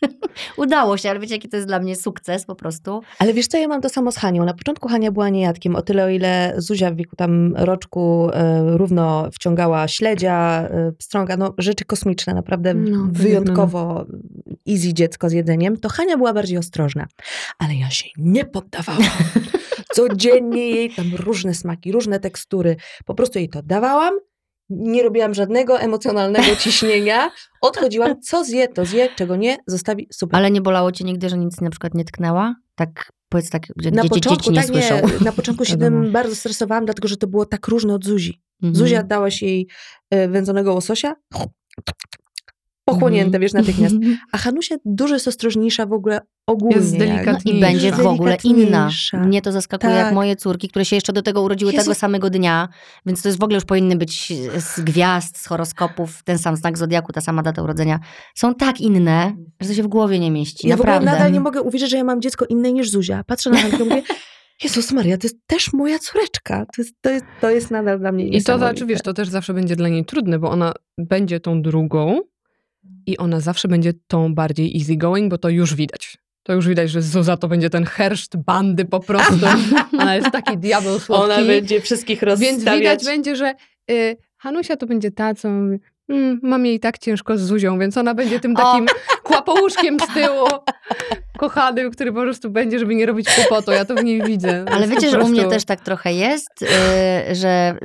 [0.56, 3.00] Udało się, ale wiecie, jaki to jest dla mnie sukces po prostu.
[3.18, 4.44] Ale wiesz co, ja mam to samo z Hanią.
[4.44, 8.62] Na początku Hania była niejadkiem, o tyle o ile Zuzia w wieku tam roczku e,
[8.76, 14.06] równo wciągała śledzia, e, pstrąga, no rzeczy kosmiczne, naprawdę No, wyjątkowo
[14.68, 17.06] easy dziecko z jedzeniem, to Hania była bardziej ostrożna.
[17.58, 19.02] Ale ja się nie poddawałam.
[19.94, 22.76] Codziennie jej tam różne smaki, różne tekstury.
[23.04, 24.14] Po prostu jej to dawałam,
[24.70, 27.30] nie robiłam żadnego emocjonalnego ciśnienia.
[27.62, 30.36] Odchodziłam, co zje, to zje, czego nie, zostawi, super.
[30.38, 32.54] Ale nie bolało cię nigdy, że nic na przykład nie tknęła?
[32.74, 35.24] Tak, powiedz tak, gdzie Na gdzie początku, dzieci nie tak słyszą.
[35.24, 38.42] na początku się tym bardzo stresowałam, dlatego że to było tak różne od Zuzi.
[38.62, 38.74] Mhm.
[38.76, 39.68] Zuzia dałaś jej
[40.10, 41.14] e, wędzonego łososia,
[42.90, 43.94] pochłonięte, wiesz, natychmiast.
[44.32, 46.76] A Hanusia dużo jest ostrożniejsza w ogóle ogólnie.
[46.76, 47.58] Jest delikatniejsza.
[47.58, 48.90] I będzie w ogóle inna.
[49.12, 50.04] Mnie to zaskakuje, Tak.
[50.04, 51.84] jak moje córki, które się jeszcze do tego urodziły Jezu.
[51.84, 52.68] tego samego dnia,
[53.06, 56.78] więc to jest w ogóle już powinny być z gwiazd, z horoskopów, ten sam znak
[56.78, 58.00] zodiaku, ta sama data urodzenia.
[58.34, 60.68] Są tak inne, że to się w głowie nie mieści.
[60.68, 61.18] Ja w ogóle Naprawdę.
[61.18, 63.24] nadal nie mogę uwierzyć, że ja mam dziecko inne niż Zuzia.
[63.26, 64.02] Patrzę na Hankę i mówię,
[64.64, 66.66] Jezus Maria, to jest też moja córeczka.
[66.76, 69.28] To jest, to jest, to jest nadal dla mnie I to znaczy, wiesz, to też
[69.28, 72.20] zawsze będzie dla niej trudne, bo ona będzie tą drugą
[73.06, 76.18] i ona zawsze będzie tą bardziej easygoing, bo to już widać.
[76.42, 79.46] To już widać, że Zuza to będzie ten herszt bandy po prostu.
[79.98, 81.24] Ona jest taki diabeł słodki.
[81.24, 82.80] Ona będzie wszystkich Więc rozstawiać.
[82.80, 83.54] widać będzie, że
[83.90, 85.78] y, Hanusia to będzie ta, co mówi,
[86.08, 88.86] mm, mam jej tak ciężko z Zuzią, więc ona będzie tym takim
[89.22, 90.46] kłapouszkiem z tyłu,
[91.40, 93.70] kochanym, który po prostu będzie, żeby nie robić kłopotu.
[93.70, 94.64] Ja to w niej widzę.
[94.72, 97.78] Ale wiecie, po że u mnie prostu- też tak trochę jest, yy, że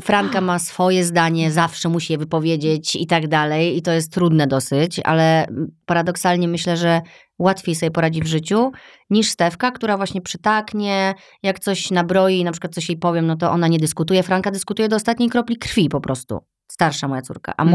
[0.00, 4.46] Franka ma swoje zdanie, zawsze musi je wypowiedzieć i tak dalej i to jest trudne
[4.46, 5.46] dosyć, ale
[5.86, 7.00] paradoksalnie myślę, że
[7.38, 8.72] łatwiej sobie poradzi w życiu
[9.10, 13.50] niż Stewka, która właśnie przytaknie, jak coś nabroi, na przykład coś jej powiem, no to
[13.50, 14.22] ona nie dyskutuje.
[14.22, 16.38] Franka dyskutuje do ostatniej kropli krwi po prostu.
[16.72, 17.72] Starsza moja córka, a Mhm.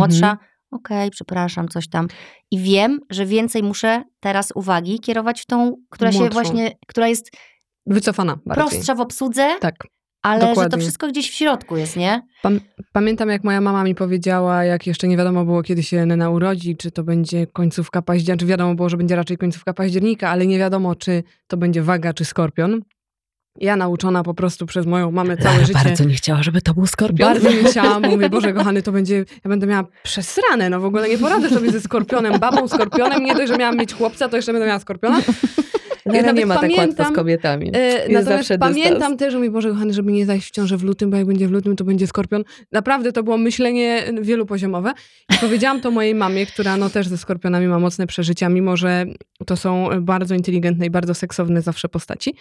[0.72, 2.08] Okej, przepraszam, coś tam.
[2.52, 6.34] I wiem, że więcej muszę teraz uwagi kierować w tą, która się Młodszą.
[6.34, 7.32] właśnie, która jest
[7.86, 8.68] Wycofana bardziej.
[8.68, 9.76] prostsza w obsłudze, Tak.
[10.22, 10.80] ale że to dokładnie.
[10.80, 12.22] wszystko gdzieś w środku jest, nie?
[12.94, 16.78] Pamiętam, jak moja mama mi powiedziała, jak jeszcze nie wiadomo było, kiedy się Nena urodzi,
[16.78, 20.58] czy to będzie końcówka października, czy wiadomo było, że będzie raczej końcówka października, ale nie
[20.60, 22.82] wiadomo, czy to będzie waga, czy skorpion.
[23.58, 25.80] Ja nauczona po prostu przez moją mamę całe życie.
[25.84, 27.34] bardzo nie chciała, żeby to był skorpion.
[27.34, 31.10] Bardzo nie chciałam, mówię, Boże kochany, to będzie, ja będę miała przesrane, no w ogóle
[31.10, 34.52] nie poradzę sobie ze skorpionem, babą skorpionem, nie dość, że miałam mieć chłopca, to jeszcze
[34.54, 35.22] będę miała skorpiona.
[36.06, 37.72] Nela nawet nie ma tak łatwo pamiętam, z kobietami.
[37.74, 38.76] E, Jest natomiast zawsze dystans.
[38.76, 41.26] pamiętam też, że mi Boże kochany, żeby nie zajść w ciążę w lutym, bo jak
[41.26, 42.44] będzie w lutym, to będzie skorpion.
[42.72, 44.94] Naprawdę to było myślenie wielopoziomowe.
[45.36, 49.06] I powiedziałam to mojej mamie, która no też ze skorpionami ma mocne przeżycia, mimo że
[49.46, 52.36] to są bardzo inteligentne i bardzo seksowne zawsze postaci.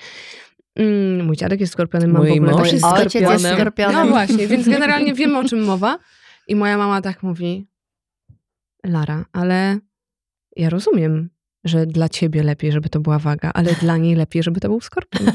[0.76, 3.56] Mm, mój dziadek jest skorpionem, mam Mój w ogóle mąż jest Ojciec jest skorpionem.
[3.56, 3.94] skorpionem.
[3.94, 5.98] No właśnie, więc generalnie wiemy, o czym mowa.
[6.48, 7.68] I moja mama tak mówi,
[8.86, 9.78] Lara, ale
[10.56, 11.30] ja rozumiem,
[11.64, 14.80] że dla ciebie lepiej, żeby to była waga, ale dla niej lepiej, żeby to był
[14.80, 15.26] skorpion.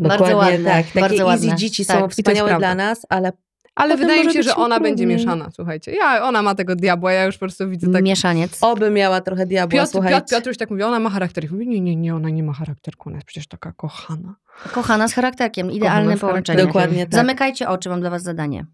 [0.00, 0.86] Bardzo Dokładnie ładne, tak.
[0.86, 1.56] Takie bardzo easy ładne.
[1.56, 1.98] dzieci Tak.
[2.00, 3.32] Są wspaniałe dla nas, ale
[3.80, 5.92] Ale Potem wydaje mi się, że ona będzie mieszana, słuchajcie.
[5.92, 8.04] Ja, ona ma tego diabła, ja już po prostu widzę tak...
[8.04, 8.58] Mieszaniec.
[8.60, 10.20] oby miała trochę diabła, Piotr, słuchajcie.
[10.20, 11.44] Piotr, Piotruś tak mówi, ona ma charakter.
[11.44, 14.34] I mówi, nie, nie, nie, ona nie ma charakterku, ona jest przecież taka kochana.
[14.72, 15.70] Kochana z charakterkiem.
[15.70, 16.66] Idealne z połączenie.
[16.66, 17.14] Dokładnie tak.
[17.14, 18.66] Zamykajcie oczy, mam dla was zadanie.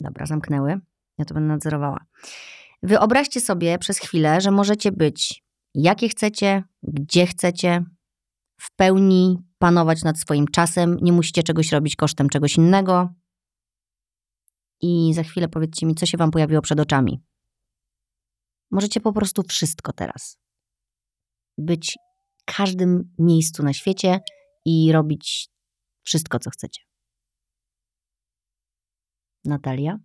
[0.00, 0.78] Dobra, zamknęły.
[1.18, 2.04] Ja to będę nadzorowała.
[2.82, 5.42] Wyobraźcie sobie przez chwilę, że możecie być
[5.74, 7.84] jakie chcecie, gdzie chcecie,
[8.60, 13.14] w pełni panować nad swoim czasem, nie musicie czegoś robić kosztem czegoś innego.
[14.80, 17.22] I za chwilę powiedzcie mi, co się wam pojawiło przed oczami.
[18.70, 20.38] Możecie po prostu wszystko teraz.
[21.58, 21.98] Być
[22.36, 24.20] w każdym miejscu na świecie
[24.64, 25.48] i robić
[26.02, 26.82] wszystko, co chcecie.
[29.44, 29.98] Natalia?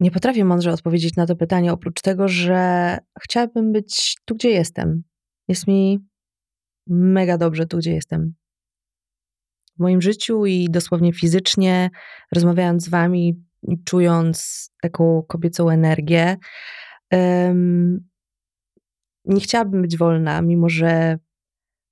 [0.00, 5.02] Nie potrafię mądrze odpowiedzieć na to pytanie, oprócz tego, że chciałabym być tu, gdzie jestem.
[5.48, 5.98] Jest mi
[6.86, 8.34] mega dobrze tu, gdzie jestem.
[9.76, 11.90] w moim życiu i dosłownie fizycznie,
[12.32, 13.44] rozmawiając z wami,
[13.84, 16.36] czując taką kobiecą energię.
[17.12, 18.08] Um,
[19.24, 21.18] nie chciałabym być wolna, mimo że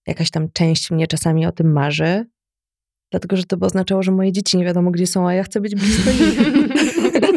[0.07, 2.27] jakaś tam część mnie czasami o tym marzy,
[3.11, 5.61] dlatego że to by oznaczało, że moje dzieci nie wiadomo gdzie są, a ja chcę
[5.61, 6.39] być blisko nich.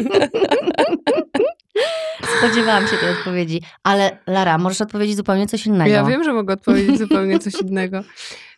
[2.40, 3.62] Spodziewałam się tej odpowiedzi.
[3.82, 5.90] Ale Lara, możesz odpowiedzieć zupełnie coś innego.
[5.90, 8.00] Ja wiem, że mogę odpowiedzieć zupełnie coś innego.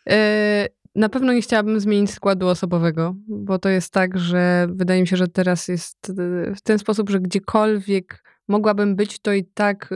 [0.09, 5.07] E, na pewno nie chciałabym zmienić składu osobowego, bo to jest tak, że wydaje mi
[5.07, 6.13] się, że teraz jest e,
[6.55, 9.95] w ten sposób, że gdziekolwiek mogłabym być, to i tak e,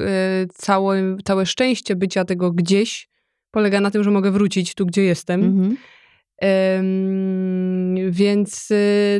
[0.53, 3.09] całe, całe szczęście bycia tego gdzieś
[3.51, 5.43] polega na tym, że mogę wrócić tu, gdzie jestem.
[5.43, 5.77] Mhm.
[8.11, 8.69] więc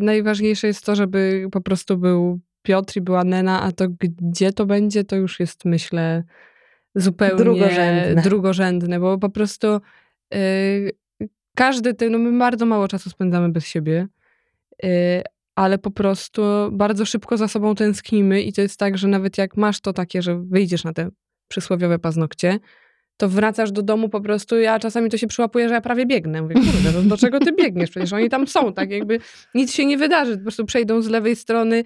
[0.01, 4.65] najważniejsze jest to, żeby po prostu był Piotr i była Nena, a to gdzie to
[4.65, 6.23] będzie, to już jest myślę
[6.95, 9.67] zupełnie drugorzędne, drugorzędne bo po prostu
[10.35, 10.91] y,
[11.55, 14.07] każdy ten, no my bardzo mało czasu spędzamy bez siebie,
[14.85, 14.87] y,
[15.55, 16.41] ale po prostu
[16.71, 20.21] bardzo szybko za sobą tęsknimy i to jest tak, że nawet jak masz to takie,
[20.21, 21.09] że wyjdziesz na te
[21.47, 22.59] przysłowiowe paznokcie,
[23.17, 26.41] to wracasz do domu po prostu, ja czasami to się przyłapuję, że ja prawie biegnę.
[26.41, 27.89] Mówię, kurde, no do czego ty biegniesz?
[27.89, 29.19] Przecież oni tam są, tak jakby
[29.55, 30.37] nic się nie wydarzy.
[30.37, 31.83] Po prostu przejdą z lewej strony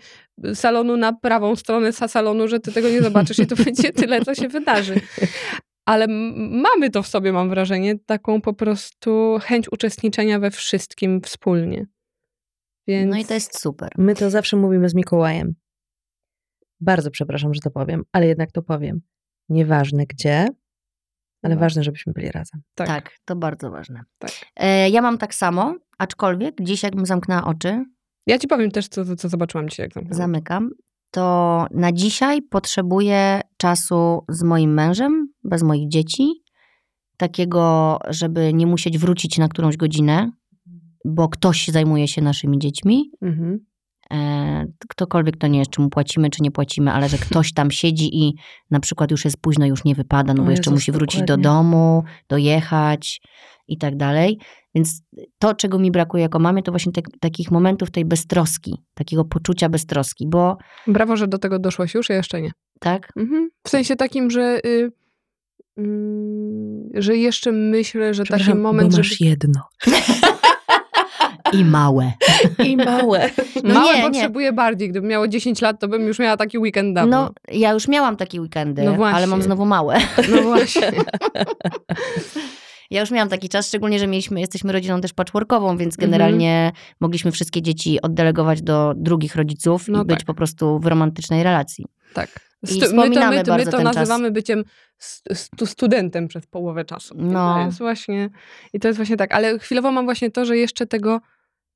[0.54, 4.36] salonu na prawą stronę salonu, że ty tego nie zobaczysz i to będzie tyle, co
[4.36, 4.96] się wydarzy.
[5.86, 6.08] Ale
[6.64, 11.86] mamy to w sobie, mam wrażenie, taką po prostu chęć uczestniczenia we wszystkim wspólnie.
[12.88, 13.12] Więc...
[13.12, 13.90] No i to jest super.
[13.98, 15.54] My to zawsze mówimy z Mikołajem.
[16.80, 19.02] Bardzo przepraszam, że to powiem, ale jednak to powiem.
[19.50, 20.48] Nieważne gdzie,
[21.44, 22.62] ale ważne, żebyśmy byli razem.
[22.76, 24.04] Tak, tak to bardzo ważne.
[24.18, 24.32] Tak.
[24.56, 27.86] E, ja mam tak samo, aczkolwiek dziś jakbym zamknęła oczy.
[28.28, 30.18] Ja ci powiem też, co, co zobaczyłam dzisiaj, jak zamknęłam.
[30.18, 30.70] Zamykam.
[31.12, 36.44] To na dzisiaj potrzebuję czasu z moim mężem, bez moich dzieci.
[37.18, 40.32] Takiego, żeby nie musieć wrócić na którąś godzinę,
[41.06, 43.12] bo ktoś zajmuje się naszymi dziećmi.
[43.22, 43.66] Mhm.
[44.12, 47.72] E, ktokolwiek to nie jest, czy mu płacimy, czy nie płacimy, ale że ktoś tam
[47.72, 48.34] siedzi i
[48.72, 51.44] na przykład już jest późno, już nie wypada, no bo jeszcze musi wrócić dokładnie.
[51.44, 53.22] do domu, dojechać
[53.68, 54.40] i tak dalej.
[54.76, 55.02] Więc
[55.40, 59.70] to, czego mi brakuje jako mamie, to właśnie te, takich momentów tej beztroski, takiego poczucia
[59.70, 60.58] beztroski, bo...
[60.88, 62.52] Brawo, że do tego doszłaś już, ja jeszcze nie.
[62.80, 63.10] Tak?
[63.18, 63.50] Mhm.
[63.64, 64.60] W sensie takim, że...
[64.66, 64.92] Y
[66.94, 69.30] że jeszcze myślę, że taki moment, masz żeby...
[69.30, 69.62] jedno.
[71.54, 72.12] I małe.
[72.70, 73.30] I małe.
[73.64, 74.54] No małe nie, potrzebuję nie.
[74.54, 74.90] bardziej.
[74.90, 77.22] Gdybym miała 10 lat, to bym już miała taki weekend dawno.
[77.22, 79.98] No, ja już miałam takie weekendy, no ale mam znowu małe.
[80.32, 80.92] No właśnie.
[82.92, 86.86] Ja już miałam taki czas, szczególnie, że mieliśmy, jesteśmy rodziną też patchworkową, więc generalnie mhm.
[87.00, 90.26] mogliśmy wszystkie dzieci oddelegować do drugich rodziców no i być tak.
[90.26, 91.86] po prostu w romantycznej relacji.
[92.14, 92.30] Tak.
[92.72, 94.34] I my to, my, to, my to nazywamy czas.
[94.34, 94.64] byciem
[95.34, 97.16] stu studentem przez połowę czasu.
[97.18, 97.54] No.
[97.54, 98.30] To jest właśnie,
[98.74, 99.34] I to jest właśnie tak.
[99.34, 101.22] Ale chwilowo mam właśnie to, że jeszcze tego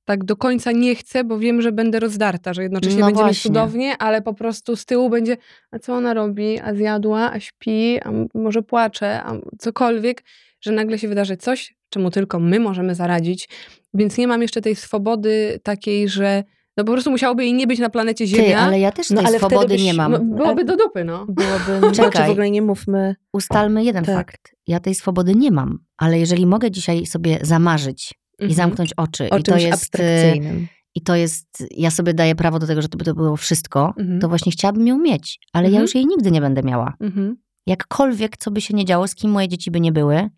[0.06, 3.34] tak do końca nie chcę, bo wiem, że będę rozdarta, że jednocześnie no będzie mi
[3.34, 5.38] cudownie, ale po prostu z tyłu będzie,
[5.72, 10.24] a co ona robi, a zjadła, a śpi, a może płacze, a cokolwiek,
[10.62, 13.50] że nagle się wydarzy coś, czemu tylko my możemy zaradzić.
[13.94, 16.44] Więc nie mam jeszcze tej swobody takiej, że
[16.78, 18.46] no po prostu musiałoby jej nie być na planecie Ziemia.
[18.46, 20.12] Ty, ale ja też tej no, ale swobody byś, nie mam.
[20.12, 21.26] No, byłoby do dupy, no.
[21.30, 23.16] Byłoby, no, Czekaj, znaczy w ogóle nie mówmy.
[23.34, 24.16] Ustalmy jeden tak.
[24.16, 24.56] fakt.
[24.68, 28.52] Ja tej swobody nie mam, ale jeżeli mogę dzisiaj sobie zamarzyć mhm.
[28.52, 30.68] i zamknąć oczy o i to jest abstrakcyjnym.
[30.96, 33.94] I to jest, ja sobie daję prawo do tego, że to by to było wszystko,
[34.00, 34.20] mhm.
[34.20, 35.74] to właśnie chciałabym ją mieć, ale mhm.
[35.74, 36.94] ja już jej nigdy nie będę miała.
[37.00, 37.38] Mhm.
[37.68, 40.30] Jakkolwiek, co by się nie działo, z kim moje dzieci by nie były,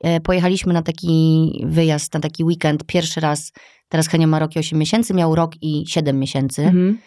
[0.00, 3.52] E, pojechaliśmy na taki wyjazd, na taki weekend, pierwszy raz,
[3.88, 6.62] teraz Henio ma rok i 8 miesięcy, miał rok i 7 miesięcy.
[6.62, 6.98] Mhm.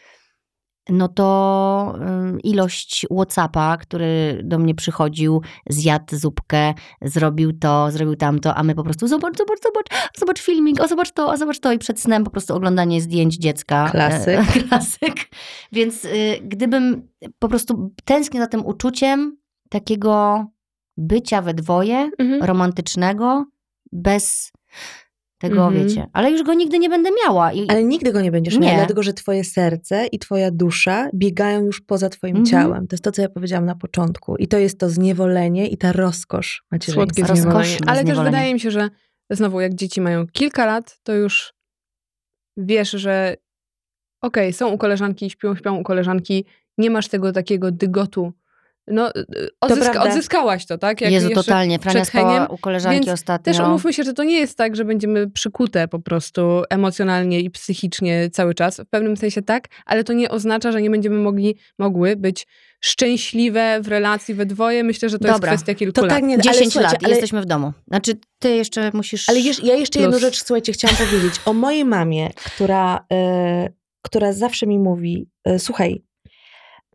[0.90, 2.00] No to
[2.44, 8.84] ilość Whatsappa, który do mnie przychodził, zjadł zupkę, zrobił to, zrobił tamto, a my po
[8.84, 9.88] prostu zobacz, zobacz, zobacz,
[10.18, 13.38] zobacz filmik, o zobacz to, o zobacz to i przed snem po prostu oglądanie zdjęć
[13.38, 13.88] dziecka.
[13.88, 14.40] E, klasyk.
[14.70, 15.16] Klasyk.
[15.72, 17.08] Więc y, gdybym
[17.40, 19.38] po prostu tęsknię za tym uczuciem
[19.70, 20.46] takiego
[20.98, 22.44] bycia we dwoje, mhm.
[22.44, 23.46] romantycznego,
[23.92, 24.52] bez
[25.40, 25.88] tego, mhm.
[25.88, 26.08] wiecie.
[26.14, 27.54] Ale już go nigdy nie będę miała.
[27.54, 27.70] I...
[27.70, 28.60] Ale nigdy go nie będziesz nie.
[28.60, 32.46] miała, dlatego że twoje serce i twoja dusza biegają już poza twoim mhm.
[32.46, 32.88] ciałem.
[32.88, 34.36] To jest to, co ja powiedziałam na początku.
[34.36, 37.24] I to jest to zniewolenie i ta rozkosz macierzyństwa.
[37.24, 37.78] Słodkie zniewolenie.
[37.88, 38.90] Ale też wydaje mi się, że
[39.30, 41.54] znowu, jak dzieci mają kilka lat, to już
[42.58, 43.36] wiesz, że
[44.22, 46.46] okej, okay, są u koleżanki, śpią, śpią u koleżanki,
[46.78, 48.34] nie masz tego takiego dygotu
[48.90, 50.10] no, y, odzyska, prawda.
[50.10, 51.02] odzyskałaś to, tak?
[51.02, 51.80] Jak Jezu, jeszcze totalnie.
[51.80, 53.54] Frania spała u koleżanki Więc ostatnio.
[53.54, 57.50] Też umówmy się, że to nie jest tak, że będziemy przykute po prostu emocjonalnie i
[57.50, 58.78] psychicznie cały czas.
[58.78, 62.48] W pewnym sensie tak, ale to nie oznacza, że nie będziemy mogli, mogły być
[62.82, 64.84] szczęśliwe w relacji we dwoje.
[64.84, 66.10] Myślę, że to Dobra, jest kwestia kilku To lat.
[66.10, 67.74] tak nie, ale 10 słuchajcie, lat i ale, jesteśmy w domu.
[67.88, 69.30] Znaczy, ty jeszcze musisz...
[69.30, 70.22] ale jeż- ja jeszcze jedną Plus.
[70.22, 71.34] rzecz, słuchajcie, chciałam powiedzieć.
[71.46, 73.70] O mojej mamie, która, e,
[74.02, 76.04] która zawsze mi mówi, e, słuchaj,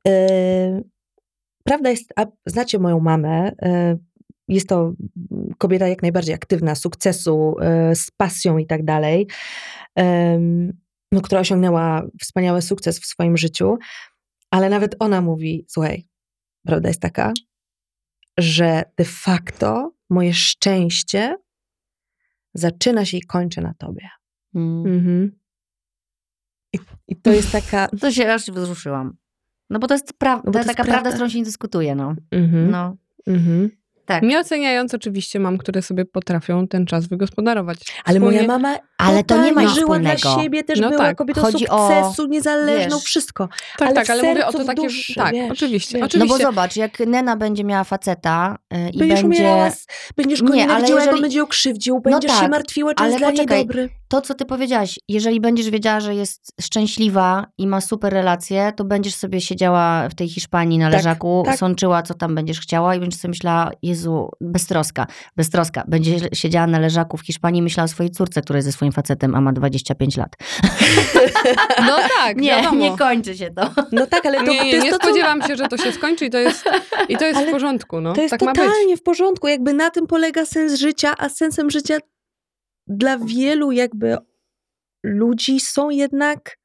[0.08, 0.80] e,
[1.64, 3.98] prawda jest, a znacie moją mamę, e,
[4.48, 4.92] jest to
[5.58, 9.26] kobieta jak najbardziej aktywna, sukcesu, e, z pasją i tak dalej,
[11.12, 13.78] no, która osiągnęła wspaniały sukces w swoim życiu,
[14.50, 16.06] ale nawet ona mówi, słuchaj,
[16.66, 17.32] prawda jest taka,
[18.38, 21.36] że de facto moje szczęście
[22.54, 24.08] zaczyna się i kończy na tobie.
[24.54, 24.86] Mm.
[24.86, 25.38] Mhm.
[27.08, 29.16] I to jest taka, To się aż wzruszyłam.
[29.74, 31.10] No bo to jest, pra- No bo to jest taka prawda, prawda.
[31.10, 32.14] z którą się nie dyskutuje, no.
[32.30, 32.70] Mhm.
[32.70, 32.96] no.
[33.26, 33.70] Mhm.
[34.06, 34.22] Tak.
[34.22, 37.78] Nie oceniając oczywiście mam, które sobie potrafią ten czas wygospodarować.
[38.04, 40.42] ale moja Wspólnie- mama Ale to nie ma żyła dla wspólnego.
[40.42, 43.48] siebie, też No była tak, kobietą chodzi o, sukcesu, niezależną, wiesz, wszystko.
[43.78, 44.82] Tak, ale tak, w ale mówię o sercu, to w takie...
[44.82, 46.04] duszy, tak, wiesz, oczywiście, wiesz.
[46.06, 46.34] oczywiście.
[46.34, 49.38] No bo zobacz, jak Nena będzie miała faceta y, i Będziesz będzie...
[49.42, 49.86] umierała, z-
[50.16, 52.94] będziesz go Nie, ale nienawidziła, jak on jeżeli- będzie ją krzywdził, będziesz się tak, martwiła,
[52.94, 53.88] czy ale jest dla niej poczekaj, dobry.
[54.08, 58.84] To, co ty powiedziałaś, jeżeli będziesz wiedziała, że jest szczęśliwa i ma super relacje, to
[58.84, 61.58] będziesz sobie siedziała w tej Hiszpanii na Tak, leżaku, tak.
[61.58, 65.06] sączyła, co tam będziesz chciała i będziesz sobie myślała, Jezu, beztroska,
[65.36, 65.84] beztroska.
[65.88, 68.92] Będzie siedziała na leżaku w Hiszpanii i myślała o swojej córce, która jest ze swoim
[68.92, 70.36] facetem, a ma 25 lat.
[71.86, 72.76] No tak, Nie, wiadomo.
[72.76, 73.70] nie kończy się to.
[73.92, 75.76] No tak, ale to, nie, to nie, jest nie to, co spodziewam się, że to
[75.76, 76.64] się skończy i to jest,
[77.08, 78.00] i to jest Ale w porządku.
[78.00, 78.12] No.
[78.12, 78.62] To jest tak ma być.
[78.62, 79.48] totalnie w porządku.
[79.48, 81.98] Jakby na tym polega sens życia, a sensem życia
[82.86, 84.16] dla wielu jakby
[85.04, 86.56] ludzi są jednak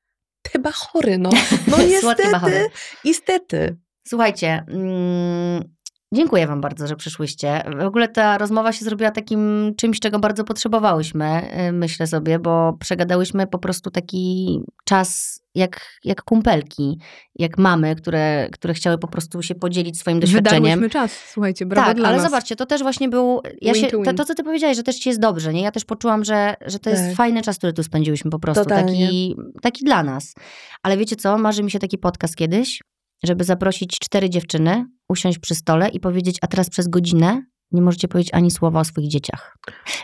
[0.41, 1.30] te bachory, no.
[1.72, 2.69] No niestety,
[3.06, 3.77] niestety.
[4.07, 5.64] Słuchajcie, mm,
[6.14, 7.64] dziękuję Wam bardzo, że przyszłyście.
[7.80, 12.73] W ogóle ta rozmowa się zrobiła takim czymś, czego bardzo potrzebowałyśmy, y, myślę sobie, bo
[12.80, 16.99] przegadałyśmy po prostu taki czas jak, jak kumpelki,
[17.36, 20.64] jak mamy, które, które chciały po prostu się podzielić swoim doświadczeniem.
[20.64, 22.26] Wydarłyśmy czas, słuchajcie, brawo tak, ale nas.
[22.26, 23.41] zobaczcie, to też właśnie był.
[23.61, 25.61] Ja Win się, to to, co ty powiedziałeś, że też ci jest dobrze, nie?
[25.61, 27.15] Ja też poczułam, że, że to jest Tak.
[27.15, 28.64] fajny czas, który tu spędziłyśmy po prostu.
[28.64, 29.06] Totalnie.
[29.07, 30.34] Taki, taki dla nas.
[30.84, 31.38] Ale wiecie co?
[31.38, 32.81] Marzy mi się taki podcast kiedyś,
[33.24, 38.08] żeby zaprosić cztery dziewczyny, usiąść przy stole i powiedzieć, a teraz przez godzinę nie możecie
[38.08, 39.58] powiedzieć ani słowa o swoich dzieciach.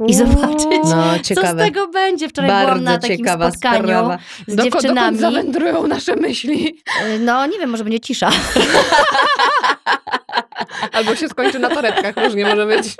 [0.07, 1.03] I zobaczyć, No,
[1.35, 2.29] Co z tego będzie?
[2.29, 4.17] Wczoraj Bardzo byłam na takim spotkaniu sprawa.
[4.47, 5.17] z Doko- dziewczynami.
[5.17, 6.81] Zawędrują nasze myśli?
[7.15, 8.29] Y, No, nie wiem, może będzie cisza.
[10.91, 12.95] Albo się skończy na torebkach, różnie może być.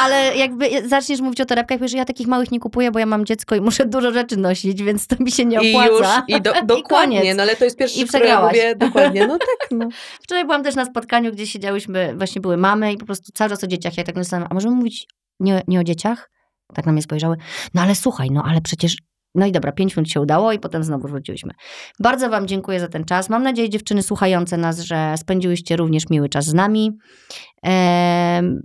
[0.00, 3.06] Ale jakby zaczniesz mówić o torebkach, powiesz, że ja takich małych nie kupuję, bo ja
[3.06, 6.24] mam dziecko i muszę dużo rzeczy nosić, więc to mi się nie I opłaca.
[6.28, 7.36] już, i, do, dokładnie, koniec.
[7.36, 8.52] no ale to jest pierwszy, I przegrałaś.
[8.56, 9.88] mówię, dokładnie, no tak, no.
[10.22, 13.64] Wczoraj byłam też na spotkaniu, gdzie siedziałyśmy, właśnie były mamy i po prostu cały czas
[13.64, 13.96] o dzieciach.
[13.96, 15.06] Ja tak myślałam, a możemy mówić
[15.40, 16.30] nie, nie o dzieciach?
[16.74, 17.36] Tak na mnie spojrzały.
[17.74, 18.96] No ale słuchaj, no ale przecież...
[19.34, 21.52] No i dobra, pięć minut się udało i potem znowu wróciłyśmy.
[22.00, 23.28] Bardzo Wam dziękuję za ten czas.
[23.28, 26.98] Mam nadzieję, dziewczyny słuchające nas, że spędziłyście również miły czas z nami.
[27.62, 28.60] Ehm,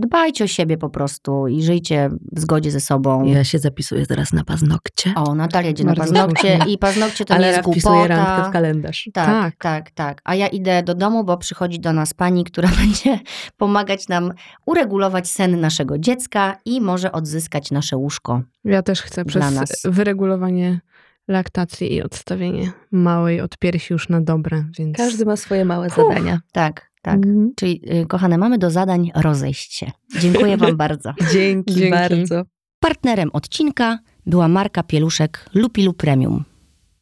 [0.00, 3.24] dbajcie o siebie po prostu i żyjcie w zgodzie ze sobą.
[3.24, 6.72] Ja się zapisuję teraz na paznokcie, O, Natalia idzie na Bardzo paznokcie słusznie.
[6.74, 8.08] i paznokcie to nie ale jest wpisuję głupota.
[8.16, 9.10] randkę w kalendarz.
[9.12, 9.90] Tak, tak, Tak.
[9.90, 13.18] tak, A ja idę do domu, bo przychodzi do nas pani, która będzie
[13.56, 14.32] pomagać nam
[14.66, 18.42] uregulować sen naszego dziecka i może odzyskać nasze łóżko.
[18.64, 19.70] Ja też chcę Dla przez nas.
[19.84, 20.80] wyregulowanie
[21.28, 24.96] laktacji i odstawienie małej od piersi już na dobre, więc...
[24.96, 25.96] Każdy ma swoje małe Puh.
[25.96, 26.40] zadania.
[26.52, 27.16] Tak, tak.
[27.16, 27.52] Mhm.
[27.56, 29.90] Czyli, y, kochane, mamy do zadań rozejść się.
[30.20, 31.12] Dziękuję Wam bardzo.
[31.32, 32.42] Dzięki, Dzięki bardzo.
[32.80, 36.44] Partnerem odcinka była marka pieluszek Lupilu Premium.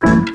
[0.01, 0.28] Thank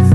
[0.04, 0.09] you.